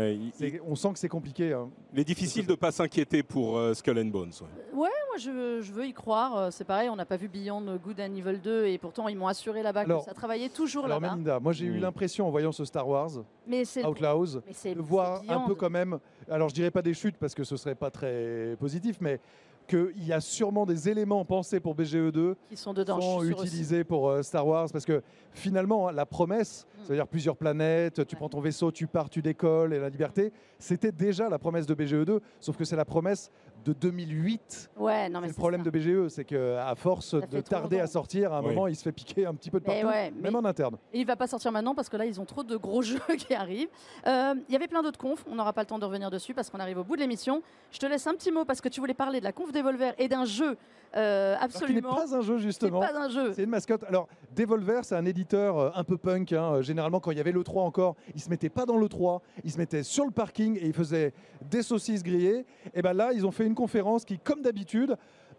On 0.66 0.74
sent 0.74 0.92
que 0.92 0.98
c'est 0.98 1.08
compliqué. 1.08 1.52
Hein. 1.52 1.70
Il 1.92 2.00
est 2.00 2.04
difficile 2.04 2.46
de 2.46 2.52
ne 2.52 2.56
pas 2.56 2.72
s'inquiéter 2.72 3.22
pour 3.22 3.56
euh, 3.56 3.74
Skull 3.74 3.98
and 3.98 4.06
Bones. 4.06 4.32
Ouais, 4.72 4.88
moi 5.08 5.18
je, 5.18 5.72
veux 5.72 5.86
y 5.86 5.92
croroire. 5.92 6.36
Euh, 6.36 6.50
c'est 6.50 6.64
pareil, 6.64 6.88
on 6.88 6.96
n'a 6.96 7.06
pas 7.06 7.16
vu 7.16 7.28
Beyond 7.28 7.78
Good 7.82 8.00
and 8.00 8.14
Evil 8.14 8.40
2 8.42 8.66
et 8.66 8.78
pourtant 8.78 9.08
ils 9.08 9.16
m'ont 9.16 9.28
assuré 9.28 9.62
là-bas 9.62 9.84
que 9.84 10.00
ça 10.00 10.14
travaillait 10.14 10.48
toujours 10.48 10.86
là-bas. 10.86 11.10
Melinda, 11.10 11.40
moi 11.40 11.52
j'ai 11.52 11.66
eu 11.66 11.78
l'impression 11.78 12.26
en 12.26 12.30
voyant 12.30 12.52
ce 12.52 12.64
Star 12.64 12.88
Wars, 12.88 13.10
mais 13.46 13.62
Outlaws, 13.84 14.40
de 14.64 14.80
voir 14.80 15.22
un 15.28 15.40
peu 15.40 15.54
quand 15.54 15.70
même. 15.70 15.98
Alors 16.30 16.48
je 16.48 16.54
dirais 16.54 16.70
pas 16.70 16.82
des 16.82 16.94
chutes 16.94 17.16
parce 17.16 17.34
que 17.34 17.44
ce 17.44 17.56
serait 17.56 17.74
pas 17.74 17.90
très 17.90 18.56
positif, 18.58 18.98
mais 19.00 19.20
qu'il 19.66 20.04
y 20.04 20.12
a 20.12 20.20
sûrement 20.20 20.66
des 20.66 20.88
éléments 20.88 21.24
pensés 21.24 21.60
pour 21.60 21.74
BGE2 21.74 22.34
qui 22.48 22.56
sont, 22.56 22.72
dedans, 22.72 23.00
sont 23.00 23.24
utilisés 23.24 23.84
pour 23.84 24.08
euh, 24.08 24.22
Star 24.22 24.46
Wars 24.46 24.68
parce 24.72 24.84
que 24.84 25.02
finalement 25.32 25.90
la 25.90 26.06
promesse, 26.06 26.66
mm. 26.66 26.80
c'est-à-dire 26.84 27.06
plusieurs 27.06 27.36
planètes, 27.36 28.06
tu 28.06 28.16
prends 28.16 28.28
ton 28.28 28.40
vaisseau, 28.40 28.70
tu 28.70 28.86
pars, 28.86 29.08
tu 29.10 29.22
décolles 29.22 29.72
et 29.72 29.78
la 29.78 29.88
liberté, 29.88 30.32
c'était 30.58 30.92
déjà 30.92 31.28
la 31.28 31.38
promesse 31.38 31.66
de 31.66 31.74
BGE2, 31.74 32.20
sauf 32.40 32.56
que 32.56 32.64
c'est 32.64 32.76
la 32.76 32.84
promesse 32.84 33.30
de 33.64 33.72
2008. 33.72 34.70
Ouais, 34.76 35.08
non, 35.08 35.20
mais 35.20 35.28
le 35.28 35.34
problème 35.34 35.62
de 35.62 35.70
BGE, 35.70 36.08
c'est 36.08 36.24
qu'à 36.24 36.74
force 36.76 37.14
de 37.14 37.40
tarder 37.40 37.80
à 37.80 37.86
sortir, 37.86 38.32
à 38.32 38.38
un 38.38 38.42
moment, 38.42 38.66
il 38.66 38.76
se 38.76 38.82
fait 38.82 38.92
piquer 38.92 39.26
un 39.26 39.34
petit 39.34 39.50
peu 39.50 39.60
de 39.60 39.64
partout, 39.64 39.88
même 40.20 40.36
en 40.36 40.44
interne. 40.44 40.76
Et 40.92 41.00
il 41.00 41.06
va 41.06 41.16
pas 41.16 41.26
sortir 41.26 41.52
maintenant 41.52 41.74
parce 41.74 41.88
que 41.88 41.96
là, 41.96 42.04
ils 42.04 42.20
ont 42.20 42.24
trop 42.24 42.44
de 42.44 42.56
gros 42.56 42.82
jeux 42.82 43.00
qui 43.18 43.34
arrivent. 43.34 43.68
Euh, 44.06 44.34
il 44.48 44.52
y 44.52 44.56
avait 44.56 44.68
plein 44.68 44.82
d'autres 44.82 44.98
confs, 44.98 45.24
on 45.30 45.34
n'aura 45.34 45.52
pas 45.52 45.62
le 45.62 45.66
temps 45.66 45.78
de 45.78 45.84
revenir 45.84 46.10
dessus 46.10 46.34
parce 46.34 46.50
qu'on 46.50 46.60
arrive 46.60 46.78
au 46.78 46.84
bout 46.84 46.96
de 46.96 47.00
l'émission. 47.00 47.42
Je 47.70 47.78
te 47.78 47.86
laisse 47.86 48.06
un 48.06 48.14
petit 48.14 48.30
mot 48.30 48.44
parce 48.44 48.60
que 48.60 48.68
tu 48.68 48.80
voulais 48.80 48.94
parler 48.94 49.20
de 49.20 49.24
la 49.24 49.32
conf 49.32 49.52
Devolver 49.52 49.94
et 49.98 50.08
d'un 50.08 50.24
jeu 50.24 50.56
euh, 50.96 51.34
absolument. 51.40 51.90
n'est 51.90 52.06
pas 52.06 52.16
un 52.16 52.20
jeu 52.20 52.38
justement. 52.38 52.80
C'est 52.80 52.92
pas 52.92 52.98
un 52.98 53.08
jeu. 53.08 53.32
C'est 53.34 53.42
une 53.42 53.50
mascotte. 53.50 53.82
Alors 53.84 54.08
Devolver, 54.36 54.84
c'est 54.84 54.94
un 54.94 55.04
éditeur 55.04 55.58
euh, 55.58 55.70
un 55.74 55.82
peu 55.82 55.96
punk. 55.96 56.32
Hein. 56.32 56.62
Généralement, 56.62 57.00
quand 57.00 57.10
il 57.10 57.16
y 57.16 57.20
avait 57.20 57.32
le 57.32 57.42
3 57.42 57.64
encore, 57.64 57.96
il 58.14 58.20
se 58.20 58.30
mettait 58.30 58.48
pas 58.48 58.64
dans 58.64 58.76
le 58.76 58.88
3, 58.88 59.20
il 59.42 59.50
se 59.50 59.58
mettait 59.58 59.82
sur 59.82 60.04
le 60.04 60.12
parking 60.12 60.56
et 60.56 60.66
il 60.66 60.72
faisait 60.72 61.12
des 61.50 61.62
saucisses 61.62 62.02
grillées. 62.02 62.46
Et 62.74 62.82
ben 62.82 62.92
là, 62.92 63.12
ils 63.12 63.26
ont 63.26 63.32
fait 63.32 63.46
une 63.46 63.53
conférence 63.54 64.04
qui, 64.04 64.18
comme 64.18 64.42
d'habitude, 64.42 64.96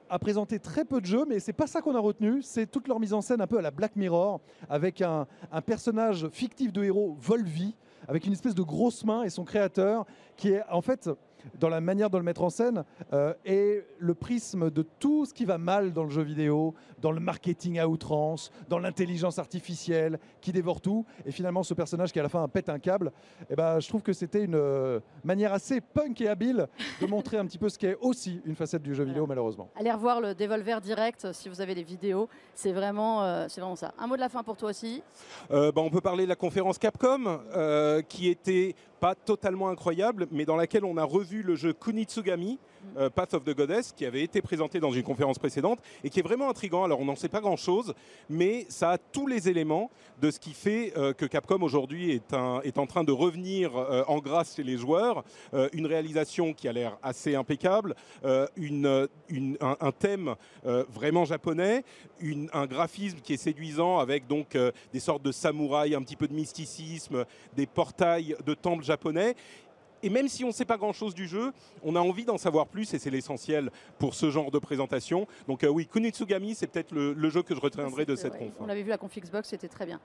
a 0.09 0.19
présenté 0.19 0.59
très 0.59 0.85
peu 0.85 1.01
de 1.01 1.05
jeux, 1.05 1.25
mais 1.27 1.39
c'est 1.39 1.53
pas 1.53 1.67
ça 1.67 1.81
qu'on 1.81 1.95
a 1.95 1.99
retenu. 1.99 2.41
C'est 2.41 2.67
toute 2.67 2.87
leur 2.87 2.99
mise 2.99 3.13
en 3.13 3.21
scène 3.21 3.41
un 3.41 3.47
peu 3.47 3.57
à 3.57 3.61
la 3.61 3.71
Black 3.71 3.95
Mirror, 3.95 4.39
avec 4.69 5.01
un, 5.01 5.27
un 5.51 5.61
personnage 5.61 6.27
fictif 6.29 6.71
de 6.71 6.83
héros, 6.83 7.15
Volvi, 7.19 7.75
avec 8.07 8.25
une 8.25 8.33
espèce 8.33 8.55
de 8.55 8.61
grosse 8.61 9.03
main 9.03 9.23
et 9.23 9.29
son 9.29 9.43
créateur, 9.43 10.05
qui 10.37 10.49
est 10.49 10.63
en 10.69 10.81
fait 10.81 11.09
dans 11.59 11.69
la 11.69 11.81
manière 11.81 12.09
de 12.09 12.17
le 12.17 12.23
mettre 12.23 12.43
en 12.43 12.49
scène 12.49 12.83
euh, 13.13 13.33
est 13.45 13.85
le 13.99 14.13
prisme 14.13 14.69
de 14.69 14.81
tout 14.81 15.25
ce 15.25 15.33
qui 15.33 15.45
va 15.45 15.57
mal 15.57 15.93
dans 15.93 16.03
le 16.03 16.09
jeu 16.09 16.21
vidéo, 16.21 16.73
dans 17.01 17.11
le 17.11 17.19
marketing 17.19 17.79
à 17.79 17.87
outrance, 17.87 18.51
dans 18.69 18.79
l'intelligence 18.79 19.39
artificielle 19.39 20.19
qui 20.41 20.51
dévore 20.51 20.81
tout. 20.81 21.05
Et 21.25 21.31
finalement, 21.31 21.63
ce 21.63 21.73
personnage 21.73 22.11
qui 22.11 22.19
à 22.19 22.23
la 22.23 22.29
fin 22.29 22.47
pète 22.47 22.69
un 22.69 22.79
câble, 22.79 23.11
eh 23.49 23.55
ben, 23.55 23.79
je 23.79 23.87
trouve 23.87 24.01
que 24.01 24.13
c'était 24.13 24.43
une 24.43 24.55
euh, 24.55 24.99
manière 25.23 25.53
assez 25.53 25.81
punk 25.81 26.21
et 26.21 26.29
habile 26.29 26.67
de 27.01 27.05
montrer 27.05 27.37
un 27.37 27.45
petit 27.45 27.57
peu 27.57 27.69
ce 27.69 27.77
qu'est 27.77 27.97
aussi 28.01 28.41
une 28.45 28.55
facette 28.55 28.83
du 28.83 28.95
jeu 28.95 29.03
vidéo, 29.03 29.25
malheureusement. 29.27 29.69
Allez 29.75 29.91
revoir 29.91 30.21
le 30.21 30.35
Devolver 30.35 30.81
Direct 30.81 31.31
si 31.33 31.49
vous 31.49 31.61
avez 31.61 31.75
des 31.75 31.83
vidéos. 31.83 32.29
C'est 32.53 32.71
vraiment, 32.71 33.23
euh, 33.23 33.45
c'est 33.49 33.61
vraiment 33.61 33.75
ça. 33.75 33.93
Un 33.97 34.07
mot 34.07 34.15
de 34.15 34.21
la 34.21 34.29
fin 34.29 34.43
pour 34.43 34.57
toi 34.57 34.69
aussi 34.69 35.03
bah, 35.49 35.71
On 35.75 35.89
peut 35.89 36.01
parler 36.01 36.23
de 36.23 36.29
la 36.29 36.35
conférence 36.35 36.77
Capcom 36.77 37.39
qui 38.07 38.29
était 38.29 38.75
pas 38.99 39.15
totalement 39.15 39.69
incroyable, 39.69 40.27
mais 40.31 40.45
dans 40.45 40.55
laquelle 40.55 40.85
on 40.85 40.97
a 40.97 41.03
revu 41.03 41.43
le 41.43 41.55
jeu 41.55 41.73
Kunitsugami, 41.73 42.59
euh, 42.97 43.09
Path 43.09 43.33
of 43.33 43.43
the 43.43 43.55
Goddess, 43.55 43.91
qui 43.91 44.05
avait 44.05 44.23
été 44.23 44.41
présenté 44.41 44.79
dans 44.79 44.91
une 44.91 45.03
conférence 45.03 45.39
précédente 45.39 45.79
et 46.03 46.09
qui 46.09 46.19
est 46.19 46.23
vraiment 46.23 46.49
intrigant. 46.49 46.83
Alors 46.83 46.99
on 46.99 47.05
n'en 47.05 47.15
sait 47.15 47.29
pas 47.29 47.41
grand-chose, 47.41 47.93
mais 48.29 48.65
ça 48.69 48.91
a 48.91 48.97
tous 48.97 49.27
les 49.27 49.49
éléments 49.49 49.89
de 50.21 50.31
ce 50.31 50.39
qui 50.39 50.53
fait 50.53 50.93
euh, 50.97 51.13
que 51.13 51.25
Capcom 51.25 51.61
aujourd'hui 51.61 52.11
est, 52.11 52.35
est, 52.63 52.77
en 52.77 52.85
train 52.85 53.03
de 53.03 53.11
revenir 53.11 53.75
euh, 53.75 54.03
en 54.07 54.19
grâce 54.19 54.55
chez 54.55 54.63
les 54.63 54.77
joueurs. 54.77 55.23
une 55.73 55.85
réalisation 55.85 56.53
qui 56.53 56.67
a 56.67 56.73
l'air 56.73 56.97
assez 57.03 57.35
impeccable, 57.35 57.95
un, 58.23 59.91
thème 59.99 60.35
vraiment 60.63 61.25
japonais, 61.25 61.83
un 62.53 62.65
graphisme 62.65 63.19
qui 63.19 63.33
est 63.33 63.37
séduisant 63.37 63.99
avec 63.99 64.27
donc 64.27 64.57
des 64.93 64.99
sortes 64.99 65.23
de 65.23 65.31
samouraïs, 65.31 65.95
un 65.95 66.01
petit 66.01 66.15
peu 66.15 66.27
de 66.27 66.33
mysticisme, 66.33 67.25
des 67.55 67.65
portails 67.65 68.35
de 68.45 68.53
temples 68.53 68.83
japonais 68.83 69.35
et 70.05 70.09
même 70.09 70.27
si 70.27 70.43
on 70.43 70.47
ne 70.47 70.53
sait 70.53 70.65
pas 70.65 70.77
grand-chose 70.77 71.15
du 71.15 71.27
jeu, 71.27 71.51
on 71.83 71.95
a 71.95 71.99
envie 71.99 72.25
d'en 72.25 72.37
savoir 72.37 72.67
plus 72.67 72.93
et 72.93 72.99
c'est 72.99 73.09
l'essentiel 73.09 73.71
pour 73.97 74.13
ce 74.13 74.29
genre 74.29 74.51
de 74.51 74.59
présentation. 74.59 75.25
Donc 75.47 75.63
euh, 75.63 75.67
oui, 75.67 75.87
Kunitsugami, 75.87 76.53
c'est 76.53 76.67
peut-être 76.67 76.91
le, 76.91 77.29
jeu 77.29 77.41
que 77.41 77.55
je 77.55 77.59
retiendrai 77.59 78.05
de 78.05 78.15
cette 78.15 78.37
conf. 78.37 78.53
On 78.59 78.67
l'avait 78.67 78.83
vu 78.83 78.89
la 78.89 78.99
conf 78.99 79.17
Xbox, 79.17 79.49
c'était 79.49 79.67
très 79.67 79.87
bien. 79.87 79.99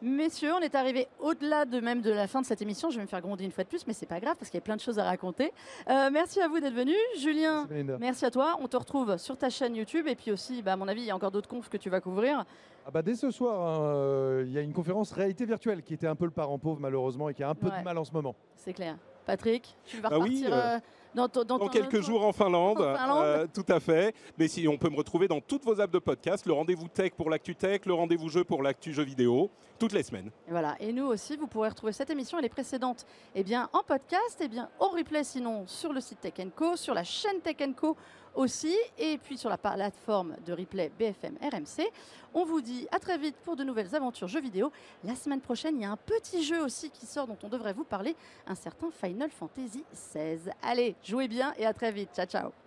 Messieurs, 0.00 0.52
on 0.54 0.60
est 0.60 0.74
arrivé 0.74 1.06
au-delà 1.20 1.66
de 1.66 1.78
même 1.80 2.00
de 2.00 2.10
la 2.10 2.26
fin 2.26 2.40
de 2.40 2.46
cette 2.46 2.62
émission. 2.62 2.88
Je 2.90 2.96
vais 2.96 3.02
me 3.02 3.06
faire 3.06 3.20
gronder 3.20 3.44
une 3.44 3.52
fois 3.52 3.62
de 3.62 3.68
plus, 3.68 3.86
mais 3.86 3.92
c'est 3.92 4.06
pas 4.06 4.20
grave 4.20 4.36
parce 4.36 4.50
qu'il 4.50 4.56
y 4.56 4.62
a 4.62 4.64
plein 4.64 4.74
de 4.74 4.80
choses 4.80 4.98
à 4.98 5.04
raconter. 5.04 5.52
Euh, 5.88 6.08
merci 6.10 6.40
à 6.40 6.48
vous 6.48 6.58
d'être 6.58 6.74
venus. 6.74 6.96
Julien, 7.18 7.68
merci, 8.00 8.24
à 8.24 8.30
toi. 8.30 8.56
On 8.60 8.68
te 8.68 8.76
retrouve 8.76 9.16
sur 9.18 9.36
ta 9.36 9.50
chaîne 9.50 9.76
YouTube 9.76 10.08
et 10.08 10.16
puis 10.16 10.32
aussi, 10.32 10.62
bah, 10.62 10.72
à 10.72 10.76
mon 10.76 10.88
avis, 10.88 11.02
il 11.02 11.06
y 11.06 11.10
a 11.10 11.14
encore 11.14 11.30
d'autres 11.30 11.48
confs 11.48 11.68
que 11.68 11.76
tu 11.76 11.90
vas 11.90 12.00
couvrir. 12.00 12.44
Ah 12.84 12.90
bah 12.90 13.02
dès 13.02 13.14
ce 13.14 13.30
soir, 13.30 13.60
hein, 13.60 13.94
euh, 13.94 14.44
il 14.44 14.52
y 14.52 14.58
a 14.58 14.60
une 14.60 14.72
conférence 14.72 15.12
réalité 15.12 15.44
virtuelle 15.44 15.82
qui 15.82 15.94
était 15.94 16.08
un 16.08 16.16
peu 16.16 16.24
le 16.24 16.32
parent 16.32 16.58
pauvre 16.58 16.80
malheureusement 16.80 17.28
et 17.28 17.34
qui 17.34 17.44
a 17.44 17.48
un 17.48 17.54
peu 17.54 17.70
de 17.70 17.84
mal 17.84 17.96
en 17.96 18.04
ce 18.04 18.12
moment. 18.12 18.34
C'est 18.56 18.72
clair. 18.72 18.96
Patrick, 19.26 19.76
tu 19.84 19.98
vas 19.98 20.08
bah 20.08 20.16
repartir 20.16 20.52
euh, 20.52 20.56
euh, 20.56 20.78
dans, 21.14 21.28
dans, 21.28 21.68
quelques 21.68 22.00
jours 22.00 22.24
en 22.24 22.32
Finlande. 22.32 22.80
Euh, 22.80 23.46
tout 23.52 23.64
à 23.68 23.80
fait. 23.80 24.14
Mais 24.38 24.48
si 24.48 24.66
on 24.66 24.76
peut 24.76 24.88
me 24.88 24.96
retrouver 24.96 25.28
dans 25.28 25.40
toutes 25.40 25.64
vos 25.64 25.80
apps 25.80 25.92
de 25.92 25.98
podcast, 25.98 26.46
le 26.46 26.52
rendez-vous 26.52 26.88
tech 26.88 27.12
pour 27.12 27.30
l'actu 27.30 27.54
tech, 27.54 27.82
le 27.86 27.94
rendez-vous 27.94 28.28
jeu 28.28 28.44
pour 28.44 28.62
l'actu 28.62 28.92
jeu 28.92 29.02
vidéo, 29.02 29.50
toutes 29.78 29.92
les 29.92 30.02
semaines. 30.02 30.30
Et 30.48 30.50
voilà. 30.50 30.76
Et 30.80 30.92
nous 30.92 31.06
aussi, 31.06 31.36
vous 31.36 31.46
pourrez 31.46 31.68
retrouver 31.68 31.92
cette 31.92 32.10
émission 32.10 32.38
et 32.38 32.42
les 32.42 32.48
précédentes 32.48 33.06
eh 33.34 33.44
bien, 33.44 33.68
en 33.72 33.82
podcast, 33.82 34.40
et 34.40 34.44
eh 34.44 34.48
bien, 34.48 34.68
au 34.80 34.88
replay 34.88 35.24
sinon 35.24 35.64
sur 35.66 35.92
le 35.92 36.00
site 36.00 36.20
Tech 36.20 36.34
Co, 36.56 36.76
sur 36.76 36.94
la 36.94 37.04
chaîne 37.04 37.40
Tech 37.40 37.56
Co 37.76 37.96
aussi, 38.34 38.74
et 38.98 39.18
puis 39.18 39.36
sur 39.36 39.50
la 39.50 39.58
plateforme 39.58 40.36
de 40.46 40.52
replay 40.52 40.90
BFM 40.98 41.36
RMC. 41.42 41.90
On 42.34 42.44
vous 42.44 42.60
dit 42.60 42.86
à 42.90 42.98
très 42.98 43.18
vite 43.18 43.36
pour 43.44 43.56
de 43.56 43.64
nouvelles 43.64 43.94
aventures 43.94 44.28
jeux 44.28 44.40
vidéo. 44.40 44.72
La 45.04 45.14
semaine 45.14 45.40
prochaine, 45.40 45.76
il 45.76 45.82
y 45.82 45.84
a 45.84 45.90
un 45.90 45.96
petit 45.96 46.42
jeu 46.42 46.62
aussi 46.62 46.90
qui 46.90 47.06
sort 47.06 47.26
dont 47.26 47.38
on 47.42 47.48
devrait 47.48 47.74
vous 47.74 47.84
parler, 47.84 48.16
un 48.46 48.54
certain 48.54 48.90
Final 48.90 49.30
Fantasy 49.30 49.84
XVI. 49.92 50.50
Allez, 50.62 50.94
jouez 51.02 51.28
bien 51.28 51.52
et 51.58 51.66
à 51.66 51.74
très 51.74 51.92
vite. 51.92 52.10
Ciao, 52.14 52.26
ciao. 52.26 52.61